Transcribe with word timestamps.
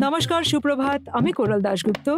নমস্কার, 0.00 0.44
সুপ্রভাত। 0.44 1.08
আমি 1.08 1.32
কোরাল 1.32 1.60
দাশগুপ্ত। 1.60 2.08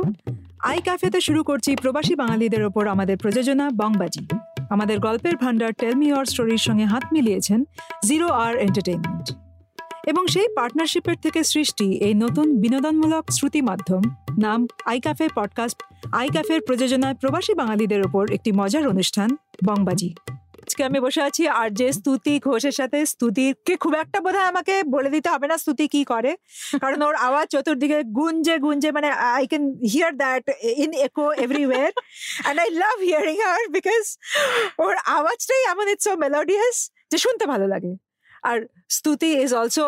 আই 0.61 0.81
ক্যাফেতে 0.81 1.21
শুরু 1.21 1.45
করছি 1.45 1.77
প্রবাসী 1.77 2.15
বাঙালিদের 2.15 2.63
ওপর 2.65 2.87
আমাদের 2.87 3.17
প্রযোজনা 3.19 3.71
বংবাজি। 3.71 4.27
আমাদের 4.71 4.99
গল্পের 4.99 5.37
ভান্ডার 5.37 5.73
টেলমি 5.73 6.13
অর 6.13 6.25
স্টোরির 6.25 6.59
সঙ্গে 6.59 6.85
হাত 6.85 7.05
মিলিয়েছেন 7.13 7.65
জিরো 8.05 8.29
আর 8.29 8.57
এন্টারটেইনমেন্ট 8.57 9.37
এবং 10.07 10.27
সেই 10.27 10.49
পার্টনারশিপের 10.57 11.17
থেকে 11.23 11.45
সৃষ্টি 11.45 11.93
এই 11.93 12.15
নতুন 12.15 12.61
বিনোদনমূলক 12.61 13.25
শ্রুতি 13.31 13.63
মাধ্যম, 13.63 14.03
নাম 14.39 14.67
আই 14.85 15.01
ক্যাফে 15.01 15.29
পডকাস্ট। 15.35 15.83
আই 16.13 16.29
ক্যাফের 16.29 16.61
প্রযোজনায় 16.67 17.15
প্রবাসী 17.15 17.55
বাঙালিদের 17.55 18.07
ওপর 18.07 18.31
একটি 18.31 18.53
মজার 18.53 18.89
অনুষ্ঠান, 18.89 19.37
বংবাজি। 19.69 20.15
আজকে 20.73 20.89
আমি 20.91 21.01
বসে 21.07 21.23
আছি 21.29 21.43
আর 21.61 21.69
যে 21.81 21.89
স্তুতি 21.99 22.35
ঘোষের 22.49 22.75
সাথে 22.81 22.99
স্তুতিকে 23.13 23.75
খুব 23.83 23.93
একটা 24.03 24.19
বোধহয় 24.25 24.49
আমাকে 24.53 24.75
বলে 24.95 25.11
দিতে 25.15 25.29
হবে 25.35 25.47
না 25.51 25.57
স্তুতি 25.63 25.85
কি 25.95 26.03
করে। 26.13 26.33
কারণ 26.83 27.01
ওর 27.09 27.17
আওয়াজ 27.29 27.47
চতুর্দিকে 27.55 27.99
গুঞ্জে 28.19 28.57
গুঞ্জে 28.65 28.91
মানে 28.97 29.09
I 29.37 29.45
can 29.47 29.65
hear 29.93 30.13
that 30.23 30.45
in 30.85 30.91
echo 31.07 31.25
everywhere 31.45 31.91
and 32.45 32.59
I 32.63 32.69
love 32.83 32.97
hearing 33.09 33.37
her 33.47 33.65
because 33.77 34.05
ওর 34.85 34.95
আওয়াজটাই 35.17 35.63
এমন 35.73 35.87
ইটস 35.93 36.05
সো 36.09 36.13
মেলোডিয়াস 36.25 36.77
যে 37.11 37.19
শুনতে 37.25 37.45
ভালো 37.53 37.67
লাগে। 37.73 37.93
আর 38.43 38.59
স্তুতি 38.97 39.31
ইজ 39.45 39.51
অলসো 39.61 39.85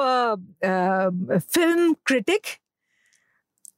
ফিল্ম 1.55 1.81
ক্রিটিক 2.09 2.45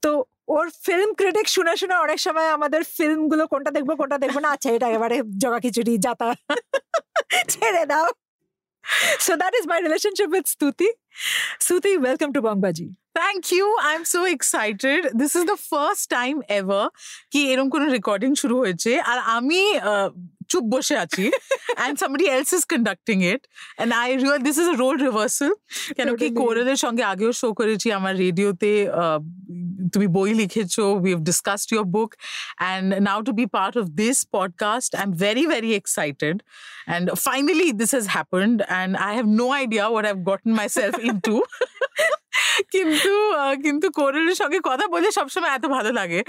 তো 0.02 0.10
ওর 0.48 0.66
ফিল্ম 0.84 1.08
ক্রিটিক 1.20 1.46
শুনে 1.56 1.74
শুনে 1.80 1.94
অনেক 2.04 2.18
সময় 2.26 2.48
আমাদের 2.56 2.82
ফিল্মগুলো 2.96 3.44
কোনটা 3.52 3.70
দেখব 3.76 3.90
কোনটা 4.00 4.18
দেখব 4.24 4.36
না 4.44 4.48
আচ্ছা 4.54 4.68
এটা 4.76 4.86
একেবারে 4.90 5.16
জগা 5.42 5.58
খিচুড়ি 5.64 5.94
যাতা 6.06 6.28
ছেড়ে 7.52 7.84
দাও 7.92 8.08
So 9.20 9.32
that 9.36 9.52
is 9.54 9.66
my 9.66 9.78
relationship 9.80 10.28
with 10.30 10.46
Stuti. 10.46 10.88
Stuti, 11.58 11.92
welcome 12.00 12.32
to 12.32 12.40
Bangbaji. 12.42 12.86
Thank 13.14 13.50
you. 13.50 13.64
I'm 13.82 14.04
so 14.04 14.20
excited. 14.26 15.08
This 15.14 15.34
is 15.34 15.44
the 15.46 15.56
first 15.56 16.04
time 16.10 16.38
ever 16.58 16.82
কি 17.32 17.40
এরকম 17.52 17.68
কোনো 17.74 17.86
রেকর্ডিং 17.96 18.30
শুরু 18.42 18.56
হয়েছে 18.62 18.92
আর 19.10 19.18
আমি 19.36 19.60
চুপ 20.50 20.64
বসে 20.74 20.94
আছি 21.04 21.24
somebody 22.02 22.26
else 22.36 22.52
is 22.58 22.64
conducting 22.74 23.20
it 23.32 23.40
and 23.80 23.90
I 24.04 24.08
real 24.22 24.38
this 24.48 24.56
is 24.62 24.66
a 24.74 24.76
role 24.82 24.98
reversal 25.08 25.52
কেন 25.96 26.08
কি. 26.20 26.26
কোরেলের 26.40 26.78
সঙ্গে 26.84 27.04
আগেও 27.12 27.32
শো 27.40 27.48
করেছি 27.60 27.88
আমার 27.98 28.14
রেডিওতে 28.24 28.72
তুমি 29.92 30.06
বই 30.16 30.30
লিখেছো 30.40 30.84
we 31.04 31.10
have 31.14 31.24
discussed 31.30 31.68
your 31.76 31.86
book 31.96 32.10
and 32.70 32.86
now 33.10 33.18
to 33.28 33.32
be 33.40 33.46
part 33.58 33.74
of 33.82 33.86
this 34.00 34.16
podcast 34.36 34.90
I'm 35.00 35.12
very 35.26 35.44
very 35.54 35.72
excited 35.80 36.36
and 36.94 37.04
finally 37.28 37.68
this 37.80 37.92
has 37.98 38.06
happened 38.18 38.58
and 38.78 38.90
I 39.08 39.12
have 39.18 39.28
no 39.42 39.48
idea 39.64 39.84
what 39.94 40.04
I've 40.10 40.24
gotten 40.30 40.52
myself 40.62 40.94
into 41.10 41.34
কিন্তু 41.34 41.34
আহ, 42.02 42.15
কিন্তু 42.74 43.12
কিন্তু 43.64 43.86
কোরেলের 43.90 44.36
সঙ্গে 44.42 44.58
কথা 44.70 44.84
বলে 44.94 45.08
সবসময় 45.18 45.52
এত 45.54 45.64
ভালো 45.76 45.90
লাগে 45.92 46.20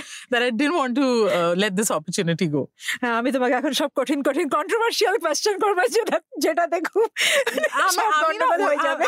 I 0.48 0.52
didn't 0.52 0.78
want 0.78 0.96
to 0.96 1.08
uh, 1.28 1.54
let 1.58 1.72
this 1.76 1.90
opportunity 1.92 2.48
go. 2.48 2.62
হ্যাঁ, 3.02 3.16
আমি 3.20 3.30
তোমাকে 3.32 3.54
এখন 3.60 3.74
সব 3.82 3.90
কঠিন 3.96 4.20
কঠিন 4.28 4.48
কন্ট্রোভার্সিয়াল 4.58 5.16
কোয়েশ্চেন 5.24 5.56
করব 5.64 5.80
যেটা 5.96 6.18
যেটাতে 6.44 6.78
খুব 6.90 7.08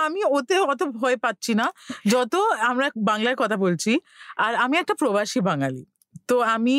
আমি 0.08 0.22
ওতে 0.30 0.56
অত 0.64 0.82
ভয় 1.00 1.18
পাচ্ছি 1.18 1.52
না 1.54 1.68
যত 2.14 2.34
আমরা 2.62 2.86
বাংলায় 3.12 3.38
কথা 3.44 3.58
বলছি 3.66 3.92
আর 4.38 4.54
আমি 4.56 4.76
একটা 4.78 4.94
প্রবাসী 5.02 5.40
বাঙালি 5.50 5.84
তো 6.30 6.36
আমি 6.56 6.76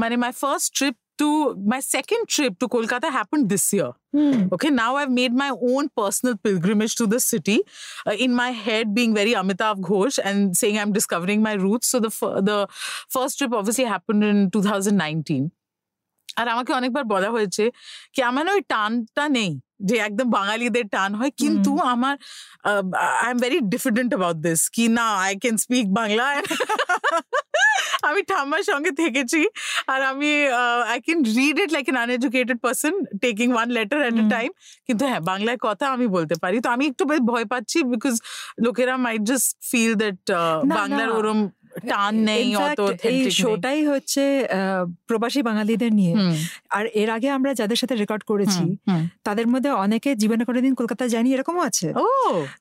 মানে 0.00 0.16
my 0.16 0.32
first 0.42 0.68
trip 0.76 0.96
To 1.19 1.29
my 1.71 1.79
second 1.95 2.23
trip 2.33 2.53
to 2.61 2.65
Kolkata 2.67 3.07
happen 3.17 3.39
this 3.51 3.65
year 3.73 3.91
hmm, 4.15 4.35
Okay, 4.55 4.71
now 4.75 4.91
I've 4.99 5.13
made 5.21 5.33
my 5.43 5.51
own 5.71 5.83
personal 5.99 6.35
pilgrimage 6.45 6.93
to 6.95 7.05
the 7.13 7.19
city, 7.31 7.57
uh, 8.09 8.15
in 8.25 8.31
my 8.35 8.49
head 8.65 8.85
being 8.97 9.11
very 9.19 9.33
Amitav 9.41 9.75
Ghosh 9.89 10.17
and 10.27 10.39
saying 10.59 10.77
I'm 10.81 10.93
discovering 10.99 11.39
my 11.41 11.55
roots. 11.65 11.87
So 11.91 11.97
the 12.05 12.11
fir- 12.19 12.41
the 12.49 12.57
first 13.15 13.33
trip 13.37 13.51
obviously 13.59 13.87
happened 13.95 14.21
in 14.23 14.37
2019. 14.51 15.43
আর 16.37 16.47
আমাকে 16.47 16.71
অনেকবার 16.73 17.03
বলা 17.13 17.29
হয়েছে 17.31 17.63
কি 18.13 18.19
আমার 18.29 18.43
না 18.45 18.51
ওই 18.51 18.63
টানটা 18.73 19.23
নেই 19.37 19.51
যে 19.88 19.96
একদম 20.08 20.26
বাঙালিদের 20.38 20.86
টান 20.94 21.10
হয়। 21.18 21.32
কিন্তু 21.42 21.70
আমার 21.94 22.14
I 23.24 23.28
am 23.34 23.38
very 23.44 23.58
diffident 23.74 24.10
about 24.14 24.38
this 24.46 24.60
কি 24.76 24.84
না 24.98 25.06
আই 25.26 25.32
ক্যান 25.42 25.56
স্পিক 25.64 25.86
বাংলা? 26.00 26.26
আমি 28.08 28.20
ঠাম্মার 28.30 28.62
সঙ্গে 28.70 28.92
থেকেছি 29.02 29.40
আর 29.92 30.00
আমি 30.10 30.30
I 30.92 30.98
can 31.06 31.18
read 31.36 31.56
it 31.62 31.70
like 31.76 31.86
an 31.92 31.96
uneducated 32.04 32.58
person 32.64 32.92
taking 33.24 33.48
one 33.56 33.68
letter 33.76 34.00
at 34.08 34.16
a 34.22 34.24
time 34.34 34.50
কিন্তু 34.86 35.02
হ্যাঁ 35.10 35.22
বাংলায় 35.30 35.58
কথা 35.66 35.84
আমি 35.94 36.06
বলতে 36.16 36.34
পারি। 36.42 36.56
তো 36.64 36.68
আমি 36.74 36.84
একটু 36.90 37.02
ভয় 37.30 37.46
পাচ্ছি 37.52 37.78
বিকজ 37.92 38.14
লোকেরা 38.64 38.94
মাইট 39.06 39.22
জাস্ট 39.30 39.48
ফিল 39.70 39.92
দ্যাট 40.02 40.20
বাংলার 40.78 41.10
ওরম 41.18 41.40
টান 41.88 42.14
নেই 42.24 42.44
এই 43.10 43.20
শোটাই 43.42 43.80
হচ্ছে 43.84 44.22
প্রবাসী 45.06 45.40
বাঙালিদের 45.42 45.92
নিয়ে 45.92 46.14
আর 46.70 46.84
এর 46.94 47.08
আগে 47.10 47.28
আমরা 47.30 47.50
যাদের 47.54 47.76
সাথে 47.76 47.94
রেকর্ড 47.94 48.22
করেছি। 48.24 48.64
তাদের 49.24 49.46
মধ্যে 49.46 49.70
অনেকে 49.84 50.10
জীবনে 50.14 50.42
কোনোদিন 50.44 50.72
কলকাতা 50.74 51.04
যায়নি 51.08 51.30
এরকমও 51.32 51.62
আছে 51.62 51.88
ও 51.96 52.06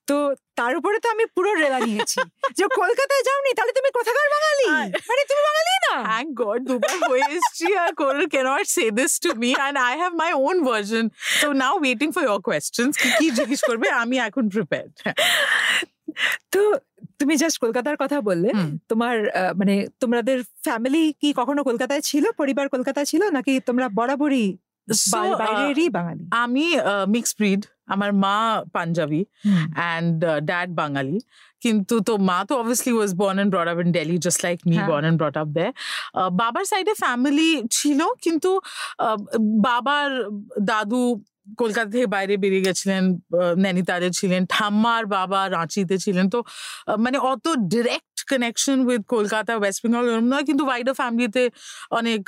তো 0.07 0.15
তার 0.55 0.73
উপরে 0.77 0.97
তো 0.99 1.07
আমি 1.09 1.25
পুরো 1.35 1.51
রেলা 1.53 1.79
নিয়েছি 1.79 2.19
যে 2.57 2.65
কলকাতায় 2.79 3.23
যাওনি 3.25 3.51
তাহলে 3.57 3.73
তুমি 3.73 3.89
কোথাকার 3.93 4.27
বাঙালি 4.35 4.65
আর- 4.73 4.91
মানে 5.09 5.23
তুমি 5.29 5.41
বাঙালি 5.49 5.73
না 5.85 5.93
Thank 6.09 6.29
God, 6.35 6.59
দুবার 6.69 6.97
হয়ে 7.09 7.25
এসছি 7.37 7.65
আর 7.75 7.91
Coral 7.99 8.25
cannot 8.27 8.65
say 8.67 8.87
this 8.91 9.13
to 9.19 9.29
me 9.35 9.51
and 9.59 9.75
I 9.81 9.93
have 9.95 10.13
my 10.15 10.31
own 10.39 10.57
version. 10.65 11.03
So 11.41 11.47
now 11.55 11.73
waiting 11.79 12.11
for 12.11 12.23
your 12.23 12.39
questions. 12.41 12.91
কি 12.97 13.09
কি 13.19 13.27
জিজ্ঞেস 13.31 13.61
করবে 13.63 13.87
আমি 14.01 14.15
এখন 14.19 14.43
prepared. 14.49 14.91
তো 16.51 16.61
তুমি 17.19 17.33
জাস্ট 17.41 17.57
কলকাতার 17.63 17.97
কথা 18.03 18.17
বললে 18.21 18.49
তোমার 18.89 19.15
মানে 19.59 19.75
তোমাদের 19.99 20.37
ফ্যামিলি 20.65 21.03
কি 21.21 21.29
কখনো 21.39 21.61
কলকাতায় 21.63 22.03
ছিল? 22.09 22.25
পরিবার 22.37 22.65
কলকাতায় 22.69 23.07
ছিল? 23.11 23.21
নাকি 23.29 23.53
তোমরা 23.59 23.85
বরাবরই 23.99 24.47
বাঙালি? 25.97 26.23
আমি 26.43 26.65
মিক্সড 27.07 27.35
ব্রিড 27.37 27.61
আমার 27.93 28.11
মা 28.13 28.37
পাঞ্জাবি 28.73 29.21
অ্যান্ড 29.75 30.17
ড্যাড 30.39 30.69
বাঙালি। 30.81 31.17
কিন্তু 31.63 31.95
তো 31.99 32.13
মা 32.29 32.37
তো 32.49 32.53
obviously 32.61 32.93
was 33.01 33.11
born 33.21 33.39
up 33.71 33.79
in 33.83 33.89
Delhi 33.97 34.17
just 34.25 34.39
like 34.45 34.61
me 34.69 34.75
হ্যাঁ। 34.75 34.89
born 34.89 35.03
and 35.09 35.17
brought 35.19 35.37
up 35.41 35.49
there. 35.57 35.73
Uh, 36.19 36.29
বাবার 36.39 36.65
সাইডে 36.71 36.93
ফ্যামিলি 37.03 37.49
ছিল 37.71 37.99
কিন্তু 38.21 38.51
বাবার 39.67 40.09
দাদু 40.61 41.03
কলকাতা 41.57 41.89
থেকে 41.89 42.07
বাইরে 42.07 42.37
বেরিয়ে 42.37 42.65
গেছিলেন 42.65 43.03
নৈনিতালে 43.57 44.09
ছিলেন 44.09 44.41
ঠাম্মার 44.49 45.03
বাবা 45.05 45.49
রাঁচিতে 45.49 45.97
ছিলেন 45.97 46.29
তো 46.29 46.39
মানে 46.97 47.17
অত 47.17 47.45
direct 47.67 48.09
connection 48.27 48.77
with 48.87 49.01
Kolkata 49.07 49.53
West 49.57 49.79
Bengal 49.83 50.05
এরকম 50.09 50.27
নয় 50.27 50.43
কিন্তু 50.43 50.63
ওয়াইডার 50.65 50.93
ফ্যামিলিতে 50.93 51.49
অনেক. 51.91 52.21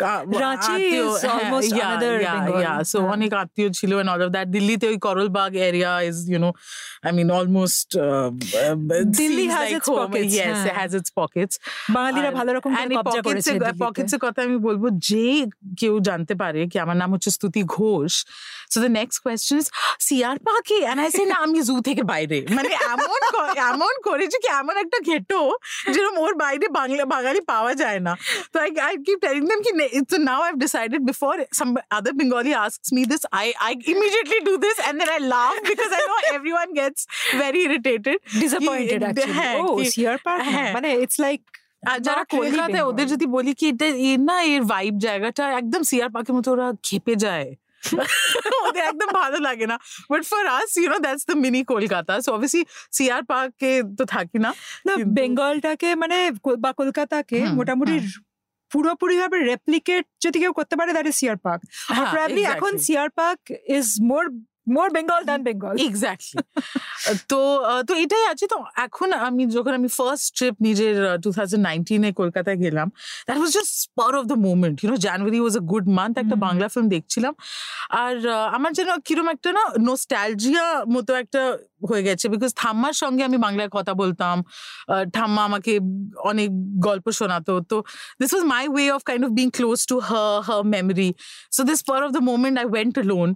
সো 2.86 2.98
হ্যাঁ। 3.00 3.12
অনেক 3.12 3.32
আত্মীয় 3.34 3.70
ছিল 3.70 3.92
and 4.02 4.10
all 4.10 4.22
of 4.22 4.32
that 4.34 4.48
দিল্লিতে 4.48 4.88
ওই 4.88 4.98
Karol Bagh 4.98 5.52
area 5.56 6.02
is 6.02 6.18
you 6.32 6.40
know 6.40 6.52
I 7.04 7.12
mean, 7.12 7.30
almost. 7.32 7.96
Uh, 7.96 8.30
Delhi 8.30 9.14
seems 9.14 9.54
has 9.54 9.60
like 9.60 9.78
its 9.78 9.88
home. 9.88 10.00
pockets, 10.02 10.34
Yes, 10.34 10.48
হ্যাঁ। 10.48 10.66
it 10.66 10.76
has 10.82 10.92
its 10.94 11.10
pockets. 11.10 11.54
বাঙালিরা 11.90 12.32
ভালো 12.32 12.52
রকম 12.54 12.72
কবজা 12.98 13.22
করেছে 13.22 13.52
এর 14.16 14.20
কথা 14.20 14.40
আমি 14.48 14.58
বলব 14.58 14.84
যে 15.10 15.26
কেউ 15.78 15.94
জানতে 16.00 16.34
পারে 16.36 16.62
কি 16.68 16.78
আমার 16.80 16.98
নাম 16.98 17.10
হচ্ছে 17.14 17.30
Stuti 17.38 17.62
Ghosh 17.78 18.14
so 18.72 18.78
the 18.80 18.92
next 18.92 19.18
question 19.26 19.56
is 19.58 19.68
CR 20.00 20.36
পাকে 20.48 20.78
এন্ড 20.84 21.00
আই 21.00 21.10
সে 21.12 21.24
না 21.26 21.38
আমি 21.46 21.60
জু 21.62 21.76
থেকে 21.82 22.04
বাইরে 22.12 22.38
মানে 22.58 22.70
এমন 22.94 23.20
ক- 23.34 23.56
এমন 23.70 23.94
করেছে 24.08 24.38
কি 24.44 24.50
এমন 24.62 24.76
একটা 24.84 24.98
ঘেটো 25.06 25.40
যেরকম 25.94 26.16
ওর 26.18 26.34
বাইরে 26.36 26.66
বাংলা 26.80 27.04
বাঙালি 27.14 27.42
পাওয়া 27.52 27.72
যায় 27.76 28.00
না 28.00 28.14
তো 28.52 28.60
I 28.60 28.70
I 28.82 28.96
keep 29.06 29.20
telling 29.26 29.44
them 29.48 29.60
কি 29.62 29.72
so 30.12 30.18
now 30.24 30.40
I've 30.42 30.60
decided 30.60 31.02
before 31.06 31.36
some 31.52 31.70
other 31.92 32.14
Bengali 32.14 32.54
asks 32.58 32.88
me 32.92 33.02
this 33.06 33.24
I 33.36 33.48
I 33.62 33.72
immediately 33.86 34.40
do 34.42 34.56
this 34.58 34.78
and 34.88 34.96
then 35.00 35.10
I 35.10 35.20
laugh 35.28 35.58
because 35.64 35.92
I 35.92 36.02
know 36.02 36.20
everyone 36.32 36.72
gets 36.74 37.00
very 37.38 37.60
irritated. 37.64 38.18
Disappointed 38.42 39.00
কি- 39.00 39.06
actually 39.06 39.36
হ্যাঁ, 39.38 39.56
ও 39.62 39.66
কি- 39.78 39.92
CR 39.94 40.18
park 40.26 40.42
হ্যাঁ। 40.50 40.72
মানে 40.74 40.90
it's 41.04 41.18
like 41.20 41.42
আর 41.84 41.98
যারা 42.00 42.22
Not 42.22 42.30
really 42.30 42.42
কলকাতায় 42.44 42.84
ওদের 42.84 42.98
Bengal. 43.00 43.14
যদি 43.14 43.26
বলি 43.36 43.52
কি 43.54 43.66
এটা 43.68 43.88
এর 44.06 44.20
না 44.30 44.38
এর 44.52 44.64
ভাইব 44.64 44.94
জায়গাটা 45.00 45.44
একদম 45.60 45.82
সিয়ার 45.84 46.10
পাকের 46.10 46.34
মতো 46.36 46.50
ওরা 46.52 46.68
খেপে 46.84 47.14
যায় 47.26 47.48
ওদের 48.62 48.84
একদম 48.92 49.10
ভালো 49.22 49.38
লাগে 49.48 49.66
না। 49.68 49.78
But 50.12 50.22
for 50.26 50.44
us 50.58 50.72
you 50.78 50.88
know 50.94 50.98
that's 51.06 51.24
the 51.30 51.36
mini 51.44 51.62
Kolkata 51.66 52.14
so 52.26 52.30
obviously 52.32 52.62
CR 52.92 53.24
পার্কে 53.24 53.72
তো 53.98 54.04
থাকি 54.06 54.38
না 54.46 54.52
না 54.88 54.94
বেঙ্গলটাকে 55.18 55.90
মানে 55.96 56.18
বা 56.64 56.72
কলকাতাকে 56.74 57.40
মোটামুটি 57.58 57.96
পুরোপুরি 58.72 59.16
ভাবে 59.18 59.38
রেপ্লিকেট 59.52 60.04
যদি 60.24 60.38
কেউ 60.40 60.54
করতে 60.60 60.76
পারে 60.80 60.92
দ্যাট 60.96 61.08
ইজ 61.08 61.16
সিআর 61.22 61.38
পার্ক 61.46 61.62
হ্যাঁ, 61.90 62.08
প্রবাবলি 62.12 62.44
এখন. 62.54 62.72
CR 62.86 63.10
park 63.20 63.40
is 63.78 63.88
more 64.10 64.24
more 64.76 64.88
Bengal 64.96 65.22
than 65.30 65.42
Bengal 65.48 65.74
exactly 65.88 66.42
তো 67.32 67.40
তো 67.88 67.94
এটাই 68.04 68.26
আছে। 68.32 68.46
তো 68.54 68.58
এখন 68.86 69.10
আমি 69.28 69.44
যখন 69.56 69.74
আমি 69.80 69.90
ফার্স্ট 70.00 70.28
ট্রিপ 70.38 70.56
নিজের 70.68 70.96
টু 71.24 71.30
থাউজেন্ড 71.38 71.64
নাইনটিনে 71.70 72.10
কলকাতায় 72.20 72.60
গেলাম 72.66 72.88
that 73.28 73.38
was 73.40 73.52
just 73.58 73.72
spur 73.86 74.12
of 74.20 74.24
the 74.32 74.38
movement 74.46 74.76
you know 74.84 74.98
January 75.08 75.40
was 75.44 75.56
a 75.62 75.64
good 75.72 75.88
month 75.98 76.14
একটা 76.24 76.36
বাংলা 76.46 76.66
ফিল্ম 76.74 76.88
দেখছিলাম। 76.96 77.34
আর 78.04 78.16
আমার 78.58 78.72
যেন 78.78 78.90
কিরম 79.08 79.28
একটা 79.36 79.50
না 79.58 79.64
নোস্ট্যালজিয়া 79.90 80.66
মতো 80.94 81.12
একটা 81.24 81.42
হয়ে 81.90 82.04
গেছে। 82.08 82.26
বিকজ 82.34 82.52
ঠাম্মার 82.62 82.96
সঙ্গে 83.04 83.24
আমি 83.30 83.38
বাংলায় 83.46 83.70
কথা 83.78 83.94
বলতাম। 84.02 84.36
ঠাম্মা 85.16 85.42
আমাকে 85.50 85.74
অনেক 86.32 86.50
গল্প 86.88 87.06
শোনাতো। 87.20 87.54
তো 87.70 87.78
this 88.20 88.32
was 88.34 88.46
my 88.54 88.64
way 88.74 88.86
of 88.96 89.02
kind 89.10 89.24
of 89.28 89.32
being 89.40 89.48
close 89.58 89.80
to 89.92 89.96
her 90.10 90.36
her 90.48 90.62
memory 90.76 91.10
so 91.56 91.62
this 91.70 91.78
spur 91.84 92.00
of 92.06 92.12
the 92.18 92.24
moment 92.32 92.56
I 92.62 92.68
went 92.74 92.96
lone 93.12 93.30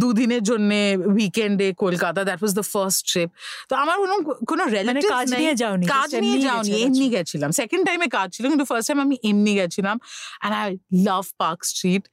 দুদিনের 0.00 0.42
জন্য 0.42 0.70
উইকেন্ডে 1.14 1.68
Kolkata 1.84 2.20
that 2.24 2.40
was 2.42 2.52
the 2.54 2.66
first 2.72 3.00
trip 3.10 3.28
তো 3.70 3.74
আমার 3.82 3.96
কোনো 4.02 4.14
কোনো 4.50 4.62
মানে 4.64 4.74
রিলেটিভ 4.76 5.10
কাজ 5.14 5.26
নিয়ে 5.40 5.54
যাওনি 5.62 5.84
কাজ 5.94 6.08
just 6.08 6.20
নিয়ে 6.22 6.34
এমনিই 6.34 6.46
যাওনি 6.48 6.70
গেছো, 6.70 6.86
এমনি 6.86 7.06
গেছো। 7.06 7.14
গেছিলাম 7.16 7.50
সেকেন্ড 7.60 7.82
টাইমে 7.88 8.06
কাজ 8.16 8.28
ছিল 8.36 8.44
কিন্তু 8.52 8.66
ফার্স্ট 8.70 8.86
টাইম 8.88 8.98
আমি 9.06 9.16
এমনি 9.30 9.52
গেছিলাম 9.60 9.96
and 10.02 10.54
I 10.62 10.70
love 11.08 11.24
Park 11.40 11.58
Street 11.70 12.04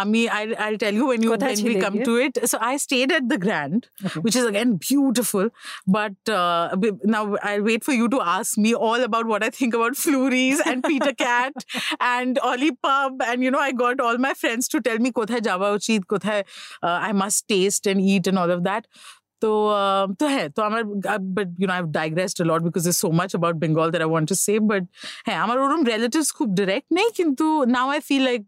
আমি 0.00 0.20
I 0.36 0.42
I 0.64 0.70
tell 0.84 0.94
you 1.00 1.06
when 1.10 1.20
you 1.24 1.30
কোথায় 1.34 1.52
when 1.52 1.58
we 1.58 1.62
ছিলে 1.64 1.78
come 1.84 1.96
গিয়ে? 1.96 2.06
to 2.08 2.14
it 2.24 2.34
so 2.50 2.56
i 2.70 2.74
stayed 2.86 3.10
at 3.18 3.24
the 3.32 3.38
grand 3.38 3.80
Okay. 4.06 4.20
which 4.24 4.36
is 4.40 4.44
again 4.44 4.70
beautiful 4.86 5.46
but 5.88 6.16
uh, 6.32 6.64
b- 6.82 6.96
now 7.06 7.22
i'll 7.48 7.64
wait 7.70 7.82
for 7.82 7.94
you 8.00 8.06
to 8.08 8.18
ask 8.36 8.50
me 8.58 8.70
all 8.86 9.00
about 9.02 9.24
what 9.26 9.40
i 9.42 9.50
think 9.58 9.72
about 9.78 9.92
flurries 9.96 10.58
and 10.66 10.78
peter 10.84 11.14
cat 11.20 11.54
and 12.14 12.32
ollie 12.50 12.74
pub 12.80 13.12
and 13.28 13.38
you 13.40 13.50
know 13.50 13.62
i 13.68 13.72
got 13.76 13.96
all 14.00 14.18
my 14.18 14.34
friends 14.34 14.64
to 14.68 14.78
tell 14.80 14.98
me 14.98 15.10
কোথায় 15.20 15.42
যাওয়া 15.48 15.68
উচিত 15.78 16.00
কোথায় 16.14 16.42
uh, 16.78 16.79
i 16.83 17.11
must 17.13 17.39
taste 17.47 17.83
and 17.87 17.99
eat 18.11 18.25
and 18.27 18.37
all 18.39 18.51
of 18.51 18.63
that 18.63 18.85
তো 19.41 19.51
আহ, 19.81 20.05
তো 20.19 20.25
হ্যাঁ 20.33 20.47
তো 20.55 20.59
আমার 20.69 20.81
but 21.37 21.47
you 21.59 21.65
know 21.69 21.73
I 21.77 21.81
digressed 21.99 22.37
a 22.43 22.47
lot 22.51 22.61
because 22.65 22.83
there's 22.85 23.01
so 23.07 23.11
much 23.21 23.33
about 23.39 23.53
Bengal 23.63 23.87
that 23.93 24.01
I 24.05 24.09
want 24.15 24.27
to 24.31 24.37
say 24.45 24.55
but 24.71 24.83
হ্যাঁ 25.27 25.37
আমার 25.45 25.57
ওরকম 25.63 25.81
রিলেটিভস 25.93 26.29
খুব 26.37 26.49
ডিরেক্ট 26.59 26.87
নেই 26.97 27.07
কিন্তু 27.19 27.45
now 27.75 27.87
I 27.95 27.99
feel 28.09 28.23
like 28.29 28.41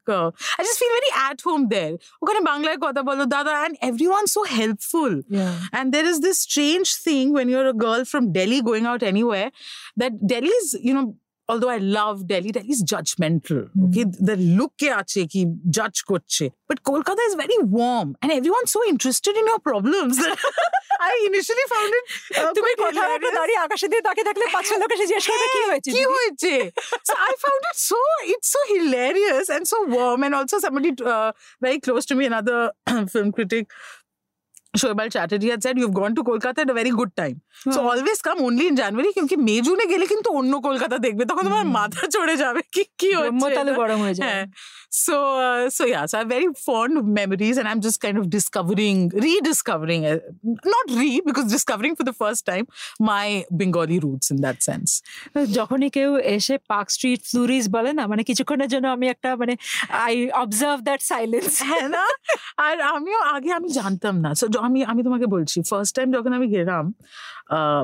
I 0.57 0.61
just 0.65 0.79
feel 0.81 0.93
very 0.97 1.11
at 1.19 1.37
home 1.47 1.61
there 1.73 1.91
ওখানে 2.21 2.39
বাংলায় 2.51 2.77
কথা 2.85 3.01
বলো 3.09 3.23
দাদা 3.35 3.51
and 3.59 3.75
every 3.89 4.07
one 4.11 4.25
so 4.35 4.41
helpful 4.57 5.13
Yeah. 5.37 5.53
and 5.77 5.85
there 5.95 6.07
is 6.11 6.17
this 6.27 6.37
strange 6.47 6.89
thing 7.05 7.25
when 7.37 7.45
you're 7.53 7.69
a 7.75 7.77
girl 7.85 8.01
from 8.11 8.23
Delhi 8.37 8.59
going 8.69 8.85
out 8.91 9.01
anywhere 9.13 9.49
that 10.01 10.13
Delhi's, 10.31 10.67
you 10.87 10.93
know, 10.97 11.05
although 11.52 11.70
I 11.70 11.78
love 11.78 12.16
Delhi, 12.30 12.50
Delhi's 12.52 12.80
judgmental. 12.92 13.60
Hmm. 13.74 13.84
Okay, 13.86 14.04
the 14.28 14.36
look 14.58 14.72
ke 14.82 14.88
ache 15.00 15.22
ki 15.34 15.42
judge 15.76 16.00
korche. 16.08 16.46
But 16.70 16.82
Kolkata 16.88 17.22
is 17.28 17.36
very 17.42 17.58
warm 17.76 18.16
and 18.22 18.30
everyone's 18.38 18.72
so 18.76 18.82
interested 18.88 19.34
in 19.42 19.46
your 19.52 19.60
problems 19.70 20.18
that 20.24 20.36
I 21.06 21.10
initially 21.30 21.66
found 21.72 21.92
it. 21.98 22.04
Uh, 22.40 22.52
তুমি 22.58 22.72
quite 22.80 22.80
কোথাও 22.82 23.08
একটা 23.16 23.28
hilarious. 23.28 23.38
দাঁড়িয়ে 23.38 23.60
আকাশের 23.66 23.88
দিকে 23.92 24.02
তাকিয়ে 24.08 24.26
থাকলে 24.28 24.44
পাঁচটা 24.56 24.76
লোক 24.82 24.90
এসে 24.94 25.06
জিজ্ঞেস 25.10 25.24
করবে 25.30 25.46
কি 25.54 25.60
হয়েছে 25.70 25.90
কি 25.90 25.96
দিদি?" 25.98 26.10
হয়েছে 26.16 26.52
so 27.08 27.12
i 27.30 27.32
found 27.44 27.62
it 27.70 27.76
so 27.90 28.00
it's 28.32 28.48
so 28.54 28.60
hilarious 28.74 29.46
and 29.54 29.62
so 29.72 29.76
warm 29.96 30.20
and 30.26 30.32
also 30.38 30.56
somebody 30.66 30.90
uh, 31.14 31.30
very 31.66 31.78
close 31.86 32.04
to 32.10 32.14
me 32.18 32.24
another 32.32 32.58
film 33.12 33.28
critic 33.36 33.64
Shoaib 34.73 35.11
Chatterjee 35.11 35.49
had 35.49 35.61
said 35.61 35.77
you've 35.77 35.93
gone 35.93 36.15
to 36.15 36.23
Kolkata 36.23 36.59
at 36.59 36.69
a 36.69 36.73
very 36.73 36.89
good 36.91 37.15
time. 37.15 37.41
So 37.65 37.71
হ্যাঁ। 37.73 37.89
always 37.91 38.19
come 38.27 38.39
only 38.41 38.65
in 38.67 38.75
January 38.75 39.09
ক্योंकि 39.15 39.37
মে 39.47 39.55
জুনে 39.67 39.85
গেলে 39.91 40.05
কিন্তু 40.07 40.29
অন্য 40.39 40.53
কলকাতা 40.67 40.97
দেখবে 41.05 41.23
তখন 41.31 41.43
তোমার 41.49 41.65
হুম। 41.65 41.73
মাথা 41.79 42.03
চড়ে 42.15 42.35
যাবে 42.43 42.61
কি 42.73 42.83
কি 42.99 43.09
হচ্ছে 43.13 43.31
ব্রহ্মতালু 43.31 43.71
এটা? 43.71 43.79
গরম 43.81 43.99
হয়ে 44.05 44.15
যায় 44.17 44.25
হ্যাঁ 44.27 44.45
so 44.95 45.15
uh, 45.39 45.63
so 45.69 45.83
yeah 45.85 46.03
so 46.05 46.13
I 46.17 46.19
have 46.21 46.29
very 46.29 46.49
fond 46.65 46.93
memories 47.19 47.55
and 47.59 47.65
I'm 47.67 47.81
just 47.81 47.99
kind 47.99 48.17
of 48.17 48.25
discovering 48.29 48.97
rediscovering 49.25 50.01
uh, 50.05 50.19
not 50.65 50.85
re 50.99 51.11
because 51.29 51.47
discovering 51.49 51.93
for 51.95 52.05
the 52.09 52.13
first 52.13 52.41
time 52.45 52.65
my 53.11 53.27
Bengali 53.51 53.97
roots 54.05 54.27
in 54.33 54.37
that 54.45 54.57
sense 54.69 54.91
যখনই 55.57 55.89
কেউ 55.97 56.11
এসে 56.35 56.55
park 56.71 56.87
street 56.95 57.21
ফ্লুরিজ 57.29 57.65
বলে 57.75 57.91
না 57.99 58.03
মানে 58.11 58.23
কিছুক্ষণের 58.29 58.69
জন্য 58.73 58.85
আমি 58.95 59.05
একটা 59.13 59.29
মানে 59.41 59.53
আই 60.05 60.13
অবজার্ভ 60.43 60.77
দ্যাট 60.87 61.01
সাইলেন্স 61.11 61.53
হ্যাঁ 61.69 61.87
না 61.95 62.05
আর 62.67 62.75
আমিও 62.95 63.19
আগে 63.35 63.49
আমি 63.59 63.69
জানতাম 63.79 64.15
না 64.25 64.29
সো 64.39 64.45
আমি 64.67 64.79
আমি 64.91 65.01
তোমাকে 65.07 65.27
বলছি 65.35 65.57
ফার্স্ট 65.71 65.91
টাইম 65.97 66.07
যখন 66.15 66.31
আমি 66.37 66.47
গেলাম 66.55 66.83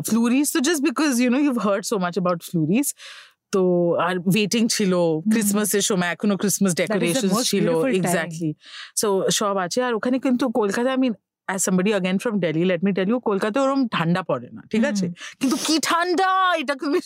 ফ্লুরিস 0.09 0.47
তো 0.55 0.59
just 0.67 0.81
because 0.89 1.11
you 1.21 1.29
know 1.35 1.39
you 1.45 1.53
heard 1.65 1.83
so 1.91 1.95
much 2.05 2.13
about 2.17 2.39
Flurys 2.49 2.87
তো 3.53 3.61
আর 4.07 4.15
ওয়েটিং 4.31 4.63
ছিল 4.75 4.93
ক্রিসমাসের 5.31 5.83
সময় 5.89 6.09
এখনও 6.15 6.35
ক্রিসমাস 6.41 6.73
ডেকোরেশন 6.81 7.29
ছিল 7.49 7.67
এক্স্যাক্টলি 7.99 8.51
সো 9.01 9.07
সব 9.39 9.55
আছে 9.65 9.79
আর 9.87 9.93
ওখানে 9.99 10.17
কিন্তু 10.25 10.45
কলকাতায় 10.59 10.95
আমি 10.99 11.09
as 11.47 11.63
somebody 11.63 11.91
again 11.91 12.17
from 12.19 12.39
Delhi, 12.39 12.63
let 12.65 12.81
me 12.83 12.91
tell 12.97 13.07
you, 13.11 13.17
কলকাতায় 13.29 13.63
ওরম 13.65 13.81
ঠান্ডা 13.95 14.21
পড়ে 14.29 14.47
না 14.55 14.61
ঠিক 14.71 14.83
আছে? 14.91 15.05
কিন্তু 15.39 15.55
কি 15.65 15.75
ঠান্ডা 15.89 16.29
এটা 16.61 16.73
তুমি 16.83 16.99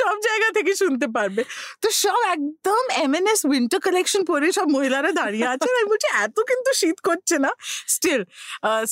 সব 0.00 0.14
জায়গা 0.26 0.48
থেকে 0.56 0.72
শুনতে 0.82 1.06
পারবে। 1.16 1.42
তো 1.82 1.88
সব 2.02 2.20
একদম 2.34 2.82
M 3.04 3.12
N 3.18 3.26
S 3.32 3.40
winter 3.50 3.80
collection 3.86 4.22
পরে 4.30 4.46
সব 4.58 4.66
মহিলারা 4.76 5.10
দাঁড়িয়ে 5.20 5.46
আছে। 5.52 5.68
আমি 5.74 5.86
বলছি 5.92 6.08
এত 6.24 6.36
কিন্তু 6.50 6.70
শীত 6.80 6.98
করছে 7.08 7.36
না। 7.44 7.50
Still 7.94 8.22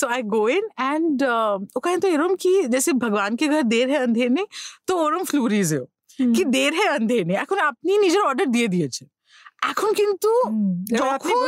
so 0.01 0.05
I 0.15 0.21
go 0.35 0.43
in 0.57 0.65
and 0.81 1.17
ওখানে 1.79 1.97
তো 2.03 2.07
এরম 2.15 2.33
কি 2.43 2.53
জেসে 2.73 2.93
ভগবান 3.03 3.33
কে 3.41 3.47
ঘর 3.53 3.65
দের 3.75 3.87
হ্যাঁ 3.93 4.03
অন্ধেনে 4.07 4.43
তো 4.89 4.93
ওরম 5.05 5.23
ফ্লুরিজেও 5.31 5.85
কি 6.35 6.43
দের 6.57 6.73
হ্যাঁ 6.79 6.91
অন্ধেনে 6.99 7.35
এখন 7.45 7.59
আপনি 7.71 7.91
নিজের 8.05 8.23
অর্ডার 8.29 8.49
দিয়ে 8.57 8.69
দিয়েছেন। 8.75 9.07
এখন 9.71 9.91
কিন্তু 10.01 10.31
যখন 11.01 11.35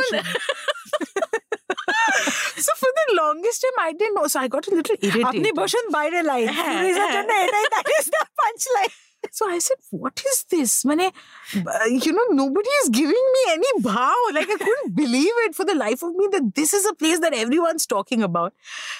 so 2.65 2.71
for 2.81 2.91
the 2.99 3.07
longest 3.21 3.59
time 3.63 3.77
I 3.79 3.91
didn't 3.99 4.15
know. 4.15 4.27
So 4.27 4.39
I 4.39 4.47
got 4.47 4.67
a 4.69 4.71
little 4.77 4.97
irritated. 5.01 5.27
আপনি 5.29 5.49
বসুন 5.61 5.85
বাইরে 5.97 6.19
লাইন। 6.29 6.47
হ্যাঁ, 6.57 6.77
হ্যাঁ। 6.97 7.13
এটাই 7.45 7.65
that 7.73 7.87
is 7.97 8.05
the 8.15 8.23
punch 8.39 8.61
line 8.75 8.91
So 9.31 9.49
I 9.49 9.59
said, 9.59 9.77
What 9.91 10.21
is 10.25 10.45
this? 10.49 10.85
Mane, 10.85 11.11
uh, 11.55 11.85
you 11.87 12.11
know, 12.13 12.25
nobody 12.29 12.69
is 12.83 12.89
giving 12.89 13.09
me 13.11 13.51
any 13.51 13.67
bow. 13.81 14.15
Like, 14.33 14.49
I 14.49 14.57
couldn't 14.57 14.95
believe 14.95 15.31
it 15.45 15.55
for 15.55 15.65
the 15.65 15.75
life 15.75 16.01
of 16.03 16.15
me 16.15 16.27
that 16.31 16.55
this 16.55 16.73
is 16.73 16.85
a 16.85 16.93
place 16.95 17.19
that 17.19 17.33
everyone's 17.33 17.85
talking 17.85 18.23
about. 18.23 18.53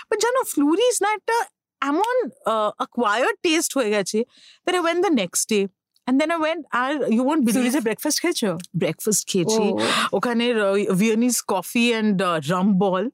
But 0.09 0.19
jana, 0.21 0.45
Fluri 0.45 0.87
is 0.89 1.01
not 1.01 1.19
a, 1.29 1.45
I'm 1.81 1.95
on 1.97 2.31
uh, 2.45 2.71
acquired 2.79 3.35
taste. 3.43 3.73
That 3.73 4.75
I 4.75 4.79
went 4.79 5.03
the 5.03 5.09
next 5.09 5.49
day. 5.49 5.67
And 6.06 6.16
then 6.20 6.30
I 6.32 6.38
went, 6.38 6.62
I, 6.74 6.86
you 7.08 7.22
won't 7.22 7.42
believe 7.46 7.56
ফ্লুরিজে 7.56 7.80
breakfast 7.88 8.18
খেয়েছো 8.22 8.50
breakfast 8.82 9.22
খেয়েছি 9.30 9.64
ও, 9.68 9.76
ওখানের 10.16 10.56
Viennese 11.00 11.36
coffee 11.54 11.84
and 11.92 12.16
rum 12.52 12.68
ball 12.82 13.04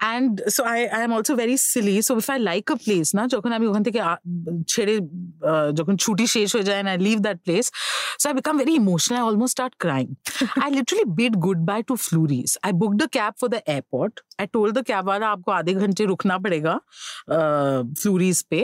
and 0.00 0.32
so 0.56 0.60
I 0.72 0.78
I 0.96 1.00
am 1.06 1.12
also 1.16 1.32
very 1.42 1.56
silly 1.70 1.96
so 2.08 2.12
if 2.22 2.28
I 2.34 2.38
like 2.50 2.64
a 2.70 2.76
place 2.84 3.06
না 3.18 3.22
যখন 3.34 3.50
আমি 3.56 3.66
ওখান 3.70 3.82
থেকে 3.88 4.00
আ- 4.10 4.20
ছেড়ে 4.72 4.94
আহ, 5.50 5.68
যখন 5.78 5.94
ছুটি 6.04 6.26
শেষ 6.36 6.48
হয়ে 6.56 6.66
যায় 6.70 6.78
I 6.86 6.98
leave 7.08 7.16
that 7.26 7.38
place 7.46 7.64
so 8.20 8.28
I 8.30 8.34
become 8.40 8.54
very 8.60 8.72
emotional 8.82 9.16
I 9.20 9.24
almost 9.30 9.54
start 9.56 9.74
crying 9.84 10.06
I 10.66 10.68
literally 10.78 11.06
bid 11.18 11.34
goodbye 11.46 11.84
to 11.88 11.94
Flurries. 12.06 12.50
I 12.68 12.70
booked 12.80 13.00
a 13.02 13.08
cab 13.16 13.32
for 13.40 13.48
the 13.54 13.60
airport. 13.74 14.12
I 14.42 14.46
told 14.54 14.70
the 14.78 14.84
cab 14.90 15.04
wala 15.10 15.26
आपको 15.34 15.50
आधे 15.58 15.72
घंटे 15.82 16.02
रुकना 16.12 16.36
पड़ेगा 16.44 16.74
uh, 17.36 17.78
Flurries 18.00 18.40
पे 18.50 18.60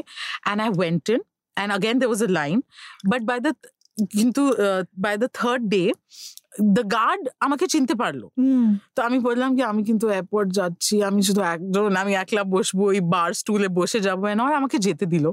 and 0.49 0.59
I 0.63 0.71
went 0.83 1.07
in 1.09 1.21
And 1.58 1.70
again 1.72 1.96
there 2.00 2.12
was 2.16 2.22
a 2.22 2.32
line. 2.40 2.62
But 3.12 3.22
by 3.32 3.40
the 3.40 3.54
কিন্তু 4.18 4.44
by 5.06 5.14
the 5.22 5.30
third 5.40 5.64
day 5.76 5.90
the 6.78 6.84
guard 6.94 7.22
আমাকে 7.46 7.66
চিনতে 7.74 7.94
পারল। 8.02 8.22
তো 8.96 9.00
আমি 9.08 9.18
বললাম 9.28 9.50
কি 9.58 9.62
আমি 9.72 9.82
কিন্তু 9.90 10.06
এয়ারপোর্ট 10.16 10.48
যাচ্ছি 10.60 10.96
আমি 11.10 11.22
শুধু 11.28 11.42
একজন 11.54 11.92
আমি 12.02 12.14
একলা 12.24 12.44
বসবো 12.56 12.84
ওই 12.92 13.00
বার 13.14 13.30
স্টুলে 13.40 13.68
বসে 13.80 14.00
যাব 14.08 14.22
নয় 14.42 14.56
আমাকে 14.60 14.78
যেতে 14.86 15.06
দিল। 15.14 15.26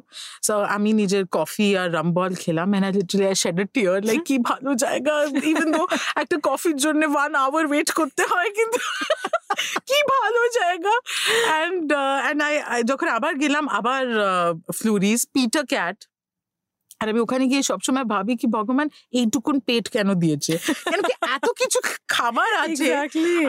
সো 0.46 0.54
আমি 0.76 0.90
নিজের 1.00 1.24
কফি 1.36 1.68
আর 1.80 1.88
রামবল 1.96 2.32
খেলাম 2.42 2.68
and 2.74 2.84
I 2.88 2.92
literally 2.98 3.26
I 3.32 3.36
shed 3.42 3.58
tear 3.74 3.96
like 4.08 4.20
কি 4.30 4.36
ভালো 4.50 4.70
জায়গা 4.84 5.14
ইভেন 5.52 5.68
দো 5.76 5.82
একটা 6.22 6.36
কফির 6.48 6.76
জন্য 6.84 7.02
ওয়ান 7.14 7.32
আওয়ার 7.44 7.64
ওয়েট 7.70 7.88
করতে 7.98 8.22
হয় 8.32 8.50
কিন্তু 8.58 8.78
কি 9.88 9.98
ভালো 10.16 10.42
জায়গা। 10.60 10.94
অ্যান্ড 11.50 11.86
অ্যান্ড 12.24 12.40
আই 12.72 12.80
যখন 12.90 13.08
আবার 13.18 13.32
গেলাম 13.42 13.64
আবার 13.78 14.02
ফ্লুরিস 14.78 15.20
পিটার 15.34 15.64
ক্যাট 15.74 15.98
আর 17.00 17.06
আমি 17.10 17.20
ওখানে 17.20 17.44
গিয়ে 17.50 17.62
সবসময় 17.62 18.04
ভাবি 18.04 18.34
কি 18.40 18.46
ভগবান 18.56 18.88
এইটুকুন 19.18 19.56
পেট 19.60 19.84
কেন 19.88 20.08
দিয়েছে? 20.22 20.54
কেন 20.90 21.00
কি 21.08 21.14
এত 21.36 21.46
কিছু 21.60 21.78
খাবার 22.08 22.50
আছে। 22.64 22.86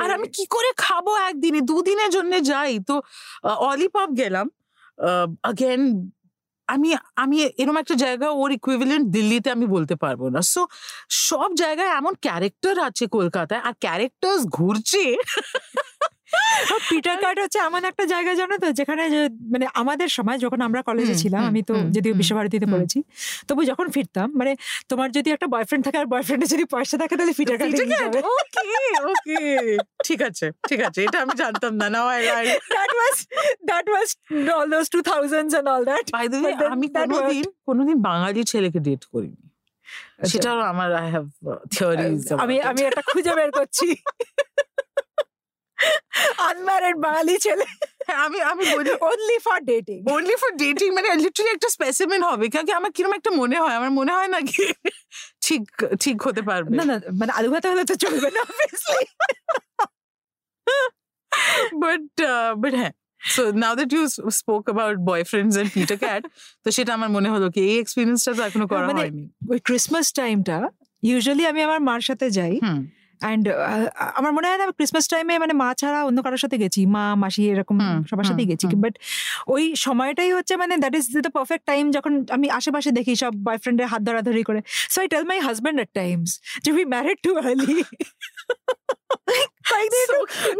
আর 0.03 0.09
আমি 0.17 0.27
কি 0.37 0.45
করে 0.45 0.69
খাব 0.77 1.05
একদিনে? 1.29 1.61
দুদিনের 1.61 2.09
জন্য 2.09 2.33
যাই। 2.51 2.73
তো 2.89 2.95
অলিপাপ 3.69 4.09
গেলাম। 4.21 4.47
আগেন 5.49 5.81
আমি 6.67 6.89
আমি 7.23 7.35
এরকম 7.61 7.77
একটা 7.77 7.95
জায়গা 7.95 8.27
ওর 8.41 8.51
ইকুইভ্যালেন্ট 8.51 9.05
দিল্লিতে 9.15 9.49
আমি 9.51 9.65
বলতে 9.75 9.95
পারব 10.03 10.21
না। 10.29 10.39
সো 10.53 10.61
সব 11.27 11.49
জায়গায় 11.61 11.91
এমন 11.99 12.13
ক্যারেক্টার 12.25 12.75
আছে 12.79 13.05
কলকাতায়। 13.07 13.61
আর 13.67 13.73
ক্যারেক্টার্স 13.79 14.41
ঘুরছে। 14.57 15.03
পিটার 16.89 17.17
কাট 17.23 17.37
হচ্ছে 17.39 17.59
এমন 17.59 17.81
একটা 17.85 18.03
জায়গা 18.05 18.33
জানো 18.35 18.55
তো 18.57 18.67
যেখানে 18.71 19.03
মানে 19.53 19.65
আমাদের 19.73 20.09
সময় 20.09 20.37
যখন 20.37 20.59
আমরা 20.61 20.81
কলেজে 20.81 21.15
ছিলাম 21.15 21.41
আমি 21.45 21.61
তো 21.69 21.73
যদিও 21.91 22.13
বিশ্বভারতীতে 22.13 22.67
পড়েছি 22.73 22.99
তবু 23.47 23.61
যখন 23.63 23.85
ফিরতাম 23.89 24.27
মানে 24.35 24.51
তোমার 24.89 25.09
যদি 25.11 25.29
একটা 25.31 25.47
বয়ফ্রেন্ড 25.47 25.83
থাকে 25.85 25.97
আর 25.97 26.05
বয়ফ্রেন্ডের 26.05 26.49
যদি 26.49 26.65
পয়সা 26.65 26.95
থাকে 26.97 27.13
তাহলে 27.17 27.33
পিটার 27.39 27.57
কাটে 27.59 27.73
ঠিক 27.81 27.91
আছে 28.05 28.19
ওকে 28.33 28.63
ওকে 29.11 29.39
ঠিক 30.03 30.19
আছে 30.21 30.47
ঠিক 30.69 30.79
আছে 30.87 30.99
এটা 31.03 31.17
আমি 31.21 31.33
জানতাম 31.35 31.73
না 31.81 31.87
now 31.89 32.07
I 32.07 32.23
I 32.29 32.45
that 32.75 32.91
was 32.99 33.17
that 33.71 33.85
was 33.95 34.07
all 34.55 34.67
those 34.69 34.89
2000s 34.89 35.53
and 35.59 35.67
all 35.67 35.83
that. 35.85 36.05
By 36.11 36.25
the 36.27 36.37
then 36.43 36.71
আমি 36.75 36.87
কোনোদিন 36.93 37.45
কোনোদিন 37.65 37.97
বাঙালি 38.01 38.41
ছেলেকে 38.43 38.79
ডেট 38.79 39.03
করিনি। 39.13 39.43
সেটাও 40.27 40.59
আমার 40.71 40.89
আই 40.93 41.07
হ্যাভ 41.11 41.25
থিওরিজ 41.73 42.21
আমি 42.43 42.55
আমি 42.61 42.81
একটা 42.89 43.01
খুঁজে 43.01 43.31
বের 43.35 43.51
করছি। 43.51 43.87
আনম্যারিড 46.37 46.95
বাঙালি 46.95 47.37
ছেলে। 47.37 47.65
আমি 48.13 48.41
আমি 48.41 48.65
বলি 48.75 48.89
only 48.89 49.37
for 49.47 49.57
dating. 49.65 50.13
Only 50.13 50.35
for 50.35 50.51
dating 50.55 50.93
মানে 50.93 51.15
লিটারালি 51.15 51.55
একটা 51.55 51.69
স্পেসিমেন 51.69 52.23
হবে। 52.23 52.49
কারণ 52.49 52.73
আমার 52.73 52.91
কীরকম 52.91 53.13
একটা 53.13 53.31
মনে 53.31 53.59
হয়? 53.59 53.75
আমার 53.75 53.91
মনে 53.91 54.13
হয় 54.13 54.27
না 54.27 54.39
কি 54.39 54.73
ঠিক 55.41 55.61
ঠিক 55.99 56.21
হতে 56.21 56.41
পারবে। 56.41 56.75
না 56.75 56.83
না 56.85 57.01
মানে 57.19 57.31
আলু 57.31 57.51
ভাতা 57.51 57.71
হলে 57.71 57.83
তো 57.83 57.95
চলবে 57.95 58.31
না 58.31 58.41
obviously. 58.41 59.05
বাট 61.73 62.21
বাট 62.57 62.73
হ্যাঁ। 62.73 62.91
So 63.21 63.51
now 63.51 63.75
that 63.75 63.93
you 63.93 64.07
spoke 64.07 64.63
about 64.63 64.97
boyfriends 64.97 65.57
and 65.57 65.73
Peter 65.73 65.97
Cat 65.97 66.23
তো 66.63 66.71
সেটা 66.71 66.93
আমার 66.93 67.09
মনে 67.09 67.29
হলো 67.29 67.49
কি 67.51 67.61
এই 67.61 67.79
এক্সপিরিয়েন্সটা 67.79 68.33
তো 68.33 68.43
এখনও 68.43 68.67
করা 68.67 68.79
মানে- 68.79 68.97
হয়নি। 68.97 69.29
ওই 69.51 69.59
ক্রিসমাস 69.59 70.13
টাইমটা 70.13 70.69
ইউজুয়ালি 71.03 71.45
আমি 71.47 71.61
আমার 71.61 71.81
মার 71.81 72.01
সাথে 72.01 72.29
যাই। 72.29 72.59
অ্যান্ড 73.23 73.45
আমার 74.19 74.31
মনে 74.37 74.47
হয় 74.49 74.59
না 74.61 74.65
ক্রিসমাস 74.77 75.05
টাইমে 75.07 75.33
মানে 75.39 75.53
মা 75.61 75.69
ছাড়া 75.81 75.99
অন্য 76.03 76.19
কারোর 76.25 76.41
সাথে 76.43 76.57
গেছি। 76.63 76.81
মা 76.95 77.03
মাসি 77.23 77.41
এরকম 77.53 77.77
সবার 78.09 78.25
সাথেই 78.29 78.47
গেছি। 78.51 78.65
বাট 78.83 78.93
ওই 79.47 79.63
সময়টাই 79.85 80.29
হচ্ছে 80.31 80.53
মানে 80.57 80.73
that 80.83 80.93
is 80.99 81.05
the 81.15 81.31
perfect 81.37 81.63
time 81.65 81.83
যখন 81.91 82.13
আমি 82.35 82.47
আশেপাশে 82.49 82.89
দেখি 82.91 83.13
সব 83.15 83.33
বয়ফ্রেন্ডের 83.47 83.87
হাত 83.91 84.01
ধরাধরি 84.09 84.43
করে। 84.49 84.59
So 84.93 84.97
I 85.01 85.07
tell 85.07 85.23
my 85.31 85.39
husband 85.47 85.77
at 85.81 85.91
times 85.93 86.29
যে 86.63 86.69
উই 86.71 86.85
ম্যারিড 86.93 87.19
টু 87.25 87.31
আর্লি. 87.39 87.75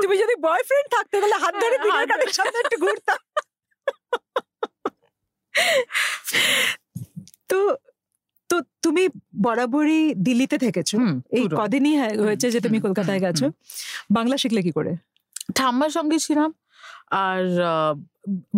তুমি 0.03 0.15
যদি 0.24 0.35
বয়ফ্রেন্ড 0.47 0.88
থাকতে 0.95 1.15
তাহলে 1.21 1.38
হাত 1.43 1.53
ধরে 1.63 1.77
হ্যাঁ, 1.77 1.83
পিটার 1.83 2.17
হাত 2.19 2.31
সামনে 2.38 2.57
একটু 2.63 2.77
ঘুরতাম। 2.85 3.19
তো 7.50 7.59
তো 8.50 8.62
তুমি 8.82 9.10
বরাবরই 9.42 10.16
দিল্লিতে 10.16 10.58
থেকেছো। 10.58 10.98
এই 11.32 11.48
কদিনই 11.58 12.00
হয়ে- 12.00 12.20
হয়েছে 12.20 12.52
যে 12.52 12.60
তুমি 12.60 12.80
কলকাতায় 12.80 13.20
গেছো। 13.20 13.52
বাংলা 14.12 14.38
শিখলে 14.38 14.62
কি 14.62 14.72
করে? 14.72 14.96
ঠাম্মার 15.56 15.90
সঙ্গে 15.90 16.20
ছিলাম 16.20 16.54
আর 17.12 17.42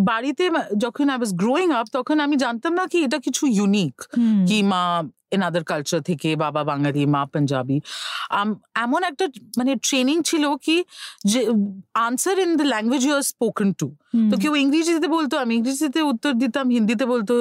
বাড়িতে 0.08 0.44
যখন 0.84 1.06
আই 1.12 1.18
ওয়াজ 1.20 1.32
গ্রোয়িং 1.42 1.68
আপ 1.80 1.86
তখন 1.92 2.16
আমি 2.24 2.36
জানতাম 2.44 2.72
না 2.78 2.84
কি 2.92 2.98
এটা 3.06 3.18
কিছু 3.26 3.42
ইউনিক 3.58 3.94
কি 4.48 4.58
মা 4.72 4.82
ইন 5.34 5.42
আদার 5.48 5.64
কালচার 5.70 6.00
থেকে 6.00 6.28
বাবা 6.44 6.60
বাঙালি 6.70 7.02
মা 7.14 7.22
পাঞ্জাবি। 7.32 7.76
এমন 8.84 9.00
একটা 9.10 9.24
মানে 9.58 9.72
ট্রেনিং 9.86 10.16
ছিল 10.30 10.44
কি 10.66 10.76
যে 11.32 11.40
answer 12.06 12.36
in 12.44 12.50
the 12.60 12.66
language 12.72 13.02
you 13.06 13.14
are 13.20 13.24
spoken 13.32 13.68
to 13.80 13.88
তো 14.30 14.34
কেউ 14.42 14.52
ইংরেজিতে 14.64 15.08
বলতো 15.16 15.34
আমি 15.44 15.52
ইংরেজিতে 15.58 16.00
উত্তর 16.12 16.32
দিতাম 16.42 16.66
হিন্দিতে 16.76 17.04
বলতো 17.12 17.32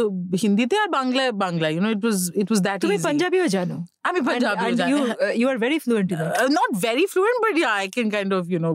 হিন্দিতে 0.44 0.76
আর 0.84 0.90
বাংলায় 1.00 1.32
Bangla 1.46 1.68
you 1.74 1.82
know 1.86 1.90
it 1.96 2.04
was 2.06 2.20
it 2.42 2.48
was 2.52 2.62
that 2.66 2.78
তুমি 2.86 2.98
পাঞ্জাবিও 3.08 3.46
জানো। 3.56 3.76
আমি 4.10 4.20
Punjabi 4.28 4.66
you 4.92 4.98
you 5.40 5.46
are 5.54 5.58
very 5.66 5.78
fluent 5.86 6.08
in 6.14 6.20
not 6.60 6.72
very 6.88 7.06
fluent 7.14 7.38
but 7.46 7.54
yeah 7.62 7.72
I 7.80 7.86
can 7.96 8.08
kind 8.16 8.32
of 8.38 8.44
you 8.52 8.60
know 8.66 8.72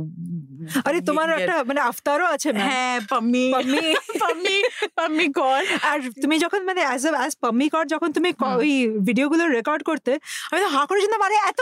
আরে 0.89 0.99
তোমার 1.09 1.29
একটা 1.39 1.55
মানে 1.69 1.81
আফতারও 1.91 2.27
আছে 2.35 2.49
হ্যাঁ 2.69 2.97
পাম্মি 3.11 3.42
পাম্মি। 3.53 3.81
পাম্মি 4.23 4.57
পাম্মি 4.99 5.27
কর 5.39 5.61
আর 5.91 5.99
তুমি 6.23 6.37
যখন 6.45 6.61
মানে 6.65 6.81
অ্যাজ 6.83 7.03
অ্যাজ 7.13 7.33
পাম্মি 7.43 7.67
কর 7.69 7.85
যখন 7.85 8.09
তুমি 8.17 8.29
ওই 8.61 8.73
ভিডিওগুলো 9.09 9.45
রেকর্ড 9.49 9.83
করতে 9.91 10.13
আমি 10.51 10.61
তো 10.65 10.69
হাঁ 10.75 10.85
করে 10.89 10.99
শুনতাম 11.05 11.23
আরে 11.23 11.37
এত 11.51 11.59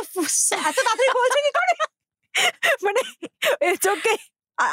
এত 0.60 0.78
তাড়াতাড়ি 0.78 1.10
বলছে 1.18 1.38
কি 1.46 1.50
করে? 1.58 1.72
মানে 2.84 3.00
ওকে 3.94 4.14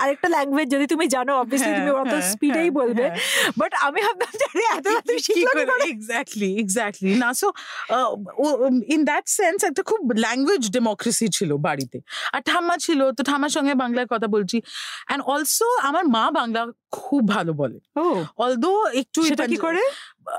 আরেকটা 0.04 0.28
ল্যাঙ্গুয়েজ 0.30 0.68
যদি 0.72 0.86
তুমি 0.88 1.06
জানো 1.08 1.32
অবভিয়াসলি 1.42 1.74
তুমি 1.80 1.92
অত 1.92 2.08
হ্যাঁ, 2.08 2.22
স্পিডেই 2.22 2.70
বলবে। 2.70 3.06
বাট 3.58 3.72
আমি 3.88 4.00
ভাবতাম 4.02 4.32
যে 4.42 4.46
এত? 4.78 4.88
এক্স্যাক্টলি 5.94 6.50
এক্স্যাক্টলি 6.64 7.16
না 7.16 7.30
সো 7.34 7.48
ইন 8.96 9.02
দ্যাট 9.06 9.26
সেন্স 9.30 9.64
একটা 9.64 9.84
খুব 9.84 10.12
ল্যাঙ্গুয়েজ 10.26 10.64
ডেমোক্রেসি 10.72 11.28
ছিল 11.28 11.52
বাড়িতে। 11.58 11.98
আর 12.34 12.42
ঠাম্মা 12.46 12.76
ছিল 12.78 13.00
তো 13.12 13.22
ঠাম্মার 13.24 13.50
সঙ্গে 13.50 13.74
বাংলায় 13.76 14.08
কথা 14.14 14.28
বলছি। 14.28 14.58
অ্যান্ড 15.08 15.24
অলসো 15.26 15.68
আমার 15.90 16.04
মা 16.16 16.32
বাংলা 16.32 16.62
খুব 16.92 17.28
ভালো 17.28 17.54
বলে। 17.54 17.78
অলদো 18.38 18.72
একটু 19.02 19.24
সেটা 19.24 19.46
কি 19.48 19.56
করে? 19.56 19.82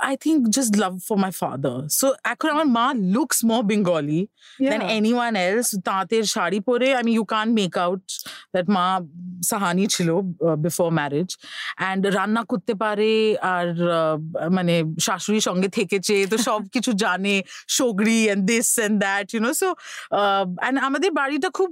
I 0.03 0.15
think 0.25 0.41
just 0.57 0.73
love 0.83 0.93
for 1.07 1.17
my 1.19 1.33
father 1.41 1.79
so 1.99 2.07
এখন 2.33 2.49
আমার 2.55 2.69
মা 2.77 2.87
more 3.49 3.63
Bengali 3.71 4.21
than 4.63 4.81
Yeah. 4.81 4.97
Anyone 4.97 5.35
else 5.43 5.69
তাঁতের 5.87 6.25
শাড়ি 6.35 6.59
পরে 6.69 6.89
আমি 7.01 7.11
you 7.15 7.25
can 7.33 7.47
make 7.59 7.75
out 7.79 8.03
that 8.55 8.67
মা 8.77 8.85
সাহানি 9.43 9.85
ছিল 9.95 10.09
বিফোর 10.65 10.89
ম্যারেজ 10.99 11.29
অ্যান্ড 11.79 12.03
রান্না 12.17 12.43
করতে 12.51 12.73
পারে 12.83 13.13
আর 13.55 13.67
আহ, 13.91 14.17
মানে 14.57 14.75
শাশুড়ির 15.07 15.45
সঙ্গে 15.49 15.69
থেকেছে 15.79 16.15
তো 16.31 16.37
সব 16.49 16.61
কিছু 16.75 16.91
জানে 17.05 17.35
সগরি 17.79 18.19
and 18.25 18.43
this 18.51 18.69
and 18.79 18.97
that 19.05 19.27
you know 19.35 19.51
so 19.55 19.69
and 20.57 20.77
আমাদের 20.89 21.11
বাড়িটা 21.21 21.49
খুব 21.51 21.71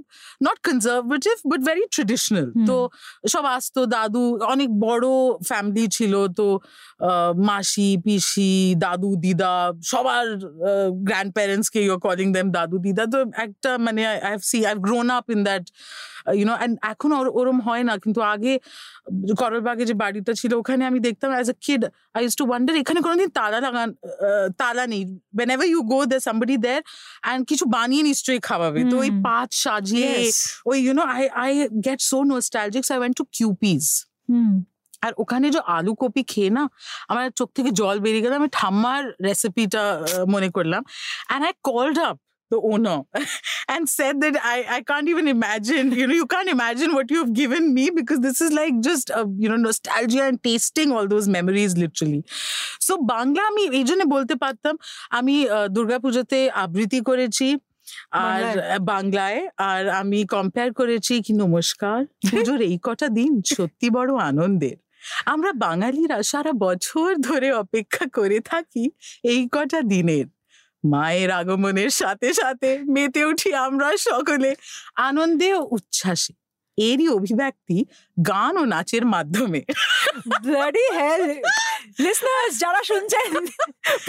conservative 0.63 1.35
but 1.49 1.61
very 1.67 1.83
traditional 1.95 2.47
hmm. 2.49 2.65
তো 2.69 2.75
সব 3.33 3.43
আসতো 3.57 3.79
দাদু 3.93 4.23
অনেক 4.53 4.69
বড় 4.85 5.07
ফ্যামিলি 5.49 5.85
ছিল 5.97 6.13
তো 6.39 6.47
আহ, 7.01 7.31
মাসি 7.49 7.87
পিসি 8.07 8.51
দাদু 8.83 9.09
দিদা 9.25 9.53
সবার 9.91 10.25
গ্র্যান্ড 11.07 11.31
প্যারেন্টস 11.37 11.67
কে 11.73 11.79
ইউর 11.87 11.99
কলিং 12.05 12.27
দেম 12.35 12.47
দাদু 12.57 12.77
দিদা। 12.85 13.03
তো 13.13 13.19
একটা 13.45 13.71
মানে 13.85 14.01
I 14.11 14.17
have 14.29 14.41
see 14.51 14.59
I 14.69 14.75
grown 14.85 15.07
up 15.17 15.25
in 15.35 15.41
that 15.49 15.65
you know 16.39 16.53
and 16.59 16.73
এখন 16.91 17.09
ওরম 17.39 17.57
হয় 17.67 17.83
না। 17.89 17.93
কিন্তু 18.03 18.19
আগে 18.33 18.53
করলবাগে 19.41 19.83
যে 19.89 19.95
বাড়িটা 20.03 20.31
ছিল 20.39 20.51
ওখানে 20.61 20.83
আমি 20.89 20.99
দেখতাম 21.07 21.29
as 21.35 21.47
a 21.53 21.55
kid 21.65 21.81
I 22.15 22.21
use 22.23 22.33
to 22.39 22.43
wonder 22.49 22.73
এখানে 22.83 22.99
কোনোদিন 23.05 23.29
তালা 23.37 23.59
লাগান 23.65 23.89
তালা 24.61 24.83
নেই। 24.93 25.03
Whenever 25.53 25.67
you 25.73 25.81
go 25.93 25.99
they 26.11 26.17
somebody 26.27 26.55
there 26.65 26.81
and 27.25 27.41
কিছু 27.49 27.65
বানিয়ে 27.75 28.03
নিশ্চয়ই 28.09 28.41
খাওয়াবে। 28.47 28.81
তো 28.91 28.95
ওই। 29.03 29.09
পাঁচ 29.27 29.49
সাজিয়ে 29.65 30.11
ওই 30.69 30.77
you know 30.85 31.03
I 31.15 31.23
I 31.43 31.51
get 31.87 31.99
so 32.09 32.17
nostalgic 32.33 32.83
I 32.93 32.97
went 33.01 33.15
to 33.19 33.25
Kewpies 33.37 33.85
আর 35.01 35.11
ওখানে 35.17 35.47
যে 35.55 35.59
আলু 35.75 35.93
কপি 36.01 36.21
খেয়ে 36.31 36.51
না 36.57 36.63
আমার 37.11 37.25
চোখ 37.39 37.49
থেকে 37.57 37.69
জল 37.79 37.97
বেরিয়ে 38.05 38.23
গেল 38.25 38.33
আমি 38.41 38.49
ঠাম্মার 38.59 39.03
রেসিপিটা 39.27 39.83
মনে 40.33 40.49
করলাম 40.55 40.81
and 41.29 41.43
I 41.47 41.53
called 41.69 41.97
up 42.09 42.17
the 42.51 42.59
owner 42.61 43.01
and 43.69 43.89
said 43.89 44.21
that 44.21 44.35
I, 44.43 44.65
I 44.69 44.81
can't 44.81 45.09
even 45.09 45.27
imagine, 45.27 45.91
you 45.91 46.07
know, 46.07 46.13
you 46.13 46.25
can't 46.25 46.49
imagine 46.49 46.93
what 46.93 47.11
you've 47.11 47.33
given 47.33 47.73
me 47.73 47.89
because 47.89 48.19
this 48.19 48.41
is 48.41 48.53
like 48.53 48.79
just, 48.81 49.09
a, 49.11 49.25
you 49.37 49.49
know, 49.49 49.57
nostalgia 49.57 50.23
and 50.23 50.41
tasting 50.41 50.91
all 50.91 51.07
those 51.07 51.27
memories 51.27 51.77
literally. 51.77 52.23
So 52.79 52.93
Bangla 53.13 53.41
আমি 53.51 53.63
এই 53.79 53.83
জন্য 53.89 54.03
বলতে 54.15 54.35
পারতাম 54.43 54.75
আমি 55.19 55.35
দুর্গাপুজোতে 55.75 56.39
আবৃত্তি 56.63 56.99
করেছি 57.09 57.47
আর 58.25 58.41
বাংলায় 58.93 59.39
আর 59.69 59.81
আমি 60.01 60.19
কম্পেয়ার 60.35 60.69
করেছি 60.79 61.13
কি 61.25 61.33
নমস্কার 61.43 61.99
পুজোর 62.29 62.59
এই 62.69 62.77
কটা 62.87 63.07
দিন 63.17 63.31
সত্যি 63.55 63.87
বড় 63.97 64.11
আনন্দের 64.29 64.77
আমরা 65.33 65.51
বাঙালিরা 65.65 66.17
সারা 66.31 66.53
বছর 66.65 67.09
ধরে 67.27 67.49
অপেক্ষা 67.63 68.05
করে 68.17 68.37
থাকি 68.51 68.83
এই 69.31 69.41
কটা 69.55 69.79
দিনের। 69.93 70.25
মায়ের 70.83 71.29
আগমনের 71.39 71.91
সাথে 72.01 72.29
সাথে 72.41 72.69
মেতে 72.95 73.21
উঠি 73.29 73.49
আমরা 73.67 73.87
সকলে 74.09 74.49
আনন্দে 75.07 75.49
ও 75.59 75.61
উচ্ছ্বাসে। 75.75 76.33
এরই 76.77 77.07
অভিব্যক্তি 77.17 77.77
গান 78.29 78.53
ও 78.61 78.63
নাচের 78.73 79.03
মাধ্যমে। 79.13 79.61
ব্লাডি 80.43 80.85
হেল 80.97 81.23
লিসনার্স 82.03 82.53
যারা 82.63 82.81
শুনছেন 82.89 83.31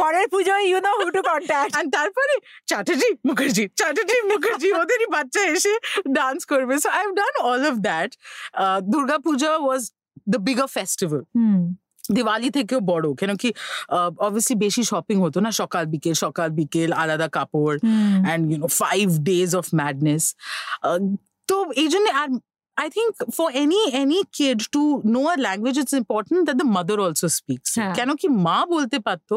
পরের 0.01 0.27
পুজোয় 0.33 0.65
you 0.71 0.79
know 0.87 0.93
who 1.01 1.07
to 1.17 1.21
contact 1.31 1.73
আর 1.79 1.87
তারপরে 1.97 2.35
চ্যাটার্জি 2.71 3.09
মুখার্জি 3.29 3.65
চ্যাটার্জি 3.81 4.17
মুখার্জি 4.33 4.69
ওদেরই 4.81 5.09
বাচ্চা 5.17 5.43
এসে 5.55 5.75
ডান্স 6.19 6.41
করবে। 6.53 6.75
So 6.83 6.89
I 6.97 7.03
have 7.03 7.13
done 7.21 7.35
all 7.51 7.63
of 7.71 7.77
that 7.89 8.11
Durga 8.93 9.19
Puja 9.27 9.51
was 9.65 9.83
the 10.29 10.39
bigger 10.49 10.69
festival 10.77 11.23
hmm 11.37 11.61
Diwali 12.13 12.49
থেকেও 12.51 12.81
বড় 12.91 13.07
কেন 13.21 13.31
কি 13.43 13.49
অবভিয়াসলি 14.27 14.57
বেশি 14.65 14.83
শপিং 14.91 15.17
হতো 15.25 15.39
না 15.45 15.51
সকাল 15.61 15.85
বিকেল 15.93 16.15
সকাল 16.25 16.49
বিকেল 16.59 16.91
আলাদা 17.03 17.29
কাপড় 17.37 17.77
হুম 17.85 18.17
and 18.27 18.43
you 18.51 18.59
know 18.59 18.69
five 18.83 19.07
days 19.31 19.51
of 19.61 19.67
madness 19.81 20.25
তো 21.49 21.57
এই 21.83 21.89
জন্য 21.89 22.07
আর 22.21 22.29
I 22.79 22.89
think 22.89 23.09
for 23.31 23.47
any 23.55 23.79
any 23.95 24.21
kid 24.31 24.59
to 24.73 24.83
know 25.05 25.25
a 25.29 25.37
language, 25.39 25.79
it's 25.79 25.95
important 25.95 26.47
that 26.47 26.57
the 26.57 26.69
mother 26.69 26.97
also 27.01 27.29
speaks. 27.31 27.71
হ্যাঁ। 27.79 27.95
কেন 27.99 28.11
কি 28.21 28.29
মা 28.47 28.59
বলতে 28.75 28.99
পারতো 29.07 29.35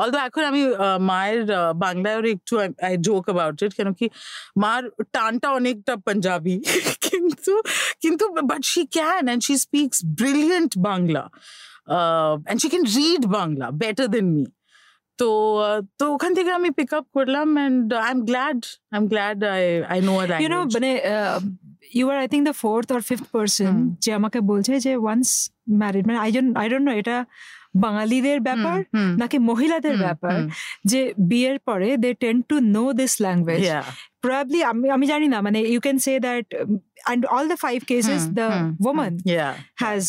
অলদো 0.00 0.18
এখন 0.28 0.42
আমি 0.50 0.62
আহ, 0.76 0.98
মায়ের 1.10 1.40
আহ, 1.50 1.62
বাংলায় 1.84 2.16
ওর 2.18 2.26
একটু 2.34 2.52
আই 2.88 2.94
জোক 3.06 3.24
অ্যাবাউট 3.28 3.56
ইট 3.64 3.72
কেন 3.78 3.88
কি 3.98 4.06
মার 4.62 4.82
টানটা 5.14 5.48
অনেকটা 5.58 5.92
পাঞ্জাবি 6.06 6.54
কিন্তু 7.06 7.52
কিন্তু 8.04 8.24
but 8.50 8.62
she 8.72 8.82
can 8.96 9.22
and 9.24 9.42
she 9.46 9.54
speaks 9.64 9.98
brilliant 10.18 10.72
Bangla 10.88 11.22
and 11.88 12.58
she 12.62 12.68
can 12.68 12.84
read 12.96 13.22
Bangla 13.38 13.66
better 13.82 14.08
than 14.14 14.26
me 14.34 14.44
তো 15.18 15.28
আহ, 15.60 15.80
তো 15.98 16.04
ওখান 16.14 16.32
থেকে 16.38 16.50
আমি 16.58 16.68
পিক 16.78 16.90
আপ 16.98 17.06
করলাম 17.16 17.48
and 17.58 17.76
I 18.00 18.10
am 18.10 18.20
glad 18.30 18.60
I 18.88 18.98
am 18.98 19.04
glad 19.12 19.38
I 19.54 19.62
I 19.92 19.98
know 20.08 20.12
you 20.42 20.48
know 20.54 20.60
মানে 20.76 20.90
you 21.92 22.04
are 22.10 22.16
I 22.18 22.28
think 22.28 22.44
the 22.44 22.54
fourth 22.54 22.86
or 22.92 23.00
fifth 23.00 23.26
person 23.32 23.72
যে 23.98 24.10
আমাকে 24.12 24.38
বলছে 24.40 24.72
যে 24.80 24.92
ওয়ান্স 24.96 25.28
ম্যারিড 25.80 26.04
মানে 26.06 26.18
আই 26.18 26.30
আই 26.56 26.66
ডোন্ট 26.68 26.86
নো 26.88 26.92
এটা 26.92 27.16
বাঙালিদের 27.74 28.38
ব্যাপার 28.40 28.78
নাকি 29.18 29.38
মহিলাদের 29.38 29.96
ব্যাপার 29.96 30.36
যে 30.84 31.00
বিয়ের 31.30 31.58
পরে 31.58 31.96
they 31.96 32.10
tend 32.14 32.36
to 32.42 32.56
know 32.76 32.84
this 32.92 33.12
language 33.20 33.62
probably 34.20 34.60
আমি 34.62 34.86
আমি 34.90 35.06
জানি 35.06 35.26
না 35.28 35.38
মানে 35.40 35.58
you 35.62 35.80
can 35.80 35.98
say 35.98 36.12
that 36.20 36.46
and 36.54 37.22
all 37.26 37.44
the 37.48 37.56
five 37.56 37.78
cases 37.84 38.22
the 38.38 38.46
women 38.90 39.12
has. 39.82 40.04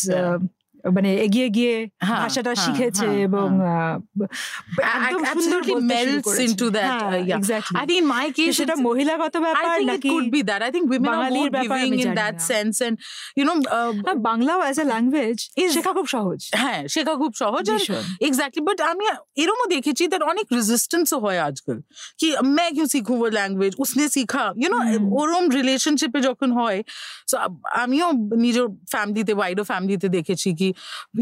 মানে 0.96 1.10
এগিয়ে 1.14 1.48
গিয়ে 1.48 1.88
ভাষাটা 2.02 2.54
শিখেছে 2.54 3.06
এবং 3.26 3.48
মাই 8.12 8.26
কেস 8.36 8.60
এটা 8.60 8.76
মহিলাগত 8.76 9.36
ব্যাপার 9.36 9.78
নাকি 9.90 10.08
you 13.38 13.44
know. 13.48 13.54
Bangla 14.28 14.54
as 14.56 14.80
a 14.80 14.84
language 14.84 15.38
শেখা 15.74 15.92
খুব 15.92 16.06
সহজ। 16.06 16.50
হ্যাঁ 16.54 16.88
শেখা 16.88 17.14
খুব 17.16 17.32
সহজ 17.34 17.70
এক্স্যাক্টলি 18.20 18.62
বাট 18.68 18.80
আমি 18.80 19.04
এরমও 19.36 19.66
দেখেছি 19.74 20.06
দ্যাট 20.06 20.22
অনেক 20.22 20.46
রেজিস্টেন্সও 20.58 21.18
হয় 21.18 21.40
আজকাল। 21.48 21.78
কি 22.18 22.28
মে 22.56 22.70
কিউ 22.70 22.86
শিখু 22.86 23.14
ও 23.24 23.28
ল্যাঙ্গুয়েজ 23.38 23.72
উসনে 23.78 24.08
শিখা 24.08 24.52
ইউনো 24.62 24.78
ওরম 25.20 25.48
রিলেশনশিপে 25.58 26.20
যখন 26.20 26.52
হয় 26.52 26.82
সো 27.30 27.36
আমিও 27.84 28.12
নিজের 28.44 28.66
ফ্যামিলিতে 28.92 29.32
ওয়াইডো 29.32 29.62
ফ্যামিলিতে 29.64 30.08
দেখেছি 30.08 30.54
কি 30.58 30.69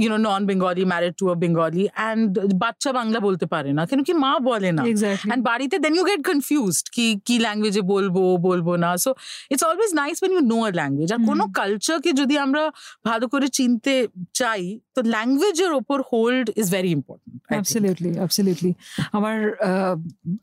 you 0.03 0.09
know 0.15 0.19
non 0.29 0.41
Bengali 0.47 0.85
married 0.85 1.15
to 1.17 1.25
a 1.31 1.35
Bengali 1.35 1.85
and 1.89 2.31
বাচ্চা 2.55 2.91
বাংলা 2.93 3.19
বলতে 3.21 3.47
পারে 3.47 3.71
না 3.73 3.83
কেন 3.87 4.01
কি 4.03 4.13
মা 4.25 4.33
বলে 4.51 4.71
না 4.73 4.83
অ্যান্ড 4.83 5.43
বাড়িতে 5.45 5.77
দেন 5.79 5.93
ইউ 5.95 6.05
গেট 6.05 6.23
কনফিউজড 6.31 6.87
কি 6.93 7.07
কি 7.27 7.35
ল্যাঙ্গুয়েজে 7.39 7.83
বলব 7.95 8.17
বলব 8.49 8.69
না 8.77 8.91
so 8.97 9.11
it's 9.51 9.65
always 9.65 9.93
nice 9.95 10.17
when 10.23 10.33
you 10.33 10.43
know 10.53 10.59
a 10.65 10.71
language 10.71 11.09
আর 11.13 11.21
কোনো। 11.27 11.45
কালচারকে 11.59 12.11
যদি 12.13 12.35
আমরা 12.39 12.63
ভালো 13.05 13.25
করে 13.29 13.47
চিনতে 13.49 13.95
চাই 14.35 14.63
তো 14.95 15.01
ল্যাঙ্গুয়েজের 15.15 15.73
ওপর 15.73 15.99
hold 16.13 16.47
is 16.57 16.67
very 16.71 16.91
important 16.91 17.39
absolutely 17.49 18.11
absolutely 18.13 18.73
আমার 19.13 19.39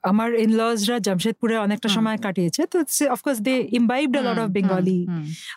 আমার 0.03 0.29
ইনলজরা 0.35 0.97
জামশেদপুরে 0.99 1.55
অনেকটা 1.57 1.89
সময় 1.89 2.17
কাটিয়েছে 2.17 2.61
তো 2.65 2.77
of course 3.09 3.37
they 3.39 3.55
imbibed 3.71 4.15
a 4.17 4.21
lot 4.21 4.37
of 4.39 4.49
Bengali 4.49 4.99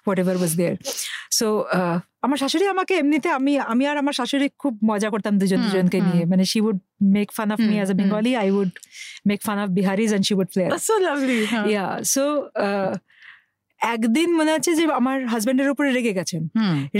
whatever 0.19 0.37
was 0.37 0.53
there 0.57 0.77
so 1.31 1.47
আমার 2.25 2.39
শাশুড়ি 2.43 2.67
আমাকে 2.75 2.95
এমনিতে 3.03 3.29
আমি 3.39 3.53
আমি 3.73 3.85
আর 3.91 3.97
আমার 4.03 4.15
শাশুড়ি 4.19 4.47
খুব 4.63 4.75
মজা 4.91 5.09
করতাম 5.13 5.35
দুজন 5.41 5.61
দুজনকে 5.65 5.99
নিয়ে। 6.09 6.23
মানে 6.33 6.45
she 6.51 6.59
would 6.69 6.79
make 7.17 7.29
fun 7.37 7.49
of 7.55 7.59
me 7.69 7.75
as 7.79 7.91
a 7.93 7.95
Bengali 8.01 8.33
I 8.43 8.49
would 8.59 8.73
make 9.29 9.41
fun 9.47 9.59
of 9.63 9.69
Biharis 9.79 10.11
and 10.11 10.25
she 10.29 10.35
would 10.41 10.49
play 10.55 10.65
so 10.89 10.95
lovely 11.07 11.39
yeah 11.73 11.87
so 12.15 12.25
একদিন 13.95 14.29
মনে 14.39 14.51
হচ্ছে 14.55 14.73
যে 14.79 14.85
আমার 15.01 15.17
হাজবেন্ডের 15.33 15.69
উপরে 15.75 15.89
রেগে 15.97 16.13
গেছেন। 16.19 16.43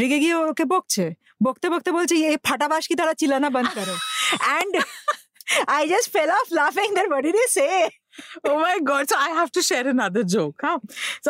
রেগে 0.01 0.19
গিয়ে 0.25 0.37
ওকে 0.51 0.65
বকছে। 0.73 1.05
বকতে 1.47 1.67
বকতে 1.73 1.91
বলছে 1.97 2.15
এই 2.31 2.37
ফাটাবাস 2.47 2.85
কি 2.89 2.95
তারা 3.01 3.13
চিলানা 3.21 3.49
বন্ধ 3.57 3.71
করো। 3.79 3.95
And 4.47 4.73
I 5.77 5.83
just 5.93 6.09
fell 6.15 6.31
of 6.39 6.47
লাফিং 6.59 6.89
that 6.97 7.07
what 7.11 7.23
did 7.27 7.37
you 7.41 7.49
say 7.57 7.67
Oh 8.49 8.57
my 8.67 8.79
god. 8.89 9.05
So 9.11 9.17
I 9.27 9.31
have 9.39 9.51
to 9.57 9.63
share 9.69 9.87
another 9.95 10.25
joke. 10.35 10.59
Huh? 10.67 10.79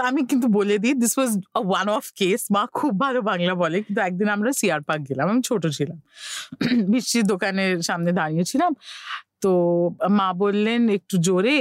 আমি 0.08 0.20
কিন্তু 0.30 0.46
বলে 0.58 0.76
দিই 0.82 0.94
this 1.02 1.12
was 1.18 1.32
one 1.70 1.86
of 1.98 2.04
case 2.20 2.40
মা 2.54 2.62
খুব 2.78 2.92
ভালো 3.04 3.20
বাংলা 3.30 3.54
বলে, 3.62 3.76
কিন্তু 3.86 4.00
একদিন 4.08 4.28
আমরা 4.36 4.50
সিয়ার 4.60 4.80
পার্ক 4.88 5.02
গেলাম 5.10 5.26
আমি 5.32 5.42
ছোট 5.50 5.62
ছিলাম 5.76 5.98
মিষ্টির 6.92 7.24
দোকানের 7.32 7.72
সামনে 7.88 8.10
দাঁড়িয়েছিলাম 8.18 8.72
তো 9.42 9.52
মা 10.18 10.28
বললেন, 10.42 10.80
একটু 10.98 11.14
জোরে, 11.26 11.58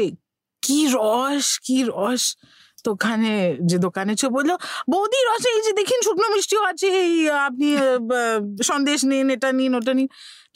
কি 0.65 0.79
রস 0.95 1.47
কি 1.65 1.77
রস 1.91 2.23
তো 2.83 2.89
ওখানে 2.97 3.33
যে 3.69 3.77
দোকানে 3.87 4.13
ছিল 4.19 4.29
বলল, 4.37 4.51
বৌদি, 4.91 5.19
রসে 5.29 5.49
এই 5.57 5.61
যে 5.67 5.71
দেখেন 5.79 5.99
শুকনো 6.07 6.27
মিষ্টিও 6.35 6.63
আছে, 6.71 6.89
এই 7.05 7.13
আপনি 7.47 7.67
সন্দেশ 8.69 8.99
নিন, 9.09 9.27
এটা 9.35 9.49
নিন, 9.59 9.71
ওটা 9.79 9.93
নিন 9.97 10.07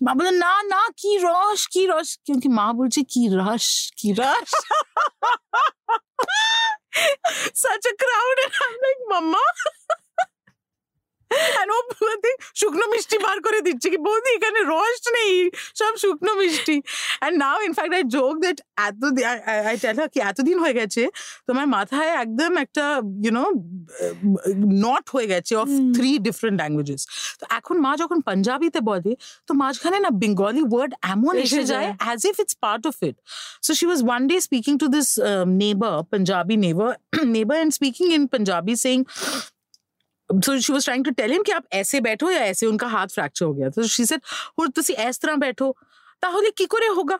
মা 0.02 0.12
বললেন 0.18 0.38
না 0.46 0.54
না 0.74 0.82
কি 1.02 1.12
রস 1.26 1.62
কি 1.74 1.84
রস 1.92 2.10
কিন্তু 2.26 2.48
মা 2.60 2.68
বলছে 2.80 3.02
কি 3.14 3.24
রস 3.40 3.68
কি 4.00 4.10
রস 4.20 4.52
such 7.64 7.86
a 7.92 7.94
crowd 8.02 8.38
and 8.44 8.54
I'm 8.64 8.76
like 8.84 9.02
মাম্মা 9.12 9.46
ও 11.76 11.78
শুকনো 12.60 12.86
মিষ্টি 12.94 13.18
বার 13.26 13.38
করে 13.46 13.60
দিচ্ছে 13.68 13.88
কি 13.94 13.98
বৌদি 14.08 14.30
এখানে 14.38 14.60
রস 14.74 14.98
নেই 15.18 15.34
সব 15.80 15.94
শুকনো 16.04 16.32
মিষ্টি 16.42 16.76
and 17.26 17.34
now 17.46 17.56
in 17.68 17.74
fact 17.78 17.92
I 18.00 18.04
joke 18.18 18.38
that 18.46 18.58
এত 18.88 19.02
I 19.74 19.76
tell 19.84 19.98
কি 20.14 20.20
এতদিন 20.30 20.58
হয়ে 20.64 20.76
গেছে 20.80 21.04
তোমার 21.48 21.68
মাথায় 21.76 22.12
একদম 22.24 22.52
একটা 22.66 22.86
you 23.26 23.32
know 23.38 23.48
নট 24.86 25.06
হয়ে 25.16 25.28
গেছে 25.34 25.54
অফ। 25.64 25.68
থ্রি 25.98 26.12
ডিফারেন্ট 26.28 26.58
ল্যাঙ্গুয়েজেস 26.62 27.02
তো 27.40 27.44
এখন 27.58 27.76
মা 27.86 27.92
যখন 27.98 28.18
পাঞ্জাবিতে 28.28 28.80
বলে 28.90 29.12
তো 29.48 29.52
মাঝখানে 29.54 29.98
না 30.06 30.10
বেঙ্গলি 30.24 30.64
ওয়ার্ড 30.72 30.92
এমন 31.14 31.34
এসে 31.46 31.64
যায়। 31.72 31.88
As 32.06 32.20
if 32.30 32.36
it's 32.44 32.56
part 32.66 32.84
of 32.92 32.98
it 33.10 33.18
So 33.62 33.74
she 33.74 33.86
was 33.86 34.00
one 34.04 34.28
day 34.28 34.40
speaking 34.40 34.78
to 34.80 34.88
this 34.88 35.18
um, 35.20 35.58
neighbor, 35.58 35.94
Punjabi 36.04 36.56
neighbor, 36.58 36.90
neighbor, 37.26 37.54
and 37.54 37.72
speaking 37.74 38.12
in 38.12 38.28
Punjabi, 38.28 38.76
so 40.32 40.60
she 40.60 40.74
was 40.74 40.86
trying 40.86 41.06
to 41.06 41.12
tell 41.12 41.32
him 41.32 41.44
कि 41.44 41.52
आप 41.52 41.64
ऐसे 41.74 42.02
बैठो 42.02 42.32
या 42.32 42.40
ऐसे 42.40 42.66
उनका 42.66 42.88
हाथ 42.88 43.08
फ्रैक्चर 43.08 43.46
हो 43.46 43.54
गया। 43.54 43.70
तो 43.70 43.88
शी 43.88 44.06
सेड 44.06 44.22
और 44.60 44.68
तुसी 44.68 44.94
इस 44.94 45.20
तरह 45.20 45.36
बैठो, 45.36 45.72
ताहले 46.22 46.52
की 46.52 46.66
करे 46.66 46.88
होगा? 46.88 47.20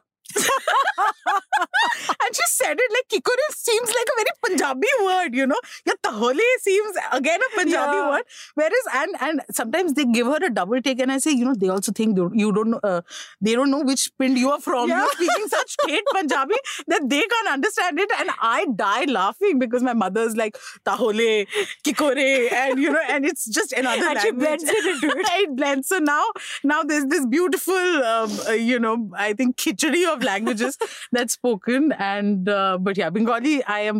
And 2.24 2.36
she 2.36 2.46
said 2.48 2.78
it 2.80 2.92
like 2.96 3.08
kikore 3.14 3.46
seems 3.52 3.90
like 3.90 4.10
a 4.14 4.16
very 4.20 4.34
Punjabi 4.46 4.88
word, 5.06 5.36
you 5.36 5.48
know. 5.48 5.60
Yeah, 5.86 5.94
tahole 6.04 6.42
seems 6.62 6.96
again 7.12 7.40
a 7.48 7.50
Punjabi 7.58 7.98
Yeah. 7.98 8.10
word. 8.12 8.24
Whereas 8.56 8.86
and 9.02 9.16
and 9.28 9.42
sometimes 9.52 9.94
they 9.94 10.06
give 10.06 10.28
her 10.28 10.40
a 10.46 10.50
double 10.50 10.82
take, 10.82 11.00
and 11.00 11.12
I 11.12 11.18
say, 11.20 11.32
you 11.32 11.46
know, 11.46 11.56
they 11.56 11.70
also 11.70 11.92
think 11.92 12.18
you- 12.18 12.52
don't 12.52 12.72
know, 12.72 12.80
uh, 12.84 13.02
they 13.42 13.54
don't 13.56 13.72
know 13.72 13.80
which 13.90 14.12
pind 14.20 14.38
you 14.38 14.52
are 14.52 14.60
from. 14.60 14.90
Yeah. 14.90 15.00
You're 15.02 15.12
speaking 15.18 15.48
such 15.48 15.72
straight 15.78 16.04
Punjabi 16.14 16.56
that 16.88 17.08
they 17.10 17.22
can't 17.36 17.50
understand 17.56 18.00
it, 18.00 18.12
and 18.20 18.30
I 18.42 18.66
die 18.84 19.06
laughing 19.06 19.60
because 19.60 19.84
my 19.90 19.94
mother's 19.94 20.36
like 20.36 20.58
tahole, 20.86 21.48
kikore, 21.84 22.28
and 22.64 22.80
you 22.80 22.92
know, 22.92 23.04
and 23.10 23.26
it's 23.26 23.46
just 23.60 23.74
another 23.74 24.06
And 24.08 24.20
she 24.20 24.32
language. 24.32 24.40
blends 24.60 24.64
it 24.80 24.86
into 24.94 25.10
it. 25.18 25.26
it 25.44 25.56
blends. 25.56 25.88
So 25.88 26.00
now, 26.00 26.24
now 26.64 26.84
there's 26.84 27.06
this 27.06 27.26
beautiful, 27.26 27.76
um, 28.14 28.32
uh, 28.48 28.52
you 28.54 28.80
know, 28.80 28.96
I 29.16 29.34
think 29.34 29.56
khichdi 29.58 30.04
of 30.14 30.21
languages 30.21 30.77
that's 31.13 31.33
spoken. 31.33 31.93
And 31.93 32.49
uh, 32.51 32.79
but 32.81 32.97
yeah, 32.97 33.11
Bengali, 33.11 33.65
I 33.65 33.81
am. 33.83 33.99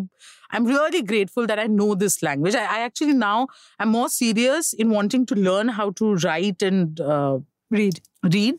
I'm 0.51 0.65
really 0.65 1.03
grateful 1.03 1.47
that 1.47 1.59
I 1.59 1.67
know 1.69 1.95
this 1.95 2.23
language. 2.23 2.55
I, 2.55 2.65
I 2.77 2.81
actually 2.81 3.13
now 3.15 3.39
am 3.81 3.89
more 3.89 4.09
serious 4.11 4.73
in 4.75 4.91
wanting 4.91 5.27
to 5.27 5.35
learn 5.37 5.69
how 5.71 5.91
to 5.93 6.15
write 6.17 6.63
and 6.63 7.01
uh, 7.13 7.35
read 7.73 7.97
read. 8.35 8.59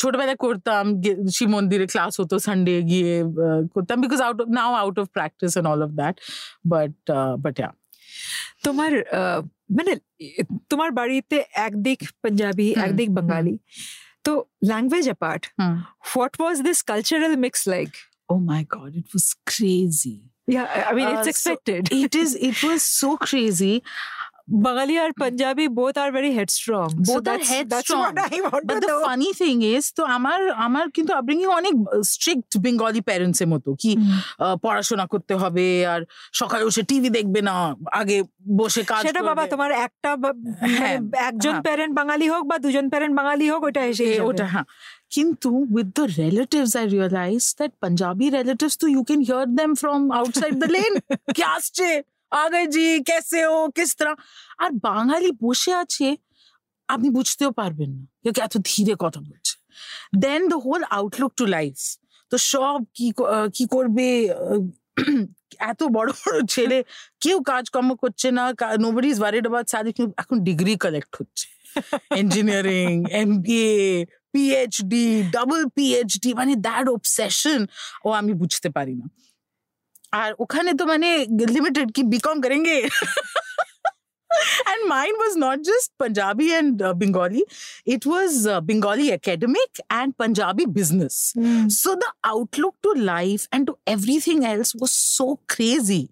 ছোটবেলায় 0.00 0.36
করতাম 0.36 0.84
গে- 1.04 1.20
শিব 1.28 1.48
মন্দিরে 1.48 1.86
class 1.86 2.20
হতো 2.20 2.36
Sunday 2.38 2.82
গিয়ে 2.82 3.12
uh, 3.44 3.60
করতাম 3.74 3.96
because 4.00 4.20
out 4.20 4.38
of 4.40 4.48
now 4.48 4.70
out 4.74 4.96
of 4.98 5.06
practice 5.08 5.52
and 5.56 5.68
all 5.68 5.80
of 5.82 5.90
that 5.90 6.14
but 6.64 6.92
but 7.44 7.54
yeah 7.58 7.70
তোমার 8.64 8.92
আহ, 9.12 9.40
মানে 9.70 9.92
এ- 10.20 10.44
তোমার 10.68 10.90
বাড়িতে 10.90 11.36
একদিক 11.66 11.98
পাঞ্জাবি 12.22 12.68
হুম, 12.74 12.84
একদিক 12.84 13.08
হুম। 13.08 13.16
so, 14.25 14.47
language 14.61 15.07
apart, 15.07 15.51
hmm. 15.59 15.79
what 16.13 16.37
was 16.39 16.63
this 16.63 16.81
cultural 16.81 17.35
mix 17.35 17.67
like? 17.67 17.95
Oh 18.29 18.39
my 18.39 18.63
God, 18.63 18.95
it 18.95 19.11
was 19.13 19.35
crazy. 19.45 20.21
Yeah, 20.47 20.85
I 20.89 20.93
mean, 20.93 21.07
it's 21.07 21.27
uh, 21.27 21.29
expected. 21.29 21.89
So 21.89 21.95
it 21.95 22.15
is. 22.15 22.35
It 22.35 22.61
was 22.63 22.83
so 22.83 23.17
crazy. 23.17 23.81
Bengali 24.47 24.97
or 24.97 25.11
Punjabi 25.13 25.67
both 25.69 25.97
are 25.97 26.11
very 26.11 26.33
headstrong. 26.33 26.89
so 26.91 26.97
Both 27.05 27.27
are 27.27 27.37
that's, 27.37 27.49
That's 27.49 27.89
headstrong. 27.89 27.99
what 28.01 28.19
I 28.29 28.41
want 28.41 28.63
But 28.63 28.81
the 28.81 28.87
know. 28.89 29.01
funny 29.01 29.31
thing 29.33 29.61
is, 29.67 29.83
তো 29.97 30.03
আমার 30.17 30.39
আমার 30.57 30.85
কিন্তু 30.91 31.11
upbringing 31.13 31.49
অনেক 31.59 31.73
strict 32.05 32.51
Bengali 32.57 33.01
parents 33.01 33.39
এর 33.41 33.47
মতো 33.47 33.69
কি 33.81 33.91
পড়াশোনা 34.63 35.05
করতে 35.07 35.33
হবে 35.35 35.65
আর 35.87 36.01
সকালে 36.33 36.63
বসে 36.65 36.83
টিভি 36.83 37.09
দেখবে 37.09 37.39
না 37.41 37.55
আগে 37.91 38.17
বসে 38.57 38.81
কাজ 38.83 39.01
সেটা 39.07 39.21
বাবা। 39.29 39.43
তোমার 39.47 39.71
একটা 39.87 40.09
বা- 40.15 40.37
হ্যাঁ, 40.77 40.97
মানে 41.01 41.17
একজন। 41.29 41.55
প্যারেন্ট 41.67 41.93
বাঙালি 41.99 42.27
হোক 42.29 42.43
বা 42.51 42.57
দুজন 42.57 42.85
প্যারেন্ট 42.89 43.13
বাঙালি 43.15 43.45
হোক 43.49 43.61
ওটা 43.63 43.81
এসে 43.91 44.05
ওটা 44.29 44.45
হ্যাঁ 44.53 44.65
কিন্তু 45.11 45.49
with 45.75 45.87
the 45.97 46.05
relatives 46.21 46.71
I 46.75 46.85
realise 46.95 47.41
that 47.59 47.71
Punjabi 47.81 48.25
relatives 48.37 48.75
তো 48.77 48.85
you 48.87 49.01
can 49.03 49.21
hear 49.29 49.45
them 49.59 49.71
from 49.81 49.99
outside 50.19 50.53
the 50.63 50.69
lane 50.75 50.91
কি 51.35 51.41
আসছে 51.57 51.87
আগে 52.41 52.63
জি, 52.75 52.87
কেসে 53.09 53.41
ও, 53.55 53.57
কিস 53.77 53.91
তরহ 53.99 54.15
আর 54.63 54.71
বাঙালি 54.87 55.29
বসে 55.45 55.71
আছে, 55.83 56.07
আপনি 56.93 57.07
বুঝতেও 57.17 57.51
পারবেন 57.59 57.89
না। 57.97 58.03
কেউ 58.21 58.31
এত 58.47 58.55
ধীরে 58.69 58.93
কথা 59.03 59.19
বলছে? 59.27 59.53
Then 60.23 60.41
the 60.51 60.57
whole 60.65 60.81
outlook 60.97 61.31
to 61.39 61.45
life 61.55 61.75
তো 62.31 62.35
সব 62.51 62.79
কি 62.97 63.07
কি 63.55 63.63
করবে? 63.75 64.07
এত 65.71 65.81
বড় 65.97 66.09
বড় 66.21 66.37
ছেলে। 66.53 66.77
কেউ 67.23 67.37
কাজকর্ম 67.51 67.89
করছে 68.01 68.27
না 68.37 68.43
নোবডি 68.83 69.07
ইজ 69.13 69.19
ওয়ারিড 69.23 69.45
অ্যাবাউট 69.45 69.67
সাদি 69.73 69.91
এখন 70.21 70.37
ডিগ্রি 70.49 70.73
কালেক্ট 70.83 71.13
হচ্ছে। 71.19 71.45
Engineering 72.21 72.91
MBA 73.21 73.73
PhD 74.33 75.05
double 75.35 75.61
PhD 75.75 76.29
মানে 76.39 76.53
দ্যাট 76.67 76.85
অবসেশন 76.95 77.59
ও 78.07 78.09
আমি 78.19 78.33
বুঝতে 78.41 78.69
পারি 78.77 78.93
না। 79.01 79.05
আর 80.12 80.30
ওখানে 80.38 80.70
তো 80.74 80.84
মানে 80.86 81.08
লিমিটেড 81.56 81.88
কি 81.96 82.02
বিকম 82.14 82.36
করেঙ্গে 82.44 82.76
and 84.70 84.80
mine 84.88 85.16
was 85.18 85.34
not 85.36 85.58
just 85.62 85.86
Punjabi 85.98 86.46
and 86.52 86.82
uh, 86.82 86.94
Bengali, 86.94 87.42
it 87.86 88.02
was 88.06 88.46
uh, 88.46 88.60
Bengali 88.60 89.06
academic 89.12 89.70
and 89.90 90.16
Punjabi 90.16 90.64
business. 90.66 91.34
So 91.80 91.94
the 91.96 92.10
outlook 92.24 92.74
to 92.82 92.90
life 92.92 93.48
and 93.50 93.66
to 93.66 93.74
everything 93.86 94.44
else 94.44 94.70
was 94.74 94.92
so 95.16 95.26
crazy. 95.48 96.04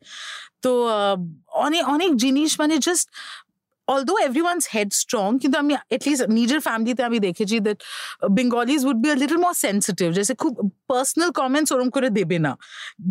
তো 0.65 0.71
আহ, 0.99 1.17
অনেক 1.65 1.83
অনেক 1.89 2.11
জিনিস 2.17 2.51
মানে 2.61 2.75
just 2.79 3.07
although 3.91 4.15
everyone's 4.19 4.65
head 4.75 4.89
strong 4.93 5.29
কিন্তু 5.43 5.57
আমি 5.59 5.73
at least 5.91 6.25
নিজের 6.39 6.61
ফ্যামিলিতে 6.61 7.03
আমি 7.09 7.19
দেখেছি 7.19 7.57
that 7.61 7.79
Bengalis 8.39 8.81
would 8.85 8.99
be 9.05 9.09
a 9.11 9.17
little 9.23 9.37
more 9.37 9.55
sensitive 9.67 10.09
জেসে 10.13 10.35
খুব 10.43 10.53
পার্সোনাল 10.89 11.31
কমেন্টস 11.41 11.71
ওরম 11.73 11.89
করে 11.97 12.09
দেবে 12.11 12.39
না 12.47 12.53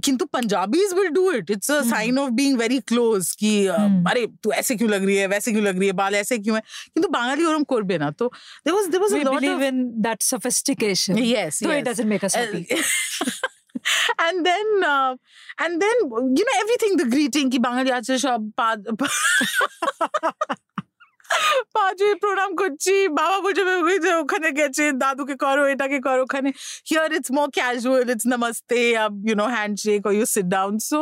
কিন্তু 0.06 0.24
Punjabis 0.36 0.90
will 0.98 1.10
do 1.18 1.24
it 1.32 1.46
it's 1.56 1.68
a 1.72 1.78
Hmm. 1.78 1.90
Sign 1.94 2.14
of 2.24 2.30
being 2.40 2.56
very 2.58 2.80
close 2.92 3.22
कि 3.42 3.52
अ, 3.68 3.78
Hmm. 3.78 3.96
अरे 4.12 4.22
तू 4.44 4.48
ऐसे 4.62 4.74
क्यों 4.80 4.90
लग 4.90 5.04
रही 5.06 5.16
है 5.16 5.28
वैसे 5.28 5.50
क्यों 5.52 5.64
लग 5.64 5.76
रही 5.80 5.88
है 5.88 5.96
बाल 6.02 6.14
ऐसे 6.16 6.36
क्यों 6.38 6.56
है 6.56 6.64
কিন্তু 6.94 7.08
বাঙালি 7.10 7.44
ওরম 7.46 7.64
করবে 7.74 7.96
না 8.04 8.08
তো 8.20 8.26
there 8.66 8.76
was 8.78 8.86
there 8.92 9.04
was 9.06 9.12
we 9.14 9.22
a 9.22 9.28
lot 9.30 9.36
believe 9.38 9.60
of 9.60 9.68
in 9.72 9.78
that 10.08 10.20
sophistication 10.32 11.14
yes 11.36 11.52
so 11.60 11.70
it 11.70 11.76
yes 11.76 11.86
doesn't 11.90 12.10
make 12.14 12.24
us 12.28 12.34
happy 12.42 12.64
and 14.26 14.38
then 14.46 14.68
uh, 14.86 15.12
and 15.64 15.74
then 15.84 15.98
you 16.38 16.44
know 16.48 16.56
everything 16.64 16.94
the 17.02 17.08
greeting 17.16 17.48
কি 17.54 17.60
বাঙালি 17.68 17.92
আছে 18.00 18.14
সব 18.26 18.40
পা- 18.60 18.84
পাঁচে 21.77 22.09
প্রণাম 22.23 22.51
করছি 22.61 22.95
বাবা 23.21 23.37
বোঝাবে 23.45 23.75
ওই 23.89 23.99
যে 24.05 24.11
ওখানে 24.23 24.49
গেছে 24.59 24.85
দাদুকে 25.03 25.37
করো 25.45 25.63
এটাকে 25.73 25.99
করো 26.07 26.21
ওখানে 26.29 26.49
here 26.89 27.09
it's 27.17 27.31
more 27.37 27.47
casual 27.59 28.05
it's 28.13 28.27
namaste 28.35 28.81
you 29.29 29.35
know 29.35 29.49
handshake 29.49 30.05
or 30.09 30.13
you 30.13 30.27
sit 30.37 30.47
down 30.49 30.73
so 30.81 30.99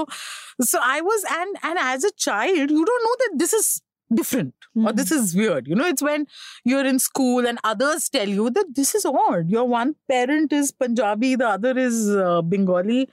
so 0.71 0.77
i 0.97 0.99
was 1.01 1.21
and 1.41 1.53
and 1.63 1.77
as 1.93 2.01
a 2.05 2.13
child 2.27 2.67
you 2.71 2.85
don't 2.91 3.05
know 3.07 3.17
that 3.23 3.33
this 3.41 3.53
is 3.53 3.67
different. 4.13 4.55
Or 4.75 4.93
this 4.93 5.11
is 5.11 5.35
weird. 5.35 5.67
You 5.67 5.75
know 5.75 5.87
it's 5.87 6.03
when 6.03 6.27
you're 6.65 6.85
in 6.87 6.99
school 6.99 7.47
and 7.47 7.59
others 7.65 8.09
tell 8.09 8.29
you 8.29 8.51
that 8.51 8.75
this 8.75 8.95
is 8.95 9.05
odd. 9.05 9.51
Your 9.51 9.65
one 9.67 9.97
parent 10.09 10.53
is 10.53 10.73
punjabi 10.73 11.35
the 11.37 11.49
other 11.49 11.77
is 11.77 12.09
uh, 12.15 12.43
bengali. 12.43 13.09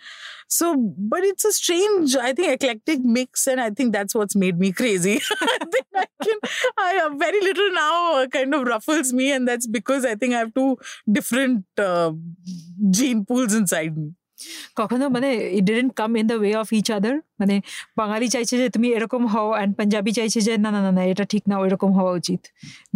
So 0.48 0.76
but 0.78 1.24
it's 1.24 1.44
a 1.46 1.52
strange 1.52 2.16
i 2.16 2.32
think 2.34 2.54
eclectic 2.54 3.00
mix 3.04 3.48
and 3.48 3.60
i 3.60 3.70
think 3.70 3.94
that's 3.94 4.14
what's 4.16 4.36
made 4.36 4.60
me 4.60 4.72
crazy. 4.72 5.20
I 5.42 5.58
think 5.72 5.86
i 5.96 6.06
can 6.24 6.38
i 6.78 6.92
have 7.02 7.14
very 7.20 7.42
little 7.42 7.72
now 7.72 8.22
uh, 8.22 8.28
kind 8.28 8.54
of 8.54 8.64
ruffles 8.68 9.12
me 9.14 9.32
and 9.32 9.48
that's 9.48 9.68
because 9.68 10.06
i 10.06 10.16
think 10.16 10.34
i 10.34 10.40
have 10.40 10.54
two 10.54 10.78
different 11.12 11.66
uh, 11.78 12.12
gene 12.92 13.26
pools 13.26 13.54
inside 13.54 13.98
me 13.98 14.14
কখনো 14.80 15.06
মানে 15.16 15.30
it 15.58 15.64
didn't 15.70 15.92
come 16.00 16.12
in 16.20 16.26
the 16.32 16.38
way 16.42 16.52
of 16.64 16.68
each 16.80 16.88
other 16.98 17.16
মানে 17.42 17.56
বাঙালি 18.02 18.28
চাইছে 18.36 18.56
যে 18.62 18.68
তুমি 18.76 18.88
এরকম 18.98 19.22
হও 19.34 19.48
and 19.58 19.72
panjabi 19.80 20.12
চাইছে 20.20 20.40
যে 20.48 20.54
না 20.66 20.70
না 20.76 20.82
না 20.86 20.92
না 20.98 21.04
এটা 21.12 21.26
ঠিক 21.34 21.44
না 21.50 21.56
এরকম 21.68 21.90
হওয়া 21.98 22.14
উচিত। 22.20 22.42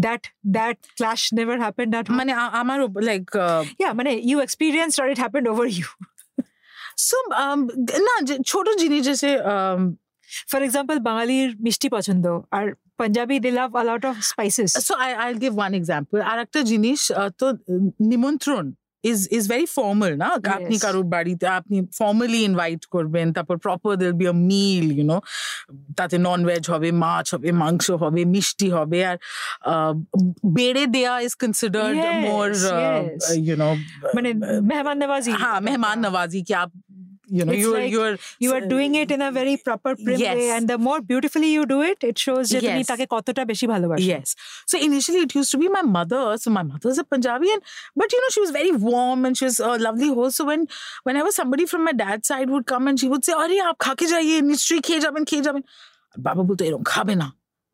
That 0.05 0.21
that 0.57 0.77
clash 0.97 1.21
never 1.37 1.57
happened 1.65 1.91
at 1.95 2.07
মানে 2.19 2.31
আমার 2.61 2.79
লাইক 3.09 3.23
ইয়া 3.81 3.89
মানে 3.99 4.11
you 4.29 4.37
experience 4.45 4.91
or 5.01 5.07
it 5.13 5.19
happened 5.23 5.45
over 5.51 5.67
you 5.77 5.87
so 7.09 7.17
um, 7.43 7.59
না 8.07 8.15
ছোট 8.51 8.67
জিনিস 8.81 9.05
um, 9.53 9.81
ফর 10.51 10.61
এক্সাম্পল 10.67 10.95
বাঙালির 11.09 11.49
মিষ্টি 11.65 11.87
পছন্দ 11.95 12.25
আর 12.57 12.65
Punjabi 12.99 13.35
they 13.45 13.49
love 13.59 13.69
a 13.81 13.83
lot 13.89 14.03
of 14.09 14.15
spices 14.31 14.69
so 14.87 14.93
I, 15.07 15.09
I'll 15.21 15.39
give 15.43 15.55
one 15.65 15.73
example 15.79 16.19
আর 16.31 16.37
একটা 16.45 16.59
জিনিস 16.71 16.99
তো 17.39 17.45
নিমন্ত্রণ। 18.11 18.65
is 19.03 19.19
is 19.37 19.43
very 19.47 19.67
formal 19.77 20.11
না 20.21 20.27
আপনি 20.57 20.75
কারোর 20.85 21.07
বাড়িতে 21.15 21.45
আপনি 21.59 21.77
ফর্মালি 21.99 22.39
ইনভাইট 22.49 22.83
করবেন 22.95 23.27
তারপর 23.35 23.55
proper 23.65 23.91
there'll 24.01 24.13
be 24.21 24.25
a 24.33 24.37
meal 24.51 24.85
you 24.97 25.05
know 25.11 25.17
তাতে 25.99 26.15
ননভেজ 26.27 26.63
হবে 26.73 26.89
মাছ 27.03 27.25
হবে 27.33 27.49
মাংস 27.63 27.85
হবে 28.03 28.21
মিষ্টি 28.33 28.67
হবে 28.77 28.99
আর 29.09 29.17
বেড়ে 30.57 30.83
দেয়া 30.95 31.13
is 31.27 31.33
considered 31.43 31.95
more 32.27 32.47
you 33.47 33.55
know 33.63 33.69
মানে 34.15 34.29
মেহমান 34.69 34.97
নওয়াজি 35.01 35.31
হ্যাঁ 35.41 35.59
মেহমান 35.67 35.97
নওয়াজি 36.05 36.39
কি 36.47 36.53
आप 36.53 36.71
you 37.37 37.45
know 37.45 37.53
you're, 37.53 37.79
like 37.79 37.91
you're 37.91 38.17
you 38.39 38.53
are 38.53 38.65
doing 38.73 38.95
it 38.95 39.11
in 39.11 39.21
a 39.21 39.31
very 39.31 39.55
proper 39.57 39.95
prim 39.95 40.19
yes. 40.19 40.35
way 40.35 40.49
and 40.55 40.67
the 40.67 40.77
more 40.77 40.99
beautifully 41.11 41.51
you 41.53 41.65
do 41.65 41.79
it 41.81 41.99
it 42.11 42.17
shows 42.25 42.45
যে 42.53 42.59
yes. 44.11 44.27
so 44.71 44.75
initially 44.87 45.21
it 45.27 45.35
used 45.35 45.51
to 45.51 45.59
be 45.63 45.69
my 45.77 45.85
mother 45.97 46.23
so 46.43 46.49
my 46.59 46.63
mother 46.71 46.89
is 46.89 46.99
a 47.03 47.07
punjabi 47.13 47.49
and 47.55 47.61
but 47.95 48.09
you 48.13 48.19
know 48.21 48.31
she 48.35 48.41
was 48.45 48.51
very 48.59 48.73
warm 48.89 49.25
and 49.25 49.37
she 49.37 49.45
was 49.45 49.59
a 49.59 49.77
lovely 49.77 50.09
host. 50.09 50.37
So 50.37 50.45
when 50.45 50.67
whenever 51.03 51.31
somebody 51.31 51.65
from 51.65 51.83
my 51.85 51.93
dad's 51.93 52.27
side 52.27 52.49
would 52.49 52.65
come 52.65 52.87
and 52.87 52.99
she 52.99 53.07
would 53.13 53.23
say 53.25 53.33
are 53.33 53.49
aap 53.69 53.77
khake 53.85 54.05
jaiye 54.13 54.37
nishri 54.51 54.77
খেয়ে 54.87 55.01
যাবেন 55.05 55.23
খেয়ে 55.29 55.43
যাবেন 55.47 55.63
বাবা 56.27 56.41
বলতো 56.43 56.61
এরকম 56.65 56.83
খাবে 56.93 57.15
না 57.21 57.27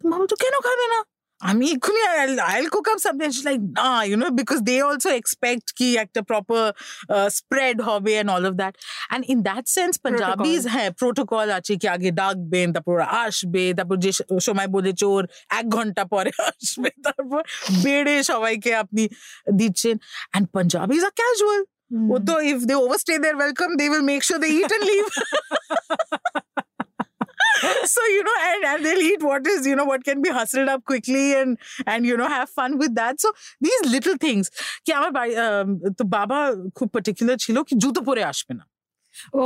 মা 0.09 0.15
বলতো 0.21 0.35
কেন 0.43 0.55
খাবে 0.67 0.85
না 0.93 0.99
I 1.45 1.53
mean, 1.53 1.75
equally, 1.75 1.99
I'll, 2.41 2.69
cook 2.69 2.87
up 2.87 2.99
something. 2.99 3.31
She's 3.31 3.45
like, 3.45 3.61
nah, 3.61 4.01
you 4.01 4.17
know, 4.17 4.31
because 4.31 4.63
they 4.63 4.81
also 4.81 5.11
expect 5.11 5.75
ki 5.75 5.97
at 5.99 6.11
the 6.13 6.23
proper 6.23 6.73
uh, 7.07 7.29
spread 7.29 7.81
hobby 7.81 8.15
and 8.15 8.31
all 8.31 8.45
of 8.45 8.57
that. 8.57 8.75
And 9.11 9.23
in 9.25 9.43
that 9.43 9.67
sense, 9.67 9.99
Punjabis 9.99 10.65
have 10.65 10.97
protocol 10.97 11.51
achi 11.51 11.77
ki 11.77 11.87
aage 11.87 12.15
dag 12.15 12.49
ben, 12.49 12.73
tapur 12.73 13.05
ashbe, 13.05 13.75
tapur 13.75 13.99
je 13.99 14.11
shomai 14.47 14.67
bole 14.71 14.91
chor, 15.03 15.27
ek 15.51 15.69
ghanta 15.77 16.09
pore 16.09 16.33
ashbe, 16.49 16.91
tapur 17.09 17.43
bede 17.83 18.15
shobai 18.31 18.57
ke 18.67 18.75
apni 18.81 19.07
dichin. 19.47 19.99
And 20.33 20.51
Punjabis 20.51 21.03
are 21.03 21.15
casual. 21.23 21.65
Mm. 21.93 22.53
If 22.53 22.67
they 22.67 22.73
overstay 22.73 23.19
their 23.19 23.37
welcome, 23.37 23.77
they 23.77 23.89
will 23.89 24.01
make 24.01 24.23
sure 24.23 24.39
they 24.39 24.49
eat 24.49 24.71
and 24.71 24.83
leave. 24.83 25.05
so 27.85 28.01
you 28.05 28.21
know 28.23 28.37
and, 28.41 28.61
and 28.65 28.79
they'll 28.85 29.03
eat 29.03 29.21
what 29.23 29.43
is 29.47 29.65
you 29.65 29.75
know 29.75 29.85
what 29.85 30.03
can 30.03 30.21
be 30.21 30.29
hustled 30.31 30.69
up 30.69 30.81
quickly 30.85 31.25
and 31.33 31.51
and 31.87 32.05
you 32.05 32.15
know 32.17 32.29
have 32.29 32.49
fun 32.51 32.77
with 32.77 32.93
that. 32.95 33.15
So 33.19 33.29
these 33.61 33.81
little 33.87 34.17
things. 34.19 34.45
কি 34.85 34.89
আমার 34.99 35.11
তো 35.99 36.03
বাবা 36.17 36.39
খুব 36.77 36.87
particular 36.95 37.37
ছিল 37.45 37.57
কি 37.67 37.73
জুতো 37.83 37.99
পরে 38.09 38.23
আসবে 38.31 38.53
না 38.59 38.63
ও 39.35 39.43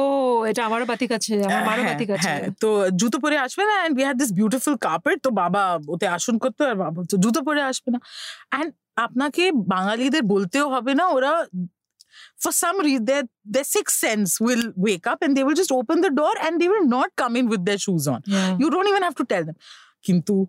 এটা 0.49 0.61
আমারও 0.67 0.85
বাতিক 0.91 1.11
আছে 1.17 1.33
আমার 1.47 1.63
মারও 1.69 1.81
হ্যাঁ, 1.81 1.89
বাতিক 1.91 2.09
আছে 2.15 2.29
হ্যাঁ, 2.29 2.41
তো 2.63 2.69
জুতো 3.01 3.17
পরে 3.23 3.37
আসবে 3.45 3.63
না 3.69 3.75
and 3.79 3.93
we 3.97 4.03
had 4.07 4.17
this 4.21 4.31
beautiful 4.39 4.75
carpet 4.87 5.17
তো 5.25 5.29
বাবা 5.41 5.63
ওতে 5.93 6.05
আসন 6.17 6.35
করতো 6.43 6.61
আর 6.71 6.75
বাবা 6.85 6.99
জুতো 7.23 7.39
পরে 7.47 7.61
আসবে 7.71 7.89
না। 7.95 7.99
অ্যান্ড 8.51 8.69
আপনাকে 9.05 9.43
বাঙালিদের 9.73 10.23
বলতেও 10.33 10.65
হবে 10.75 10.93
না 10.99 11.05
ওরা 11.17 11.31
for 12.37 12.51
some 12.51 12.79
reason 12.79 13.05
their 13.05 13.23
their 13.45 13.63
sixth 13.63 13.97
sense 13.97 14.39
will 14.39 14.71
wake 14.75 15.07
up 15.07 15.21
and 15.21 15.35
they 15.35 15.43
will 15.43 15.55
just 15.55 15.71
open 15.71 16.01
the 16.01 16.09
door 16.09 16.33
and 16.41 16.59
they 16.61 16.67
will 16.67 16.85
not 16.85 17.09
come 17.15 17.35
in 17.35 17.47
with 17.47 17.65
their 17.65 17.77
shoes 17.77 18.07
on. 18.07 18.21
Yeah. 18.25 18.57
You 18.59 18.69
don't 18.69 18.87
even 18.87 19.03
have 19.03 19.15
to 19.15 19.25
tell 19.25 19.43
them. 19.45 19.55
Kintu 20.07 20.47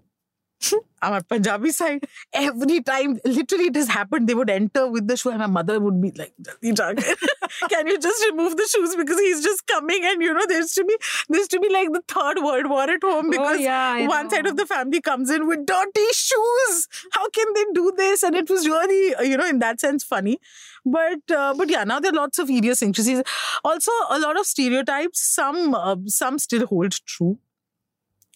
our 1.02 1.22
Punjabi 1.22 1.70
side, 1.70 2.06
every 2.32 2.82
time, 2.82 3.18
literally 3.24 3.66
it 3.66 3.76
has 3.76 3.88
happened, 3.88 4.28
they 4.28 4.34
would 4.34 4.50
enter 4.50 4.86
with 4.86 5.08
the 5.08 5.16
shoe 5.16 5.30
and 5.30 5.38
my 5.38 5.46
mother 5.46 5.80
would 5.80 6.00
be 6.00 6.12
like, 6.16 6.32
"Jaldi 6.42 6.72
jaake, 6.74 7.68
can 7.70 7.86
you 7.86 7.98
just 7.98 8.24
remove 8.30 8.56
the 8.56 8.66
shoes 8.72 8.94
because 8.96 9.18
he's 9.18 9.42
just 9.42 9.66
coming 9.66 10.04
and 10.04 10.22
you 10.22 10.34
know, 10.34 10.44
there's 10.46 10.72
to 10.74 10.84
be 10.84 10.96
there's 11.28 11.48
to 11.48 11.60
be 11.60 11.70
like 11.70 11.92
the 11.92 12.02
third 12.06 12.42
world 12.44 12.68
war 12.68 12.82
at 12.82 13.02
home 13.02 13.30
because 13.30 13.56
oh, 13.56 13.60
yeah, 13.60 14.06
one 14.06 14.30
side 14.30 14.46
of 14.46 14.56
the 14.56 14.66
family 14.66 15.00
comes 15.00 15.30
in 15.30 15.46
with 15.46 15.64
dirty 15.66 16.06
shoes. 16.12 16.88
How 17.12 17.28
can 17.30 17.52
they 17.54 17.64
do 17.74 17.92
this? 17.96 18.22
And 18.22 18.36
it 18.36 18.50
was 18.50 18.66
really, 18.66 19.28
you 19.28 19.36
know, 19.36 19.46
in 19.46 19.58
that 19.60 19.80
sense, 19.80 20.04
funny. 20.04 20.38
But 20.84 21.30
uh, 21.30 21.54
but 21.56 21.70
yeah, 21.70 21.84
now 21.84 22.00
there 22.00 22.12
are 22.12 22.20
lots 22.22 22.38
of 22.38 22.50
idiosyncrasies. 22.50 23.22
Also, 23.64 23.92
a 24.10 24.18
lot 24.18 24.38
of 24.38 24.46
stereotypes. 24.46 25.20
Some 25.20 25.74
uh, 25.74 25.96
some 26.06 26.38
still 26.38 26.66
hold 26.66 26.92
true. 27.06 27.38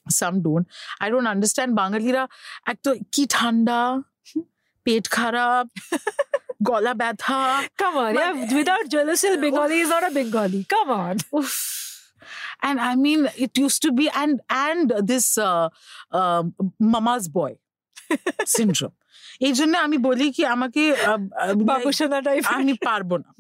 Some 0.06 0.42
don't. 0.42 0.66
I 1.00 1.06
don't 1.10 1.26
understand. 1.26 1.70
বাঙালিরা 1.80 2.22
এক 2.66 2.78
তো 2.84 2.90
কি 3.14 3.22
ঠান্ডা 3.36 3.78
পেট 4.86 5.04
খারাপ 5.16 5.66
গলা 6.68 6.92
ব্যথা 7.00 7.40
Come 7.80 7.96
on, 7.96 8.12
yeah. 8.14 8.32
Without 8.58 8.84
Jalasil, 8.94 9.34
Bengali 9.44 9.78
is 9.84 9.88
not 9.88 10.04
a 10.10 10.12
Bengali. 10.18 10.60
Come 10.74 10.90
on. 11.02 11.14
Oof. 11.38 11.54
And 12.62 12.76
I 12.80 12.92
mean, 12.96 13.20
it 13.36 13.52
used 13.58 13.80
to 13.86 13.90
be, 13.98 14.06
and 14.22 14.32
and 14.66 14.86
this 15.10 15.26
uh, 15.38 15.66
uh, 16.18 16.42
mama's 16.92 17.26
boy 17.38 17.52
syndrome. 18.56 18.96
এই 19.40 19.52
জন্য 19.58 19.74
আমি 19.86 19.96
বলি 20.08 20.26
কি 20.36 20.42
আমাকে 20.56 20.82
আহ, 21.10 21.20
আহ, 21.42 21.54
আমি 22.58 22.74
পারব 22.88 23.10
না 23.24 23.30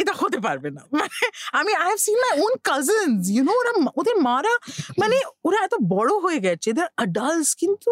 এটা 0.00 0.12
হতে 0.20 0.38
পারবে 0.46 0.68
না 0.76 0.82
মানে 0.92 1.16
আমি 1.58 1.72
I 1.82 1.86
have 1.88 2.00
seen 2.06 2.18
my 2.24 2.34
own 2.44 2.52
cousins 2.70 3.22
you 3.34 3.42
know 3.48 3.52
ওরা 3.60 3.72
ওদের 4.00 4.16
মারা 4.28 4.54
মানে 5.00 5.16
ওরা 5.46 5.58
এত 5.66 5.74
বড় 5.94 6.12
হয়ে 6.24 6.40
গেছে 6.46 6.68
দের 6.78 6.88
অ্যাডাল্টস 6.98 7.50
কিন্তু 7.62 7.90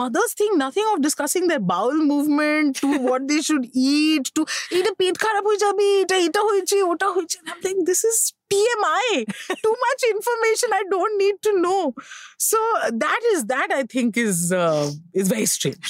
mothers 0.00 0.32
think 0.40 0.52
nothing 0.64 0.84
of 0.92 0.96
discussing 1.06 1.42
their 1.50 1.60
bowel 1.72 1.98
movement 2.12 2.70
to 2.82 2.88
what 3.04 3.22
they 3.30 3.36
should 3.48 3.64
eat 3.98 4.24
to 4.36 4.42
এটা 4.78 4.90
পেট 5.00 5.14
খারাপ 5.24 5.44
হয়ে 5.48 5.60
যাবে 5.64 5.84
এটা 6.02 6.16
এটা 6.26 6.40
হয়েছে 6.48 6.76
ওটা 6.92 7.08
হয়েছে 7.14 7.38
like 7.64 7.76
this 7.90 8.02
is 8.10 8.18
TMI, 8.50 9.24
too 9.64 9.76
much 9.86 10.02
information 10.14 10.68
I 10.72 10.82
don't 10.90 11.14
need 11.18 11.36
to 11.42 11.52
know. 11.60 11.94
So 12.38 12.58
that 13.04 13.20
is 13.32 13.46
that 13.46 13.68
I 13.72 13.82
think 13.84 14.16
is 14.16 14.52
uh, 14.52 14.90
is 15.12 15.28
very 15.28 15.46
strange. 15.46 15.86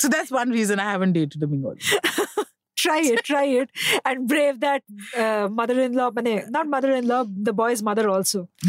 so 0.00 0.08
that's 0.08 0.30
one 0.30 0.50
reason 0.50 0.78
I 0.78 0.90
haven't 0.90 1.14
dated 1.14 1.42
a 1.42 1.46
Bengali. 1.46 1.80
try 2.77 3.01
it, 3.13 3.19
try 3.23 3.45
it, 3.59 3.67
and 4.07 4.17
brave 4.31 4.55
that 4.59 4.81
uh, 5.23 5.45
mother-in-law, 5.59 6.09
মানে 6.17 6.33
not 6.55 6.65
mother-in-law, 6.75 7.21
the 7.47 7.53
boy's 7.61 7.81
mother 7.89 8.05
also. 8.15 8.39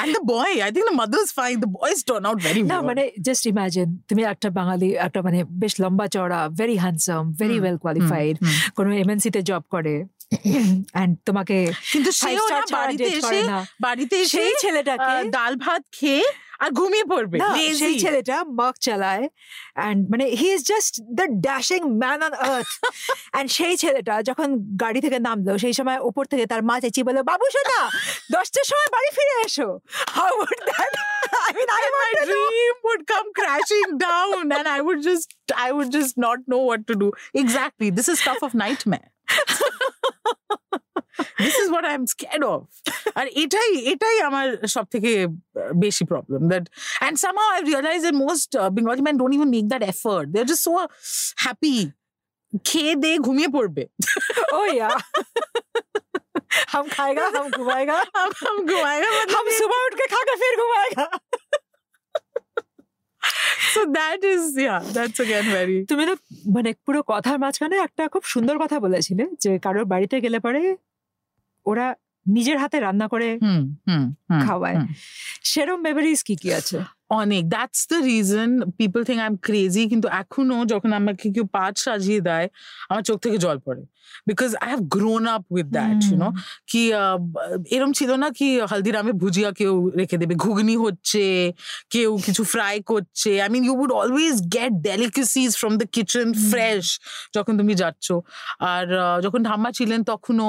and 0.00 0.08
the 0.16 0.24
boy, 0.34 0.50
I 0.66 0.68
think 0.74 0.84
the 0.90 0.96
mother's 1.02 1.30
fine. 1.38 1.58
The 1.60 1.70
boys 1.78 2.00
turn 2.08 2.24
out 2.28 2.38
very 2.48 2.62
না 2.62 2.76
well. 2.76 2.86
মানে 2.88 3.02
just 3.26 3.44
imagine 3.52 3.88
তুমি 4.08 4.22
একটা 4.32 4.48
বাঙালি 4.58 4.88
একটা 5.06 5.20
মানে 5.26 5.38
বেশ 5.62 5.74
লম্বা 5.82 6.06
চড়া 6.14 6.40
very 6.60 6.76
handsome 6.84 7.22
very 7.40 7.56
hmm, 7.56 7.62
well 7.64 7.76
qualified 7.84 8.34
hmm. 8.42 8.54
কোনো 8.76 8.90
এমএনসি 9.02 9.28
তে 9.36 9.40
জব 9.50 9.62
করে 9.74 9.94
এন্ড 11.01 11.13
তোমাকে 11.27 11.57
কিন্তু 11.93 12.11
সেও 12.21 12.43
না 12.53 12.61
বাড়িতে 12.77 13.05
এসে 13.19 13.39
বাড়িতে 13.85 14.15
এসে 14.23 14.37
সেই 14.37 14.53
ছেলেটাকে 14.63 15.13
ডাল 15.35 15.53
ভাত 15.63 15.83
খেয়ে 15.97 16.23
আর 16.63 16.69
ঘুমিয়ে 16.79 17.05
পড়বে। 17.11 17.37
সেই 17.81 17.95
ছেলেটা 18.03 18.35
মার্ক 18.59 18.75
চালায়। 18.85 19.25
অ্যান্ড 19.79 19.99
মানে 20.11 20.25
he 20.39 20.49
is 20.55 20.61
just 20.71 20.93
the 21.17 21.25
dashing 21.45 21.81
man 22.01 22.19
on 22.27 22.33
earth 22.33 22.71
and 23.33 23.47
সেই 23.57 23.73
ছেলেটা 23.83 24.15
যখন 24.29 24.47
গাড়ি 24.83 24.99
থেকে 25.05 25.17
নামলো 25.27 25.53
সেই 25.63 25.73
সময় 25.79 25.99
উপর 26.09 26.23
থেকে 26.31 26.45
তার 26.51 26.61
মা 26.69 26.75
চেঁচিয়ে 26.83 27.05
বলল 27.07 27.19
বাবু 27.31 27.45
সোনা 27.55 27.79
দশটার 28.33 28.65
সময় 28.71 28.89
বাড়ি 28.95 29.09
ফিরে 29.17 29.35
এসো। 29.45 29.69
How 30.15 30.31
would 30.43 30.59
that 30.69 30.93
I 31.45 31.51
mean 31.57 31.69
I 31.77 31.81
and 31.87 31.95
my 32.03 32.11
dream 32.29 32.75
would 32.87 33.03
come 33.13 33.27
crashing 33.39 33.89
down 34.07 34.43
and 34.57 34.67
I 34.77 34.79
would 34.85 35.01
just 35.09 35.27
I 35.65 35.69
would 35.75 35.91
just 35.91 36.13
not 36.25 36.39
know 36.51 36.61
what 36.69 36.81
to 36.89 36.95
do. 37.03 37.07
Exactly. 37.43 37.89
This 37.97 38.07
is 38.11 38.17
stuff 38.23 38.41
of 38.47 38.53
nightmare. 38.53 39.10
this 41.38 41.56
is 41.56 41.70
what 41.70 41.84
I'm 41.84 42.06
scared 42.06 42.44
of. 42.44 42.60
আর 43.18 43.26
এটাই 43.42 43.70
এটাই 43.92 44.16
আমার 44.28 44.46
সব 44.74 44.84
থেকে 44.94 45.10
বেশি 45.84 46.04
problem 46.12 46.40
that 46.52 46.64
and 47.04 47.14
somehow 47.24 47.48
I 47.58 47.60
realized 47.72 48.04
that 48.08 48.16
most 48.26 48.48
uh, 48.62 48.68
Bengali 48.76 49.02
men 49.06 49.16
don't 49.20 49.34
even 49.38 49.50
make 49.56 49.68
that 49.74 49.82
effort. 49.92 50.24
They're 50.32 50.50
just 50.54 50.64
so 50.68 50.74
happy. 51.46 51.78
খেয়ে 52.68 52.92
দিয়ে 53.02 53.16
ঘুমিয়ে 53.26 53.48
পড়বে 53.56 53.84
ओ 54.56 54.60
या 54.80 54.90
हम 56.72 56.84
खाएगा 56.96 57.24
हम 57.36 57.46
घुमाएगा 57.58 57.96
हम 58.18 58.30
हम 58.44 58.56
घुमाएगा 58.72 59.08
मतलब 59.16 59.36
हम 59.38 59.46
सुबह 59.60 59.78
उठ 59.86 59.94
के 60.00 60.06
खाकर 60.12 60.36
फिर 60.42 60.52
घुमाएगा 60.64 60.79
so 63.81 63.91
that 63.91 64.23
is, 64.23 64.55
yeah, 64.57 64.79
that's 64.95 65.19
again 65.19 65.45
very 65.51 65.77
তুমি 65.85 66.03
তো 66.09 66.13
মানে 66.55 66.69
পুরো 66.85 66.99
কথার 67.11 67.37
মাঝখানে 67.39 67.75
একটা 67.85 68.03
খুব 68.13 68.23
সুন্দর 68.33 68.55
কথা 68.63 68.77
বলেছিলে 68.85 69.23
যে 69.43 69.51
কারোর 69.65 69.85
বাড়িতে 69.85 70.15
গেলে 70.25 70.37
পরে 70.45 70.61
ওরা 71.65 71.87
নিজের 72.25 72.57
হাতে 72.61 72.77
রান্না 72.85 73.07
করে 73.13 73.27
খাওয়ায়। 74.45 74.77
সেরম 75.51 75.79
মেমোরিজ 75.87 76.19
কি 76.27 76.35
কি 76.41 76.49
আছে? 76.59 76.77
অনেক। 77.21 77.43
That's 77.53 77.81
the 77.91 77.97
reason 78.11 78.49
people 78.79 78.99
think 79.07 79.19
I 79.23 79.29
am 79.31 79.37
crazy 79.47 79.83
কিন্তু 79.91 80.07
এখনও 80.21 80.59
যখন 80.73 80.91
আমাকে 80.99 81.25
কেউ 81.35 81.45
পাট 81.55 81.73
সাজিয়ে 81.85 82.21
দেয় 82.29 82.47
আমার 82.89 83.03
চোখ 83.09 83.17
থেকে 83.25 83.37
জল 83.45 83.57
পড়ে। 83.65 83.83
Because 84.29 84.51
I 84.63 84.67
have 84.71 84.81
grown 84.95 85.23
up 85.35 85.43
with 85.55 85.67
that 85.77 85.99
you 86.09 86.15
know 86.23 86.29
কি 86.71 86.81
এরম 87.75 87.91
ছিল 87.99 88.11
না 88.23 88.27
কি 88.39 88.47
হলদিরামে 88.71 89.13
ভুজিয়া 89.21 89.49
কেউ 89.59 89.73
রেখে 89.99 90.17
দেবে 90.21 90.35
ঘুগনি 90.43 90.75
হচ্ছে 90.83 91.23
কেউ 91.93 92.09
কিছু 92.25 92.43
ফ্রাই 92.53 92.75
করছে। 92.91 93.31
I 93.43 93.49
mean 93.55 93.63
you 93.67 93.73
would 93.83 93.91
always 94.01 94.35
get 94.55 94.73
delicacies 94.89 95.49
from 95.61 95.73
the 95.81 95.87
kitchen 95.95 96.27
fresh 96.49 96.85
যখন 97.35 97.53
তুমি 97.59 97.73
যাচ্ছ। 97.81 98.07
আর 98.73 98.85
যখন 99.25 99.39
ঠাম্মা 99.47 99.69
ছিলেন 99.77 99.99
তখনও 100.11 100.47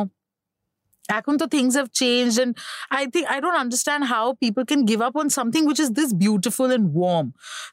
এখন 1.17 1.33
তো 1.41 1.45
things 1.55 1.73
have 1.79 1.87
change 2.01 2.29
and 2.43 2.53
I 2.99 3.03
think 3.13 3.25
I 3.35 3.37
don't 3.43 3.59
understand 3.65 4.01
how 4.13 4.23
people 4.43 4.63
can 4.71 4.81
give 4.91 5.01
up 5.07 5.15
on 5.21 5.27
something 5.37 5.63
which 5.69 5.81
is 5.85 5.89
this 5.99 6.09
beautiful 6.25 6.67
and 6.75 6.85
warm. 7.01 7.27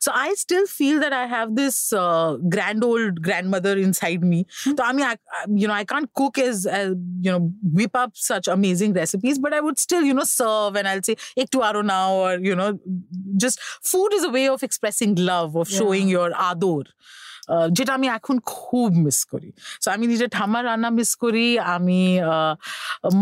So 0.05 0.09
I 0.27 0.29
still 0.45 0.67
feel 0.79 0.97
that 1.05 1.15
I 1.23 1.25
have 1.37 1.49
this 1.63 1.77
uh, 2.05 2.31
grand 2.55 2.81
old 2.91 3.13
grandmother 3.27 3.75
inside 3.87 4.23
me. 4.33 4.41
So 4.79 4.81
I 4.89 4.93
mean, 4.97 5.07
I, 5.13 5.17
I- 5.39 5.49
you 5.61 5.67
know, 5.69 5.77
I 5.83 5.85
can't 5.93 6.11
cook 6.21 6.35
as, 6.49 6.57
as 6.81 6.89
you 7.25 7.31
know 7.33 7.43
whip 7.79 7.95
up 8.03 8.11
such 8.31 8.47
amazing 8.57 8.93
recipes, 9.01 9.37
but 9.45 9.53
I 9.59 9.61
would 9.67 9.79
still 9.87 10.05
you 10.11 10.15
know 10.19 10.29
serve 10.41 10.73
and 10.79 10.87
I'll 10.93 11.05
say 11.09 11.17
ek 11.43 11.49
tu 11.55 11.59
aro 11.69 11.83
now 11.97 12.09
or 12.25 12.31
you 12.49 12.57
know 12.61 12.71
just 13.45 13.57
food 13.93 14.11
is 14.19 14.25
a 14.31 14.33
way 14.39 14.47
of 14.55 14.61
expressing 14.71 15.13
love 15.33 15.51
of 15.63 15.67
showing 15.81 16.07
Yeah. 16.09 16.17
your 16.19 16.31
ador. 16.51 16.85
আহ, 17.50 17.68
যেটা 17.72 17.92
আমি 17.94 18.08
এখন 18.10 18.36
খুব 18.54 18.90
miss 19.06 19.20
করি 19.32 19.50
so 19.84 19.88
আমি 19.96 20.06
নিজের 20.08 20.30
ঠাম্মার 20.30 20.64
রান্না 20.66 20.90
miss 21.00 21.12
করি 21.16 21.46
আমি 21.76 22.02
আহ, 22.28 22.54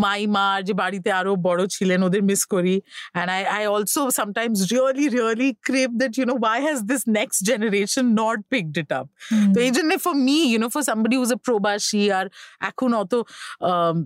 মাই 0.03 0.21
মা 0.27 0.45
যে 0.61 0.73
বাড়িতে 0.73 1.09
আরও 1.11 1.33
বড় 1.47 1.61
ছিলেন 1.75 1.99
ওদের 2.03 2.23
মিস 2.23 2.41
করি 2.45 2.75
and 3.19 3.27
I, 3.31 3.41
I 3.59 3.63
also 3.65 4.01
sometimes 4.11 4.57
really 4.71 5.07
really 5.11 5.49
crave 5.67 5.91
that 6.01 6.13
you 6.19 6.25
know 6.25 6.39
why 6.45 6.57
has 6.59 6.79
this 6.91 7.03
next 7.19 7.39
generation 7.43 8.03
not 8.15 8.37
picked 8.51 8.77
it 8.77 8.89
up 8.91 9.07
তো 9.53 9.57
এই 9.59 9.71
জন্য 9.71 9.91
for 10.05 10.15
me 10.27 10.37
you 10.53 10.59
know 10.61 10.71
for 10.75 10.83
somebody 10.83 11.15
who's 11.17 11.33
a 11.33 11.41
প্রবাসী 11.47 12.03
আর 12.17 12.25
এখন 12.69 12.89
অত 13.01 13.13
um, 13.61 13.97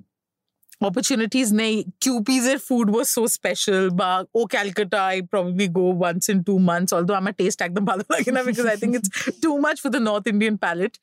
opportunities 0.87 1.49
নেই 1.61 1.73
QP's 2.03 2.45
এর 2.53 2.59
food 2.67 2.87
was 2.95 3.07
so 3.17 3.23
special 3.37 3.83
বা 3.99 4.09
ও 4.39 4.41
Calcutta 4.53 4.99
I 5.15 5.17
probably 5.33 5.67
go 5.79 5.85
once 6.09 6.25
in 6.33 6.37
two 6.47 6.59
months 6.69 6.91
although 6.95 7.17
আমার 7.21 7.33
taste 7.41 7.59
একদম 7.67 7.83
ভালো 7.91 8.03
লাগে 8.13 8.31
না 8.35 8.41
because 8.49 8.67
I 8.73 8.77
think 8.81 8.91
it's 8.99 9.09
too 9.45 9.55
much 9.65 9.77
for 9.83 9.89
the 9.95 10.01
North 10.09 10.25
Indian 10.33 10.55
palate 10.63 10.95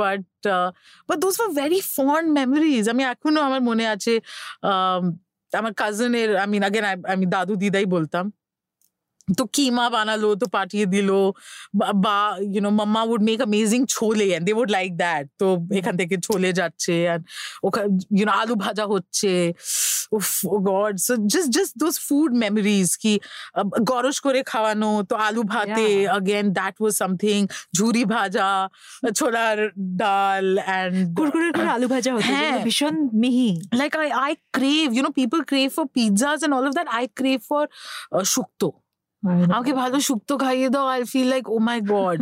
but 0.00 0.26
uh, 0.54 0.68
but 1.08 1.16
those 1.22 1.36
were 1.40 1.52
very 1.62 1.80
fond 1.96 2.26
memories 2.40 2.84
আমি 2.92 3.02
এখনও 3.12 3.40
আমার 3.48 3.62
মনে 3.68 3.84
আছে 3.94 4.14
um, 4.70 5.02
আমার 5.52 5.72
কাজিনের 5.80 6.30
আমি 6.44 6.56
আগেন 6.68 6.84
আমি 7.14 7.24
দাদু 7.34 7.54
দিদাই 7.62 7.86
বলতাম 7.96 8.24
তো 9.38 9.42
কিমা 9.54 9.86
বানালো 9.94 10.28
তো 10.34 10.46
পাঠিয়ে 10.56 10.86
দিল 10.94 11.10
বা 12.04 12.16
you 12.52 12.60
know 12.66 12.70
mamma 12.80 13.02
would 13.10 13.22
make 13.28 13.38
amazing 13.38 13.80
chole 13.94 14.26
and 14.30 14.44
they 14.46 14.52
would 14.60 14.70
like 14.70 14.90
that 15.02 15.24
তো 15.40 15.46
এখান 15.78 15.94
থেকে 16.00 16.14
ছোলে 16.26 16.50
যাচ্ছে 16.58 16.94
অ্যান্ড 17.06 17.22
ওখান 17.66 17.84
ইউ 18.18 18.24
আলু 18.40 18.54
ভাজা 18.64 18.84
হচ্ছে 18.92 19.32
God 20.68 20.94
so 21.06 21.12
just 21.32 21.50
just 21.56 21.72
those 21.82 21.94
food 22.06 22.30
memories 22.44 22.88
কি 23.02 23.12
গরস 23.90 24.16
করে 24.26 24.40
খাওয়ানো 24.52 24.90
তো 25.10 25.14
আলু 25.26 25.42
ভাতে 25.52 25.86
অগেন 26.16 26.44
দ্যাট 26.58 26.74
ওয়াজ 26.80 26.94
সামথিং 27.02 27.38
ঝুরি 27.76 28.04
ভাজা 28.14 28.48
ছোলার 29.18 29.58
ডাল 30.02 30.46
অ্যান্ড 30.60 30.94
কুরকুরে 31.18 31.48
করে 31.52 31.68
আলু 31.76 31.86
ভাজা 31.94 32.10
হ্যাঁ 32.30 32.56
ভীষণ 32.66 32.94
মিহি 33.22 33.50
like 33.80 33.92
I 33.96 34.08
I 34.24 34.32
crave 34.56 34.86
you know 34.96 35.10
people 35.20 35.38
crave 35.50 35.68
for 35.76 35.86
pizzas 35.96 36.38
and 36.38 36.54
all 36.58 36.64
of 36.68 36.72
that 36.78 36.88
I 36.98 37.04
crave 37.18 37.38
for 37.50 37.64
shukto 38.34 38.68
আমাকে 39.54 39.72
ভালো 39.82 39.96
শুক্তো 40.08 40.34
খাইয়ে 40.42 40.68
দাও 40.74 40.86
I 40.94 41.00
feel 41.12 41.28
like 41.34 41.44
oh 41.48 41.56
my 41.68 41.78
God 41.94 42.18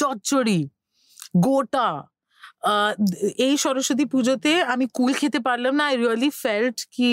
চচ্চড়ি 0.00 0.60
গোটা 1.44 1.88
এই 3.46 3.54
সরস্বতী 3.64 4.04
পুজোতে 4.12 4.52
আমি 4.72 4.86
কুল 4.94 5.12
খেতে 5.20 5.38
পারলাম 5.48 5.72
না 5.78 5.84
আই 5.90 5.96
রিয়েলি 5.96 6.30
ফেল্ট 6.44 6.78
কি 6.94 7.12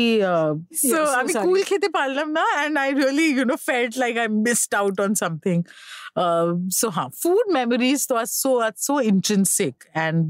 আমি 1.20 1.34
কুল 1.46 1.60
খেতে 1.70 1.90
পারলাম 1.98 2.28
না 2.38 2.44
and 2.56 2.76
I 2.84 2.90
really 2.94 3.26
you 3.30 3.44
know 3.52 3.58
felt 3.70 3.92
like 4.04 4.14
I 4.24 4.28
missed 4.46 4.72
out 4.80 4.96
on 5.06 5.12
something 5.24 5.58
so 6.80 6.88
হ্যাঁ 6.96 7.10
ফুড 7.22 7.46
মেমোরিজ 7.58 8.00
তো 8.10 8.14
are 8.22 8.30
so 8.42 8.52
are 8.66 8.74
so 8.88 8.94
intrinsic 9.12 9.76
and 9.88 10.28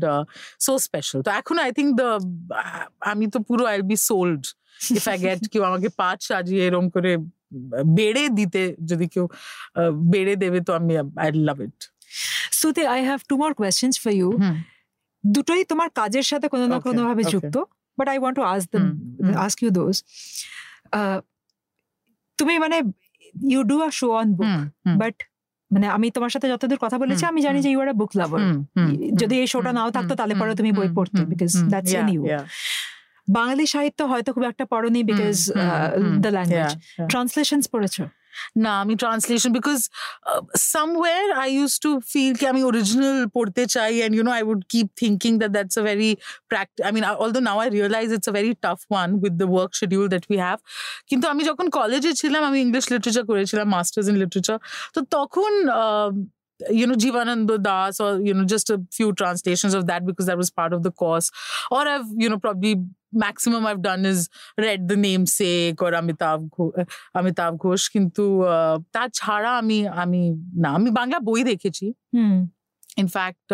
so 0.65 0.72
special 0.88 1.19
তো 1.26 1.30
এখন 1.39 1.56
আই 1.65 1.72
থিঙ্ক 1.78 1.89
দ্য 2.00 2.10
আমি 3.12 3.26
তো 3.34 3.38
পুরো 3.48 3.63
I 3.72 3.78
be 3.91 3.98
sold 4.10 4.41
if 4.98 5.04
I 5.13 5.17
get 5.26 5.41
কেউ 5.52 5.63
আমাকে 5.69 5.89
পাঁচ 6.02 6.19
সাজিয়ে 6.30 6.63
এরম 6.67 6.86
করে 6.95 7.12
বেড়ে 7.98 8.24
দিতে 8.30 8.62
যদি 8.86 9.06
কেউ 9.08 9.26
আহ, 9.76 9.92
বেড়ে 10.12 10.34
দেবে 10.36 10.60
তো 10.62 10.72
আমি 10.74 10.94
I 11.18 11.30
love 11.48 11.58
it 11.62 11.78
সুতে 12.52 12.82
I 12.88 13.02
have 13.06 13.20
two 13.30 13.36
more 13.38 13.52
questions 13.54 13.94
for 14.04 14.12
you 14.14 14.30
দুটোই 15.24 15.62
তোমার 15.66 15.90
কাজের 15.96 16.26
সাথে 16.32 16.48
কোনো 16.48 16.66
না 16.66 16.78
কোনো 16.86 17.02
ভাবে 17.10 17.24
যুক্ত 17.34 17.56
but 17.98 18.08
I 18.10 18.18
want 18.18 18.36
to 18.40 18.44
ask 18.46 18.68
them. 18.74 18.84
Ask 19.38 19.58
you 19.64 19.70
those 19.72 19.96
তুমি 22.40 22.54
মানে 22.60 22.78
you 23.36 23.62
do 23.64 23.76
a 23.82 23.90
show 23.92 24.08
on 24.12 24.28
book 24.34 24.52
but 25.02 25.16
মানে 25.72 25.88
আমি 25.88 26.08
তোমার 26.12 26.32
সাথে 26.36 26.48
যতদূর 26.50 26.80
কথা 26.80 26.98
বলেছি 26.98 27.24
আমি 27.26 27.40
জানি 27.42 27.60
যে 27.62 27.70
ইউ 27.74 27.80
আর 27.82 27.90
আ 27.90 27.98
বুক 28.02 28.12
লাভার 28.16 28.42
যদি 29.22 29.36
এই 29.44 29.48
শোটা 29.54 29.72
নাও 29.78 29.90
থাকতো 29.98 30.14
তাহলে 30.16 30.34
পরে 30.42 30.54
তুমি 30.56 30.72
বই 30.72 30.90
পড়তে 30.98 31.22
because 31.32 31.52
that's 31.72 31.92
in 32.00 32.08
you 32.16 32.22
Bengali 33.30 33.65
সাহিত্য 33.65 34.00
হয়তো 34.04 34.30
খুব 34.34 34.44
একটা 34.44 34.65
পড়নি 34.65 35.02
বিকজ 35.04 35.36
দ্য 36.22 36.30
ল্যাঙ্গুয়েজ 36.30 36.72
ট্রান্সলেশন 37.10 37.60
পড়েছো? 37.74 38.04
না 38.58 38.72
আমি 38.82 38.94
translation 38.96 39.52
because 39.52 39.80
somewhere 40.74 41.26
I 41.34 41.50
use 41.54 41.74
to 41.80 41.92
feel 42.12 42.34
কি 42.36 42.46
আমি 42.48 42.62
অরিজিনাল 42.63 43.20
পড়তে 43.36 43.63
চাই 43.65 43.92
and 44.00 44.13
you know 44.15 44.32
I 44.32 44.42
would 44.42 44.62
keep 44.70 44.88
thinking 45.02 45.32
that 45.38 45.52
that's 45.52 45.76
a 45.78 45.84
very 45.84 46.12
practice 46.48 46.82
I 46.86 46.92
mean 46.92 47.04
all 47.22 47.32
though 47.32 47.39
now 47.39 47.58
I 47.60 47.70
realise 47.70 48.08
it's 48.13 48.28
a 48.30 48.34
very 48.38 48.52
tough 48.65 48.80
one 48.92 49.08
with 49.24 49.34
the 49.42 49.48
work 49.54 49.72
schedule 49.76 50.06
that 50.08 50.24
we 50.32 50.38
have 50.38 50.60
কিন্তু 51.10 51.26
আমি 51.28 51.42
যখন 51.44 51.65
কলেজে 51.70 52.12
ছিলাম 52.13 52.42
আমি 52.44 52.58
English 52.65 52.84
literature 52.92 53.26
করেছিলাম 53.32 53.65
masters 53.76 54.06
in 54.12 54.15
literature 54.15 54.58
তো 54.96 55.00
তখন 55.15 55.52
you 56.79 56.87
know 56.88 56.95
Jivananda 56.95 57.57
Das 57.62 58.01
or 58.01 58.11
you 58.21 58.33
know 58.37 58.45
just 58.45 58.71
a 58.71 58.79
few 58.97 59.12
translations 59.21 59.73
of 59.75 59.83
that 59.87 60.03
because 60.09 60.27
that 60.27 60.38
was 60.43 60.51
part 60.61 60.73
of 60.73 60.83
the 60.83 60.93
course 61.03 61.31
or 61.71 61.83
I've 61.95 62.09
you 62.23 62.29
know 62.31 62.38
probably 62.38 62.75
maximum 63.25 63.67
I've 63.67 63.83
done 63.83 64.05
is 64.12 64.21
read 64.64 64.88
the 64.88 64.97
namesake 64.97 65.83
or 65.83 65.90
Amitav 66.01 66.38
Gho- 66.55 66.75
uh, 66.81 66.85
Amitav 67.19 67.53
Ghosh 67.64 67.87
কিন্তু 67.95 68.25
uh, 68.55 68.77
তাছাড়া 68.95 69.51
আমি 69.61 69.79
আমি 70.03 70.23
না 70.62 70.69
আমি 70.79 70.90
বাংলা 70.99 71.19
বই 71.29 71.40
দেখেছি 71.51 71.87
hmm 72.14 72.37
in fact 73.03 73.47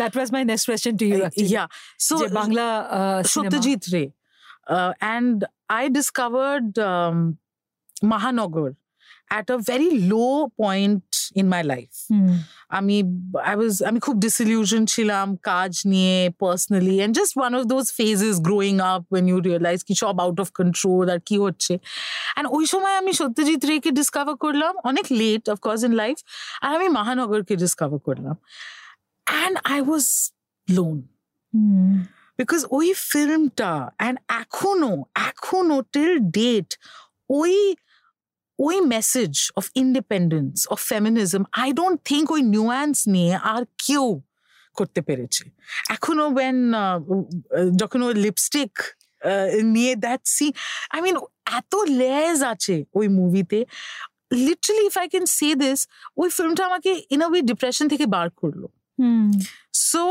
that 0.00 0.12
was 0.16 0.28
my 0.34 0.42
next 0.50 0.64
question 0.68 0.94
to 1.00 1.04
you 1.10 1.18
yeah 1.44 1.64
so 2.06 2.14
যে 2.20 2.26
Bangla 2.40 2.66
cinema 2.78 3.32
Satyajit 3.34 3.82
রে 3.94 4.04
অ্যান্ড 5.02 5.36
আই 5.78 5.84
ডিসকভার্ড 5.98 6.70
মহানগর 8.12 8.70
at 9.31 9.49
a 9.49 9.57
very 9.59 9.91
low 10.03 10.49
point 10.57 11.03
in 11.35 11.45
my 11.47 11.61
life. 11.63 11.97
আমি 12.69 12.97
আই 13.49 13.55
ওয়াজ 13.59 13.73
আমি 13.89 13.99
খুব 14.05 14.15
ডিসিলিউশন 14.25 14.81
ছিলাম 14.93 15.25
কাজ 15.51 15.71
নিয়ে 15.93 16.15
personally 16.43 16.95
and 16.99 17.13
just 17.19 17.33
one 17.39 17.51
of 17.57 17.63
those 17.73 17.85
phases 17.99 18.35
growing 18.47 18.75
up 18.91 19.03
when 19.11 19.23
you 19.31 19.37
realise 19.47 19.79
কি 19.87 19.93
সব 20.03 20.15
আউট 20.25 20.37
অফ 20.43 20.47
কন্ট্রোল 20.59 21.05
আর 21.13 21.19
কি 21.29 21.35
হচ্ছে 21.45 21.73
অ্যান্ড 22.33 22.47
ওই 22.57 22.65
সময় 22.73 22.95
আমি 23.01 23.11
সত্যজিৎ 23.21 23.61
রেকে 23.69 23.89
ডিসকভার 23.99 24.35
করলাম 24.45 24.73
অনেক 24.89 25.05
late 25.21 25.43
of course 25.53 25.81
in 25.87 25.93
life 26.01 26.17
আর 26.63 26.71
আমি 26.77 26.87
মহানগরকে 26.97 27.53
ডিসকভার 27.63 27.99
করলাম 28.07 28.35
and 29.27 29.55
I 29.73 29.79
was 29.87 30.05
lone 30.67 30.97
because 32.39 32.61
ওই 32.77 32.87
ফিল্মটা 33.09 33.71
অ্যান্ড 33.99 34.17
এখনও 34.41 34.93
এখনও 35.29 35.77
টিল 35.93 36.13
ডেট 36.37 36.69
ওই 37.39 37.55
ওই 38.59 38.77
message 38.93 39.31
of 39.59 39.65
independence 39.83 40.53
of 40.73 40.79
feminism 40.91 41.41
I 41.63 41.67
don't 41.79 41.97
think 42.09 42.25
ওই 42.35 42.41
নিউয়ান্স 42.55 42.97
নিয়ে 43.15 43.33
আর 43.53 43.61
কেউ 43.85 44.05
করতে 44.77 45.01
পেরেছে। 45.07 45.43
এখনও 45.95 46.25
ওয়েন 46.35 46.57
যখন 47.81 47.99
ওই 48.07 48.13
লিপস্টিক 48.25 48.71
নিয়ে 49.75 49.93
দ্যাট 50.05 50.21
সি 50.35 50.47
আই 50.93 50.99
মিন 51.05 51.15
এত 51.59 51.73
লেয়ার্স 52.01 52.39
আছে 52.53 52.75
ওই 52.99 53.05
মুভিতে 53.19 53.59
literally 54.47 54.83
if 54.91 54.95
I 55.03 55.07
can 55.13 55.25
say 55.37 55.49
this 55.63 55.79
ওই 56.21 56.27
ফিল্মটা 56.35 56.63
আমাকে 56.69 56.91
ইন 57.13 57.19
আ 57.25 57.27
ওয়ে 57.31 57.41
ডিপ্রেশন 57.49 57.85
থেকে 57.93 58.05
বার 58.15 58.27
করল। 58.41 58.63
সো 59.89 60.03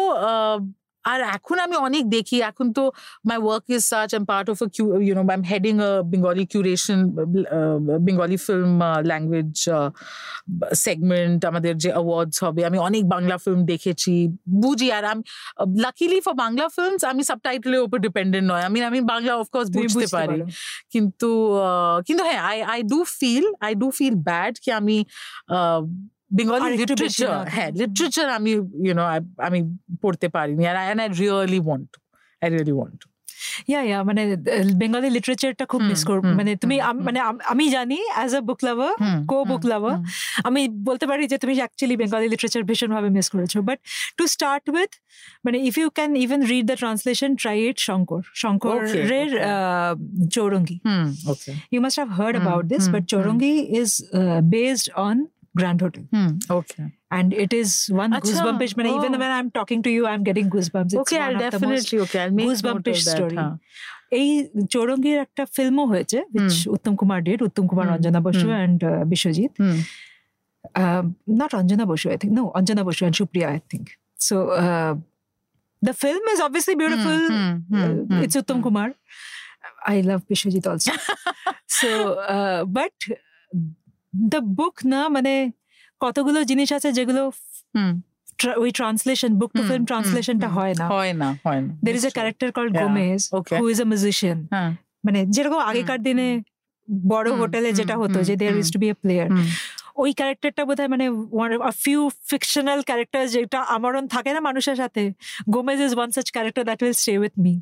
আর 1.05 1.19
এখন 1.37 1.57
আমি 1.67 1.77
অনেক 1.87 2.05
দেখি 2.17 2.37
এখন 2.51 2.67
তো 2.73 2.83
my 3.29 3.38
work 3.45 3.64
is 3.69 3.83
such 3.93 4.11
um 4.14 4.25
part 4.33 4.47
of 4.51 4.59
you 5.07 5.12
know 5.14 5.23
I 5.25 5.37
am 5.37 5.45
heading 5.53 5.75
a 5.81 5.90
Bengali 6.12 6.45
curation 6.53 6.99
Bengali 8.07 8.38
film 8.47 8.73
language 9.11 9.51
segment 10.87 11.40
আমাদের 11.51 11.75
যে 11.79 11.90
অ্যাওয়ার্ডস 11.93 12.37
হবে। 12.45 12.61
আমি 12.67 12.79
অনেক 12.79 13.03
বাংলা 13.14 13.37
ফিল্ম 13.45 13.61
দেখেছি 13.64 14.14
বুঝি। 14.62 14.88
আর 14.93 15.05
আমি 15.05 15.23
লাকিলি 15.77 16.19
ফর 16.21 16.35
বাংলা 16.45 16.64
ফিল্মস 16.77 17.03
আমি 17.05 17.23
সাবটাইটেলের 17.31 17.83
উপর 17.87 17.99
ডিপেন্ডেন্ট 17.99 18.47
নয়। 18.53 18.64
আমি 18.69 18.79
আমি 18.90 19.01
বাংলা 19.12 19.33
অফকোর্স 19.37 19.69
বুঝতে 19.79 20.07
পারি। 20.17 20.38
কিন্তু 20.95 21.29
আহ, 21.67 21.97
কিন্তু 22.07 22.23
হ্যাঁ 22.29 22.40
I 22.51 22.57
I 22.75 22.81
do 22.93 22.99
feel 23.19 23.47
I 23.67 23.73
do 23.75 23.87
feel 23.99 24.14
bad 24.29 24.55
কি 24.64 24.71
আমি 24.81 24.97
বেঙ্গলি 26.37 26.77
লিটারেচার 26.77 27.49
হ্যাঁ 27.55 27.70
লিটারেচার 27.81 28.29
আমি 28.38 28.53
ইউনো 28.87 29.05
আমি 29.47 29.59
পড়তে 30.03 30.29
পারিনি 30.29 30.66
আর 30.70 30.77
I 30.77 30.87
I 30.88 31.09
really 31.20 31.61
want 31.66 31.90
I 32.42 32.51
really 32.51 32.73
want 32.73 33.01
yeah 33.68 33.81
yeah 33.83 33.99
মানে 34.03 34.23
বেঙ্গলি 34.81 35.11
লিটারেচারটা 35.11 35.64
খুব 35.73 35.81
মিস 35.90 36.05
করব 36.05 36.25
মানে 36.38 36.57
তুমি 36.57 36.77
মানে 37.07 37.20
আমি 37.53 37.64
জানি 37.68 37.99
as 38.14 38.35
a 38.35 38.40
book 38.40 38.61
lover 38.64 38.92
co 39.27 39.44
book 39.44 39.66
lover 39.66 39.97
আমি 40.44 40.68
বলতে 40.68 41.07
পারি 41.07 41.27
যে 41.27 41.38
তুমি 41.38 41.55
অ্যাকচুয়ালি 41.57 41.97
বেঙ্গলি 41.97 42.29
লিটারেচার 42.29 42.62
ভীষণভাবে 42.62 43.09
মিস 43.09 43.27
করেছ। 43.31 43.59
বাট 43.59 43.79
টু 44.16 44.27
স্টার্ট 44.27 44.64
উইথ 44.70 44.90
মানে 45.44 45.59
if 45.59 45.75
you 45.79 45.88
can 45.90 46.16
even 46.16 46.40
read 46.53 46.64
the 46.66 46.77
translation 46.77 47.31
try 47.37 47.57
it 47.68 47.79
Shankar 47.79 48.23
শঙ্করের. 48.35 49.31
Chowringhee 50.31 50.77
okay 51.33 51.53
You 51.75 51.81
must 51.85 51.97
have 52.03 52.12
heard 52.18 52.37
Hmm, 52.37 52.47
about 52.47 52.64
this, 52.73 52.85
hmm, 52.87 52.94
but 52.94 53.05
hmm. 53.11 53.23
Uh, 55.55 55.61
Grand 55.61 55.81
Hotel, 55.85 56.05
okay 56.59 56.83
and 57.17 57.29
it 57.45 57.53
is 57.61 57.71
one 58.03 58.11
Acha, 58.17 58.23
goosebumpish. 58.25 58.73
When 58.79 58.87
even 58.97 59.12
oh. 59.14 59.23
when 59.23 59.33
I'm 59.38 59.51
talking 59.59 59.81
to 59.87 59.90
you, 59.97 60.03
I'm 60.12 60.23
getting 60.29 60.47
goosebumps. 60.55 60.93
It's 60.99 61.12
I 61.27 61.33
most 61.33 61.43
definitely 61.45 61.97
okay 62.05 62.17
I 62.25 62.29
make 62.38 62.47
note 62.47 62.51
goosebumpish 62.51 63.03
that 63.07 63.17
story. 63.17 63.38
এই 64.21 64.29
চৌরঙ্গির 64.75 65.19
একটা 65.27 65.43
ফিল্মও 65.57 65.85
হয়েছে 65.93 66.19
which 66.35 66.59
Uttam 66.75 66.93
Kumar 67.01 67.19
did 67.27 67.40
Uttam 67.49 67.64
Kumar 67.71 67.87
Hmm, 67.87 67.97
Anjana 67.97 68.21
Basu 68.27 68.47
hmm. 68.49 68.64
and 68.64 68.81
uh, 68.90 69.03
Biswajit 69.12 69.53
hmm 69.62 69.79
um, 70.75 71.17
not 71.27 71.51
Anjana 71.53 71.87
Boshu, 71.87 72.11
I 72.11 72.17
think. 72.17 72.33
No, 72.33 72.51
Anjana 72.51 72.85
Boshu 72.85 73.07
and 73.07 73.14
Supriya, 73.14 73.49
I 73.49 73.62
think. 73.71 73.99
So 74.17 74.51
uh, 74.51 74.95
the 75.83 75.95
film 75.95 76.23
is 76.31 76.40
obviously 76.40 76.75
beautiful. 76.75 77.11
Uh, 77.11 78.23
it's 78.23 78.37
Uttam 78.37 78.62
Kumar. 78.62 78.95
I 79.87 80.01
love 80.01 80.23
The 84.33 84.40
book 84.59 84.77
না 84.92 85.00
মানে 85.16 85.33
কতগুলো 86.05 86.38
জিনিস 86.50 86.68
আছে 86.77 86.88
যেগুলো 86.98 87.22
ওই 88.62 88.70
translation 88.79 89.31
book 89.40 89.50
to 89.57 89.62
film 89.68 89.85
ট্রান্সলেশনটা 89.90 90.48
হয় 90.57 90.74
না। 90.81 90.87
হয় 90.94 91.12
না 91.22 91.29
হয় 91.44 91.61
না। 91.66 91.72
There 91.85 91.94
is 91.98 92.05
a 92.11 92.12
character 92.16 92.48
call 92.57 92.68
Gomez 92.83 93.20
who 93.61 93.64
is 93.74 93.79
a 93.85 93.87
musician 93.92 94.38
মানে 95.07 95.20
যেরকম 95.35 95.61
আগেকার 95.70 96.00
দিনে 96.09 96.29
বড় 97.12 97.29
হোটেলে 97.40 97.70
যেটা 97.79 97.94
হতো 98.03 98.18
যে 98.29 98.35
there. 98.40 98.57
Is 98.62 98.68
to 98.74 98.79
be 98.83 98.88
a 98.94 98.96
player. 99.03 99.29
ওই 100.03 100.11
ক্যারেক্টারটা 100.18 100.62
বোধহয় 100.68 100.90
মানে 100.94 101.07
ফিউ 101.83 102.00
ফিকশনাল 102.31 102.81
ক্যারেক্টার 102.88 103.22
যেটা 103.35 103.61
আমরণ 103.77 104.05
থাকে 104.14 104.31
না 104.37 104.40
মানুষের 104.48 104.77
সাথে। 104.83 105.03
Gomez 105.55 105.79
is 105.87 105.92
one 105.98 106.09
such 106.14 106.29
character 106.37 106.62
that 106.68 106.81
will 106.83 106.96
stay 107.03 107.12
with 107.22 107.35
me 107.44 107.55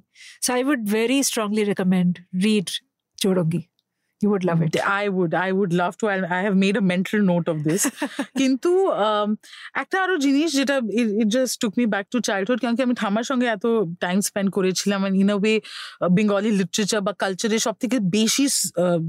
so 0.45 0.51
I 0.57 0.61
would 0.71 0.83
very 0.97 1.19
strongly 1.29 1.63
recommend 1.71 2.13
read 2.45 2.69
Chowringhee 3.23 3.63
you 4.23 4.29
would 4.35 4.45
love 4.45 4.59
it 4.63 4.75
I 4.95 5.05
would, 5.11 5.33
I 5.39 5.51
would 5.53 5.73
love 5.75 5.95
to. 5.99 6.05
I, 6.07 6.17
I 6.31 6.41
have 6.43 6.57
made 6.57 6.77
a 6.77 6.85
mental 6.85 7.21
note 7.23 7.47
of 7.47 7.59
this. 7.65 7.83
কিন্তু 8.41 8.71
um, 9.01 9.29
একটা 9.83 9.97
আরও 10.05 10.15
জিনিস 10.27 10.49
যেটা 10.59 10.77
it 11.21 11.29
just 11.37 11.55
took 11.63 11.73
me 11.79 11.85
back 11.95 12.07
to 12.13 12.19
childhood 12.29 12.59
কারণ 12.63 12.75
আমি 12.83 12.95
ঠাম্মার 13.03 13.27
সঙ্গে 13.31 13.47
এত 13.57 13.65
টাইম 14.05 14.19
স্পেন্ড 14.29 14.49
করেছিলাম 14.57 15.01
in 15.23 15.29
a 15.31 15.37
way 15.37 15.55
Bengali 16.17 16.51
literature 16.61 17.01
বা 17.07 17.13
কালচারের 17.23 17.61
সব 17.67 17.75
থেকে 17.83 17.97
বেশি 18.17 18.45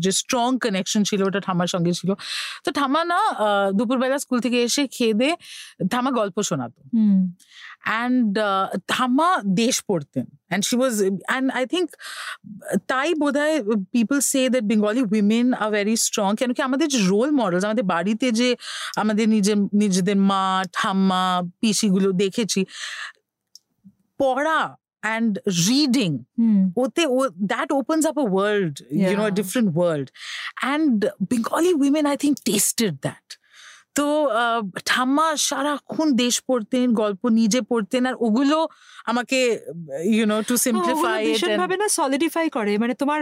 যে 0.03 0.11
স্ট্রং 0.21 0.47
কানেকশন 0.63 1.01
ছিল 1.09 1.19
ওটা 1.29 1.39
ঠাম্মার 1.47 1.69
সঙ্গে 1.73 1.91
ছিল 1.99 2.09
তো 2.65 2.69
ঠাম্মা 2.79 3.01
না 3.11 3.19
আহ, 3.37 3.47
দুপুরবেলা 3.77 4.17
স্কুল 4.23 4.39
থেকে 4.45 4.57
এসে 4.67 4.83
খেয়ে 4.95 5.13
দে 5.13 5.29
ঠাম্মা 5.93 6.11
গল্প 6.19 6.37
শোনাতো 6.49 6.79
অ্যান্ড 7.86 8.30
ধামা 8.88 9.30
দেশ 9.62 9.76
পড়তেন 9.88 10.26
and 10.48 10.62
she 10.64 10.74
was 10.76 10.94
and 11.28 11.46
I 11.52 11.64
think 11.66 11.88
তাই 12.90 13.08
বোধ 13.14 13.34
হয় 13.36 13.56
people 13.92 14.16
say 14.30 14.40
that 14.48 14.64
Bengali 14.70 15.02
women 15.12 15.46
are 15.54 15.68
very 15.70 15.94
strong 16.06 16.28
কেন 16.40 16.50
কি 16.56 16.60
আমাদের 16.62 16.86
যে 16.88 16.98
রোল 17.12 17.30
মডেলস 17.40 17.64
আমাদের 17.64 17.86
বাড়িতে 17.94 18.26
যে 18.30 18.48
আমাদের 18.96 19.26
নিজের 19.28 19.58
নিজেদের 19.74 20.18
মা 20.30 20.44
ঠাম্মা 20.72 21.24
পিসিগুলো 21.60 22.08
দেখেছি 22.22 22.60
পড়া 24.20 24.60
অ্যান্ড 25.02 25.32
রিডিং 25.68 26.10
ওতে 26.76 27.02
that 27.52 27.68
opens 27.80 28.02
up 28.06 28.16
a 28.18 28.26
world 28.34 28.74
you 29.02 29.16
know 29.16 29.26
Yeah. 29.26 29.38
Different 29.40 29.68
world 29.76 30.08
and 30.62 30.96
Bengali 31.30 31.72
women 31.82 32.04
I 32.06 32.16
think 32.16 32.36
tested 32.44 32.92
that 33.06 33.26
তো 33.97 34.07
ঠাম্মা 34.89 35.27
সারাক্ষণ 35.47 36.07
দেশ 36.23 36.35
পড়তেন 36.47 36.85
গল্প 37.01 37.21
নিজে 37.39 37.59
পড়তেন 37.71 38.01
আর 38.09 38.15
ওগুলো 38.25 38.57
আমাকে 39.11 39.39
ইউ 40.15 40.23
নো 40.31 40.37
টু 40.49 40.55
সিম্পলিফাই 40.65 41.21
ভাবে 41.61 41.75
না 41.81 41.87
সলিডিফাই 41.99 42.47
করে। 42.57 42.73
মানে 42.81 42.93
তোমার 43.01 43.19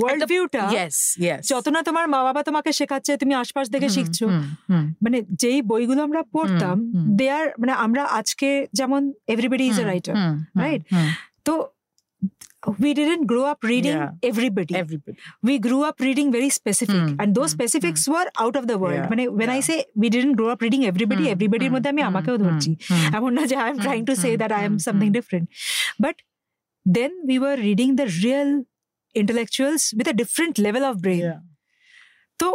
ওয়ার্ল্ড 0.00 0.22
ভিউটা 0.30 0.62
যত 1.50 1.66
না 1.74 1.80
তোমার 1.88 2.04
মা 2.12 2.20
বাবা 2.28 2.40
তোমাকে 2.48 2.70
শেখাচ্ছে 2.78 3.12
তুমি 3.22 3.32
আশপাশ 3.42 3.64
দেখে 3.74 3.88
শিখছো। 3.96 4.26
মানে 5.04 5.18
যেই 5.42 5.58
বইগুলো 5.70 6.00
আমরা 6.08 6.20
পড়তাম। 6.34 6.76
দে 7.18 7.26
আর 7.38 7.46
মানে 7.60 7.72
আমরা 7.84 8.02
আজকে 8.18 8.48
যেমন 8.78 9.00
everybody 9.34 9.64
is 9.70 9.78
a 9.82 9.84
writer 9.90 10.14
right 10.62 10.82
তো 11.46 11.54
we 12.83 12.93
didn't 12.93 13.25
grow 13.25 13.45
up 13.51 13.59
reading 13.63 13.97
Yeah. 13.97 14.29
everybody 14.29 14.73
everybody 14.81 15.13
we 15.47 15.53
grew 15.67 15.81
up 15.87 15.97
reading 16.07 16.27
very 16.37 16.51
specific 16.59 17.01
Hmm, 17.01 17.21
and 17.21 17.29
those 17.37 17.51
hmm, 17.51 17.57
specifics 17.57 18.03
were 18.13 18.27
out 18.43 18.55
of 18.59 18.63
the 18.71 18.77
world 18.83 18.99
Yeah, 18.99 19.11
মানে 19.11 19.23
when 19.39 19.49
i 19.57 19.59
yeah. 19.59 19.67
say 19.69 19.77
we 20.01 20.07
didn't 20.15 20.35
grow 20.39 20.49
up 20.53 20.61
reading 20.65 20.83
everybody 20.91 21.25
everybodyর 21.35 21.71
মধ্যে 21.75 21.89
আমি 21.93 22.01
আমাকেও 22.09 22.35
ধরছি 22.43 22.71
এমন 23.17 23.31
না 23.37 23.43
যে 23.51 23.55
I 23.63 23.69
am 23.71 23.77
Hmm, 23.77 23.85
trying 23.85 24.01
to 24.09 24.13
say 24.23 24.29
hmm, 24.29 24.39
that 24.41 24.51
I 24.57 24.63
am 24.69 24.73
hmm, 24.73 24.85
something 24.87 25.07
hmm. 25.07 25.17
Different 25.17 25.45
but 26.03 26.15
then 26.85 27.11
we 27.31 27.37
were 27.43 27.55
reading 27.67 27.87
the 27.99 28.07
real 28.25 28.51
intellectuals 29.15 29.83
with 29.97 30.07
a 30.07 30.13
different 30.13 30.55
level 30.57 30.83
of 30.89 30.95
brain 31.05 31.23
তো 32.39 32.47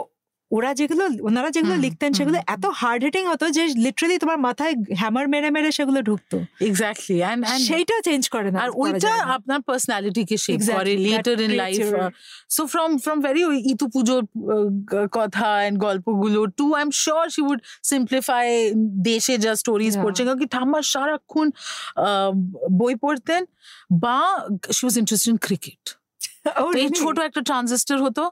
ওরা 0.52 0.74
যেগুলো 0.74 1.04
ওনারা 1.22 1.50
যেগুলো 1.50 1.76
লিখতেন 1.76 2.14
সেগুলো 2.14 2.38
এত 2.48 2.66
হার্ড 2.66 3.04
হিটিং 3.04 3.24
হতো 3.28 3.46
যে 3.50 3.64
লিটারালি 3.76 4.18
তোমার 4.18 4.38
মাথায় 4.38 4.74
হ্যামার 4.98 5.28
মেরে 5.28 5.50
মেরে 5.50 5.72
সেগুলো 5.72 6.02
ঢুকতো 6.02 6.38
এক্স্যাক্টলি 6.62 7.18
এন্ড 7.22 7.42
সেইটা 7.46 7.96
চেঞ্জ 8.04 8.30
করে 8.30 8.52
না 8.52 8.60
আর 8.60 8.70
ওইটা। 8.76 9.12
আপনার 9.26 9.60
পার্সোনালিটিকে 9.62 10.38
শেপ 10.38 10.56
Exactly, 10.56 10.78
করে 10.78 10.98
later 10.98 11.42
in 11.42 11.52
life 11.52 11.86
so 12.50 12.66
from 12.66 12.98
from 12.98 13.18
very 13.22 13.42
Itu 13.72 13.88
পুজোর 13.88 14.24
কথা 15.12 15.64
এন্ড 15.64 15.78
গল্পগুলো 15.80 16.46
too 16.58 16.74
I 16.74 16.82
am 16.82 16.92
sure 16.92 17.30
she 17.30 17.42
would 17.42 17.60
simplify 17.84 18.74
দেশে 19.02 19.38
যা 19.38 19.56
স্টোরিজ. 19.56 19.94
পড়ছে 20.04 20.22
কারণ 20.26 20.40
কি 20.40 20.46
ঠাম্মা 20.46 20.80
সারাক্ষণ 20.82 21.48
বই 22.72 22.96
পড়তেন 22.96 23.42
বা 24.04 24.18
she 24.72 24.82
was 24.86 24.96
interested 24.98 25.32
in 25.34 25.38
cricket 25.38 26.01
এই 26.82 26.90
ছোট 27.02 27.18
একটা 27.20 27.42
ট্রানজিস্টর 27.42 27.98
হতো 28.06 28.24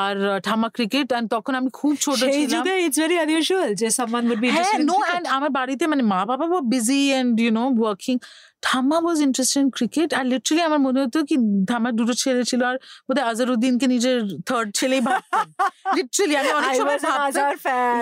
আর 0.00 0.14
ঠাম্মা 0.46 0.68
ক্রিকেট 0.68 1.08
এন্ড 1.12 1.26
তখন 1.30 1.52
আমি 1.54 1.70
খুব 1.70 1.92
ছোট 1.96 2.18
ছিলাম। 2.28 2.64
ইটস 2.84 2.98
ভেরি 2.98 3.16
আনইউজুয়াল 3.18 3.70
যে 3.74 3.88
সামওয়ান 3.90 4.24
উড 4.32 4.40
বি 4.42 4.48
হ্যাঁ 4.56 4.76
নো 4.90 4.96
এন্ড 5.14 5.26
আমার 5.36 5.50
বাড়িতে 5.50 5.84
মানে 5.86 6.02
মা 6.12 6.20
বাবা 6.30 6.46
busy 6.72 7.00
and 7.18 7.32
you 7.40 7.50
know 7.58 7.64
working 7.80 8.14
ঠাম্মা 8.62 8.96
ওয়াজ 8.98 9.18
ইন্টারেস্টেড 9.22 9.60
ইন 9.60 9.68
ক্রিকেট 9.70 10.10
আর 10.12 10.24
লিটারালি 10.26 10.62
আমার 10.68 10.80
মনে 10.86 10.98
হতো 11.02 11.18
কি 11.28 11.36
ঠাম্মার 11.70 11.92
দুটো 12.00 12.14
ছেলে 12.22 12.42
ছিল 12.50 12.60
আর 12.64 12.76
বোধহয় 13.06 13.26
আজহারউদ্দিনকে 13.30 13.86
নিজের 13.94 14.16
থার্ড 14.48 14.68
ছেলেই 14.78 15.00
ভাবতাম। 15.00 15.46
লিটারালি 15.96 16.34
আমি 16.36 16.50
অনেক 16.60 16.72
সময় 16.80 16.98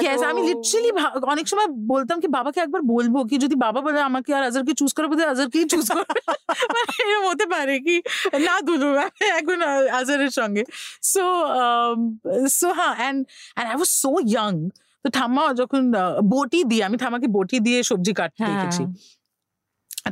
ইয়েস 0.02 0.22
আমি 0.30 0.40
লিটারালি 0.48 0.90
অনেক 1.32 1.46
সময় 1.52 1.68
বলতাম 1.92 2.16
কি 2.22 2.28
বাবাকে 2.36 2.58
একবার 2.60 2.82
বলব 2.92 3.14
কি 3.30 3.36
যদি 3.44 3.56
বাবা 3.66 3.80
বলে 3.86 4.00
আমাকে 4.10 4.30
আর 4.34 4.42
আজহারকে 4.48 4.74
চুজ 4.80 4.90
করে 4.96 5.06
বোধহয় 5.10 5.30
আজহারকেই 5.32 5.66
চুজ 5.72 5.86
করবে 5.90 6.18
এরকম 7.02 7.24
হতে 7.30 7.46
পারে 7.52 7.74
কি 7.80 7.96
না 8.46 8.54
দুলু 8.68 8.88
এখন 9.38 9.58
আ- 9.64 9.88
আজহারের 9.98 10.32
সঙ্গে 10.38 10.62
সো 11.04 11.24
সো 12.58 12.68
হ্যাঁ 12.78 12.94
and 12.94 13.18
and 13.54 13.68
I 13.68 13.76
was 13.76 13.90
so 14.02 14.10
young 14.26 14.52
তো 15.04 15.18
ঠাম্মা 15.18 15.44
যখন 15.60 15.80
বটি 16.32 16.60
দিয়ে 16.70 16.82
আমি 16.88 16.96
ঠাম্মাকে 16.96 17.28
বটি 17.36 17.56
দিয়ে 17.66 17.78
সবজি 17.82 18.12
কাটতে 18.14 18.40
হ্যাঁ। 18.40 18.52
দেখেছি। 18.52 18.82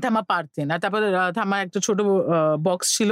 ঠাম্মা 0.05 0.22
পারতেন। 0.32 0.66
আর 0.70 0.78
তারপরে 0.82 1.07
ঠাম্মার 1.36 1.61
একটা 1.66 1.78
ছোট 1.80 1.99
বক্স 2.66 2.89
ছিল। 2.97 3.11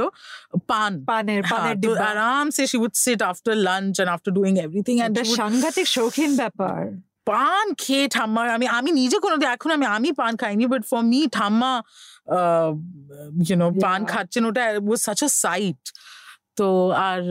পান। 0.71 0.91
পানের 1.05 1.41
হ্যাঁ, 1.43 1.59
পানের 1.59 1.75
ডিব্বা। 1.81 2.05
আরামসে 2.11 2.63
she 2.67 2.77
would 2.77 2.95
sit 3.03 3.19
after 3.21 3.55
lunch 3.67 3.93
and 4.01 4.11
after 4.15 4.31
doing 4.33 4.53
everything 4.65 4.95
and 4.99 5.15
সাংঘাতিক 5.41 5.87
শৌখিন 5.87 6.31
ব্যাপার। 6.35 6.79
পান 7.25 7.65
খেয়ে 7.77 8.05
ঠাম্মা 8.07 8.41
আমি 8.57 8.65
আমি 8.77 8.89
নিজে 8.91 9.17
কোনো 9.19 9.35
এখন 9.55 9.69
আমি 9.71 9.85
আমি 9.97 10.09
পান 10.11 10.33
খাইনি 10.35 10.65
বাট 10.65 10.83
ফর 10.91 11.01
মি 11.13 11.21
ঠাম্মা 11.37 11.73
ইউনো 13.47 13.67
পান 13.85 13.99
খাচ্ছেন 14.05 14.43
ওটা 14.45 14.63
ওয়াজ 14.87 14.99
সাচ 14.99 15.19
আ 15.23 15.29
সাইট 15.43 15.81
তো 16.59 16.67
আর 17.09 17.21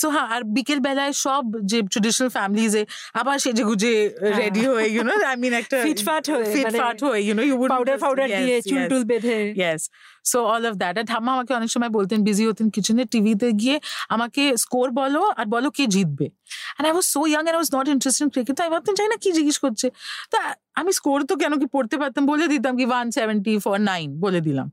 সো 0.00 0.06
হ্যাঁ 0.14 0.28
আর 0.34 0.42
বিকেল 0.56 0.78
বেলায় 0.88 1.12
সব 1.24 1.44
যে 1.70 1.78
ট্রেডিশনাল 1.92 2.30
ফ্যামিলিজে 2.36 2.82
আবার 3.20 3.36
সেজে 3.44 3.64
গুজে 3.68 3.94
রেডি 4.40 4.62
হয়ে 4.70 4.86
ইউনো 4.94 5.12
আই 5.30 5.36
মিন 5.42 5.52
একটা 5.62 5.76
ফিটফাট 5.86 6.24
হয়ে 6.32 6.46
মানে 6.46 6.54
ফিটফাট 6.56 6.98
হয়ে 7.06 7.20
you know 7.26 7.42
you 7.48 7.54
would 7.62 7.70
powder 7.74 7.96
ফাউডার 8.04 8.26
দিয়ে 8.40 8.56
চুল 8.70 8.82
টুল 8.90 9.02
বেঁধে। 9.10 9.38
Yes 9.60 9.82
so 10.30 10.38
all 10.54 10.62
of 10.70 10.74
that 10.82 10.94
আর 11.00 11.06
ঠাম্মা 11.12 11.30
আমাকে 11.36 11.52
অনেক 11.58 11.70
সময় 11.74 11.92
বলতেন 11.98 12.18
বিজি 12.28 12.44
হতেন 12.48 12.66
কিচেনে 12.74 13.04
টিভিতে 13.12 13.48
গিয়ে 13.60 13.76
আমাকে 14.14 14.42
স্কোর 14.64 14.88
বলো 15.00 15.22
আর 15.38 15.46
বলো 15.54 15.68
কে 15.76 15.84
জিতবে। 15.94 16.26
And 16.32 16.84
I 16.88 16.92
was 16.94 17.06
so 17.14 17.20
young 17.32 17.42
and 17.44 17.56
I 17.56 17.60
was 17.60 17.70
not 17.76 17.86
interested 17.94 18.24
in 18.26 18.30
cricket 18.34 18.56
আমি 18.62 18.70
ভাবতাম 18.74 18.94
জানি 18.98 19.08
না 19.14 19.18
কি 19.24 19.30
জিজ্ঞেস 19.38 19.58
করছে। 19.64 19.86
তা 20.32 20.38
আমি 20.80 20.90
স্কোর 20.98 21.18
তো 21.30 21.34
কেন 21.42 21.52
কি 21.60 21.66
পড়তে 21.74 21.96
পারতাম 22.02 22.22
বলে 22.32 22.44
দিতাম 22.52 22.72
কি 22.80 22.84
ওয়ান 22.90 23.06
সেভেন্টি 23.18 23.52
ফর 23.64 23.76
নাইন 23.90 24.08
বলে 24.24 24.40
দিলাম। 24.46 24.68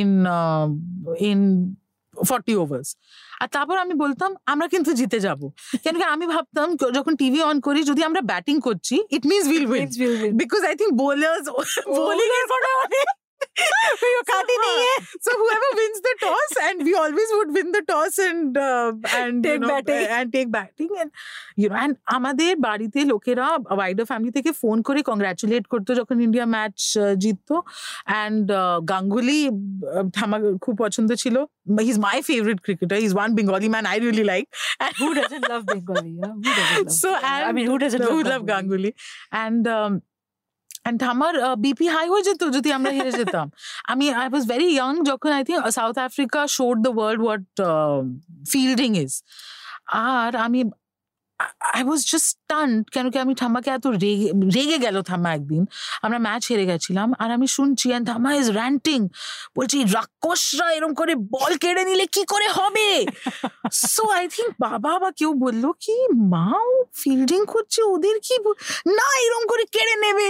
ইন 0.00 0.10
ইন 1.30 1.40
ফর্টি 2.24 2.52
ওভার্স 2.54 2.88
আর 3.40 3.48
তারপর 3.48 3.76
আমি 3.78 3.94
বলতাম 3.94 4.30
আমরা 4.46 4.66
কিন্তু 4.68 4.90
জিতে 4.92 5.18
যাব। 5.20 5.40
কেন 5.84 5.94
কি 5.96 6.04
আমি 6.04 6.26
ভাবতাম 6.26 6.68
যখন 6.94 7.12
টিভি 7.16 7.40
অন 7.42 7.56
করি 7.60 7.80
যদি 7.82 8.02
আমরা 8.04 8.20
ব্যাটিং 8.20 8.56
করছি 8.60 8.94
it 9.10 9.24
means 9.26 9.44
will 9.46 9.66
win 9.66 9.88
because 10.36 10.60
I 10.64 10.74
think 10.76 10.92
bowlers 10.94 11.44
bowling 11.98 12.28
এর 12.38 12.44
bowlers 12.50 12.92
bowling 13.39 14.15
is 14.19 14.27
what 14.27 14.27
কাটি 14.31 14.55
নিয়ে 14.65 14.93
so 15.25 15.31
whoever 15.41 15.69
wins 15.79 15.99
the 16.07 16.13
toss 16.23 16.51
and 16.67 16.77
we 16.87 16.93
always 17.01 17.29
would 17.37 17.51
win 17.57 17.67
the 17.75 17.83
toss 17.91 18.15
and 18.27 18.57
uh, 18.57 18.91
and 19.19 19.35
you 19.35 19.51
Take 19.51 19.61
know, 19.61 19.69
batting. 19.73 20.05
and 20.17 20.27
take 20.35 20.49
batting 20.57 20.91
and 21.01 21.09
you 21.61 21.67
know 21.69 21.77
and 21.83 21.93
আমাদের 22.17 22.51
বাড়িতে 22.67 22.99
লোকেরা 23.11 23.47
wider 23.77 24.05
family 24.11 24.31
থেকে 24.37 24.51
phone 24.61 24.77
করে 24.87 24.99
congratulate 25.09 25.65
করতো 25.73 25.91
যখন 25.99 26.15
India 26.27 26.45
match 26.55 26.77
জিততো 27.23 27.55
and 28.11 28.45
Ganguly 28.91 29.39
ঠামা 30.15 30.37
খুব 30.63 30.75
পছন্দ 30.83 31.09
ছিল 31.23 31.35
he 31.85 31.91
is 31.93 31.99
my 32.07 32.17
favourite 32.29 32.59
cricketer 32.65 32.97
he 33.01 33.05
is 33.09 33.13
one 33.17 33.29
Bengali 33.37 33.69
man 33.75 33.85
I 33.91 33.97
really 34.03 34.25
like 34.31 34.45
who 34.99 35.07
doesn't 35.19 35.45
love 35.51 35.63
Bengali 35.71 36.11
yeah? 36.21 36.33
who 36.43 36.51
doesn't 36.59 36.85
love 36.87 36.97
So, 37.01 37.09
Bengali? 37.11 37.31
I 37.33 37.37
and 37.47 37.53
mean 37.57 37.67
who 37.71 37.77
doesn't 37.83 38.03
who 38.11 38.17
love 38.19 38.31
love 38.31 38.43
Ganguly 38.51 38.91
and 39.43 39.63
um, 39.77 39.91
and 40.84 40.98
আমার 41.02 41.34
BP 41.56 41.86
high 41.88 42.06
হয়ে 42.08 42.22
যেত 42.22 42.42
যদি 42.56 42.68
আমরা 42.72 42.90
হেরে 42.90 43.12
যেতাম। 43.12 43.46
আমি 43.92 44.06
I 44.12 44.26
was 44.28 44.44
very 44.48 44.68
young 44.76 44.92
যখন 45.04 45.30
I 45.32 45.42
think 45.44 45.60
South 45.70 45.96
Africa 45.98 46.40
showed 46.56 46.76
the 46.82 46.92
world 46.96 47.20
what 47.20 47.44
fielding 48.50 48.90
is 48.96 49.12
আর 49.86 50.32
আমি 50.36 50.60
আই 51.74 51.82
ওয়াজ 51.88 52.00
জাস্ট 52.10 52.26
স্টান্ট 52.32 52.82
কেন 52.94 53.06
কি 53.12 53.18
আমি 53.24 53.34
ঠাম্মাকে 53.40 53.70
এত 53.76 53.86
রেগে 54.04 54.28
রেগে 54.56 54.78
গেল 54.86 54.96
থাম্মা 55.10 55.30
একদিন 55.38 55.62
আমরা 56.02 56.18
ম্যাচ 56.26 56.42
হেরে 56.50 56.64
গেছিলাম 56.70 57.08
আর 57.22 57.28
আমি 57.36 57.46
শুনছি 57.56 57.86
অ্যান্ড 57.90 58.06
থাম্মা 58.10 58.30
ইজ 58.40 58.48
র্যান্টিং 58.58 59.00
বলছি 59.56 59.78
রাক্ষসরা 59.96 60.66
এরকম 60.76 60.92
করে 61.00 61.12
বল 61.34 61.52
কেড়ে 61.62 61.82
নিলে 61.88 62.06
কি 62.14 62.22
করে 62.32 62.48
হবে 62.58 62.88
সো 63.92 64.04
আই 64.18 64.24
থিঙ্ক 64.34 64.50
বাবা 64.66 64.92
বা 65.02 65.10
কেউ 65.18 65.30
বলল 65.44 65.64
কি 65.84 65.96
মাও 66.32 66.70
ফিল্ডিং 67.00 67.40
করছে 67.54 67.80
ওদের 67.94 68.16
কি 68.26 68.36
না 68.98 69.08
এরকম 69.24 69.44
করে 69.50 69.64
কেড়ে 69.74 69.94
নেবে 70.04 70.28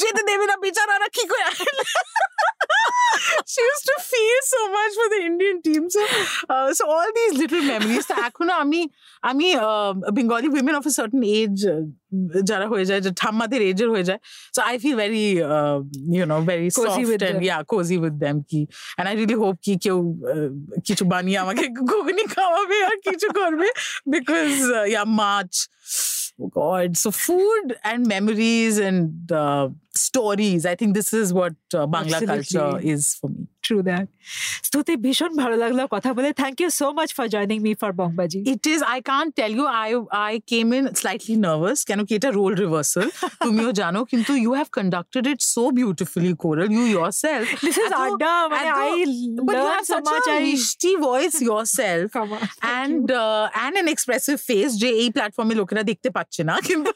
যেতে 0.00 0.22
দেবে 0.30 0.44
না 0.50 0.54
বেচারারা 0.62 1.08
কি 1.16 1.24
করে 1.30 1.44
she 3.46 3.62
used 3.62 3.86
to 3.86 3.96
feel 4.00 4.38
so 4.44 4.68
much 4.68 4.94
for 4.94 5.08
the 5.08 5.20
Indian 5.24 5.62
team. 5.62 5.88
So, 5.88 6.04
uh, 6.48 6.72
so 6.72 6.86
all 6.86 7.06
these 7.14 7.34
little 7.34 7.62
memories. 7.62 8.06
তো 8.06 8.14
এখনও 8.28 8.54
আমি 8.62 8.80
আমি 9.22 9.46
Bengali 10.12 10.45
women 10.54 10.74
of 10.80 10.84
a 10.90 10.92
certain 10.98 11.22
age 11.36 11.56
যারা 12.50 12.66
হয়ে 12.72 12.84
যায় 12.90 13.00
যে 13.00 13.10
ঠাম্মাদের 13.22 13.60
এজের 13.70 13.88
হয়ে 13.94 14.04
যায় 14.08 14.20
so 14.56 14.60
I 14.68 14.74
feel 14.82 14.96
very 15.02 15.26
you 16.14 16.24
know 16.32 16.38
very 16.50 16.66
Cozy 16.78 17.04
with 17.10 17.20
soft 17.20 17.22
and 17.22 17.38
them. 17.38 17.46
Yeah 17.46 17.56
cozy 17.72 17.96
with 18.04 18.14
them 18.24 18.36
কি 18.50 18.60
এন্ড 18.98 19.06
আই 19.10 19.14
রিয়েলি 19.20 19.36
হোপ 19.42 19.56
কি 19.64 19.72
কেউ 19.84 19.96
uh, 20.32 20.48
কিছু 20.86 21.04
বানিয়ে 21.12 21.38
আমাকে 21.44 21.64
ঘুগনি 21.90 22.24
খাওয়াবে 22.34 22.78
আর 22.88 22.96
কিছু 23.08 23.28
করবে 23.38 23.68
বিকজ 24.14 24.50
ইয়া 24.92 25.02
মাছ 25.20 25.52
God, 26.52 26.96
so 26.96 27.10
food 27.10 27.66
and 27.82 28.06
memories 28.06 28.74
and 28.78 29.32
uh, 29.96 30.00
stories. 30.00 30.62
I 30.66 30.74
think 30.74 30.90
this 30.94 31.10
is 31.14 31.28
what 31.32 31.54
uh, 31.74 31.86
Bangla 31.88 32.18
culture 32.24 32.38
Absolutely. 32.38 32.90
is 32.90 33.14
for 33.20 33.30
me. 33.30 33.44
true 33.68 33.84
that 33.86 34.06
স্তুতি 34.68 34.94
ভীষণ 35.04 35.30
ভালো 35.42 35.56
লাগল 35.62 35.80
কথা 35.94 36.10
বলে 36.16 36.28
thank 36.40 36.56
you 36.62 36.68
so 36.80 36.86
much 36.98 37.10
for 37.16 37.26
joining 37.34 37.58
me 37.66 37.72
for 37.82 37.92
Bongbaji 38.00 38.40
It 38.54 38.64
is. 38.72 38.80
I 38.96 38.98
can't 39.10 39.32
tell 39.40 39.52
you. 39.58 39.66
I 39.86 39.90
I 40.30 40.32
came 40.52 40.68
in 40.78 40.84
slightly 41.00 41.36
nervous. 41.46 41.78
কেন 41.88 42.00
কি 42.08 42.12
এটা 42.18 42.30
role 42.38 42.56
reversal? 42.64 43.06
তুমিও 43.46 43.70
জানো 43.80 44.00
কিন্তু 44.12 44.32
you 44.44 44.52
have 44.58 44.70
conducted 44.78 45.24
it 45.32 45.40
so 45.54 45.64
beautifully, 45.78 46.32
Coral. 46.42 46.68
You 46.78 46.84
yourself. 46.96 47.46
This 47.66 47.76
is 47.84 47.90
এত- 47.90 48.00
আড্ডা 48.04 48.32
মানে 48.52 48.68
এত- 48.70 48.80
I 48.82 48.96
But 49.48 49.54
you 49.56 49.64
learn 49.66 49.74
have 49.76 49.86
so 49.90 49.94
such 49.94 50.06
much 50.10 50.24
a 50.28 50.34
I 50.36 50.42
misty 50.50 50.92
voice 51.08 51.36
yourself. 51.50 52.06
Come 52.16 52.30
on. 52.36 52.42
Thank 52.42 52.74
and 52.78 53.06
uh, 53.22 53.44
and 53.64 53.74
an 53.82 53.86
expressive 53.94 54.40
face 54.50 54.72
যে 54.82 54.88
এই 55.02 55.08
প্ল্যাটফর্মে 55.16 55.54
লোকেরা 55.60 55.82
দেখতে 55.90 56.08
পাচ্ছে 56.16 56.40
না 56.50 56.56
কিন্তু 56.68 56.90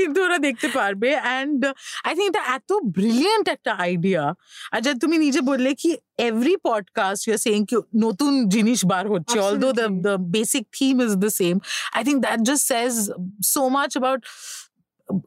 কিন্তু 0.00 0.18
ওরা 0.22 0.38
দেখতে 0.38 0.68
পারবে। 0.68 1.08
অ্যান্ড 1.20 1.60
আই 2.04 2.12
থিঙ্ক 2.14 2.28
এটা 2.28 2.42
এত 2.56 2.70
ব্রিলিয়েন্ট 2.96 3.46
একটা 3.48 3.72
আইডিয়া 3.74 4.24
আর 4.72 4.80
যা 4.80 4.92
তুমি 5.00 5.16
নিজে 5.18 5.40
বললে 5.40 5.70
কি 5.74 5.90
এভরি 6.18 6.56
পডকাস্ট 6.68 7.28
ইউ 7.28 7.36
সেইং 7.36 7.60
কি 7.64 7.76
নতুন 7.96 8.32
জিনিস 8.48 8.80
বার 8.86 9.04
হচ্ছে। 9.08 9.36
Although 9.38 9.68
the 9.72 9.86
the 10.06 10.14
basic 10.36 10.64
theme 10.78 10.94
is 11.00 11.12
the 11.24 11.30
same 11.30 11.54
I 11.92 12.00
think 12.04 12.18
that 12.20 12.38
just 12.48 12.64
says 12.72 12.92
so 13.44 13.62
much 13.68 13.90
about 13.92 14.20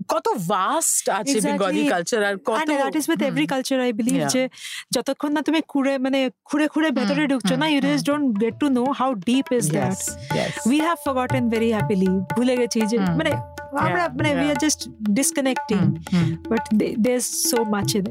কত 0.08 0.28
ভাস্ট 0.48 1.06
আছে 1.10 1.38
বেঙ্গলি 1.42 1.84
কালচার 1.88 2.22
আর 2.24 2.36
কত 2.46 2.70
is 3.00 3.06
with 3.08 3.22
every 3.30 3.46
hmm, 3.46 3.54
culture, 3.54 3.80
I 3.90 3.92
believe. 4.00 4.24
যে 4.28 4.44
যতক্ষণ 4.92 5.32
না 5.32 5.42
তুমি 5.42 5.60
খুঁড়ে 5.68 5.94
মানে 5.98 6.20
খুঁড়ে 6.46 6.68
খুঁড়ে 6.68 6.90
ভেতরে 6.92 7.24
ঢুকছো 7.28 7.54
না 7.56 7.68
don't 8.10 8.28
get 8.44 8.56
to 8.64 8.68
know 8.76 8.88
how 9.00 9.10
deep 9.30 9.48
is 9.60 9.66
that. 9.70 9.98
yes, 9.98 10.00
yes. 10.36 10.52
We 10.72 10.78
have 10.88 11.00
forgotten 11.08 11.44
very 11.56 11.70
happily. 11.78 12.12
ভুলে 12.36 12.54
গেছি 12.58 12.80
যে 12.92 12.98
মানে 13.20 13.32
আমরা 13.78 14.04
মানে 14.18 14.30
are 14.52 14.60
just 14.68 14.82
disconnecting. 15.20 15.84
Hmm, 15.86 15.94
hmm. 16.14 16.30
But 16.52 16.64
they- 16.80 16.96
there's 17.06 17.28
so 17.52 17.60
much 17.76 17.92
in 18.00 18.06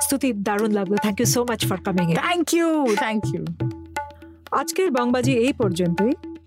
Stuti 0.00 0.28
দারুণ 0.48 0.70
লাগল 0.70 0.94
thank 0.96 1.16
you 1.20 1.26
so 1.26 1.40
much 1.44 1.60
for 1.68 1.78
coming 1.86 2.06
in 2.10 2.16
Thank 2.28 2.48
you, 2.58 2.68
thank 3.04 3.22
you. 3.34 3.42
আজকের 4.52 4.88
বংবাজি 4.90 5.32
এই 5.46 5.52
পর্যন্তই 5.52 6.12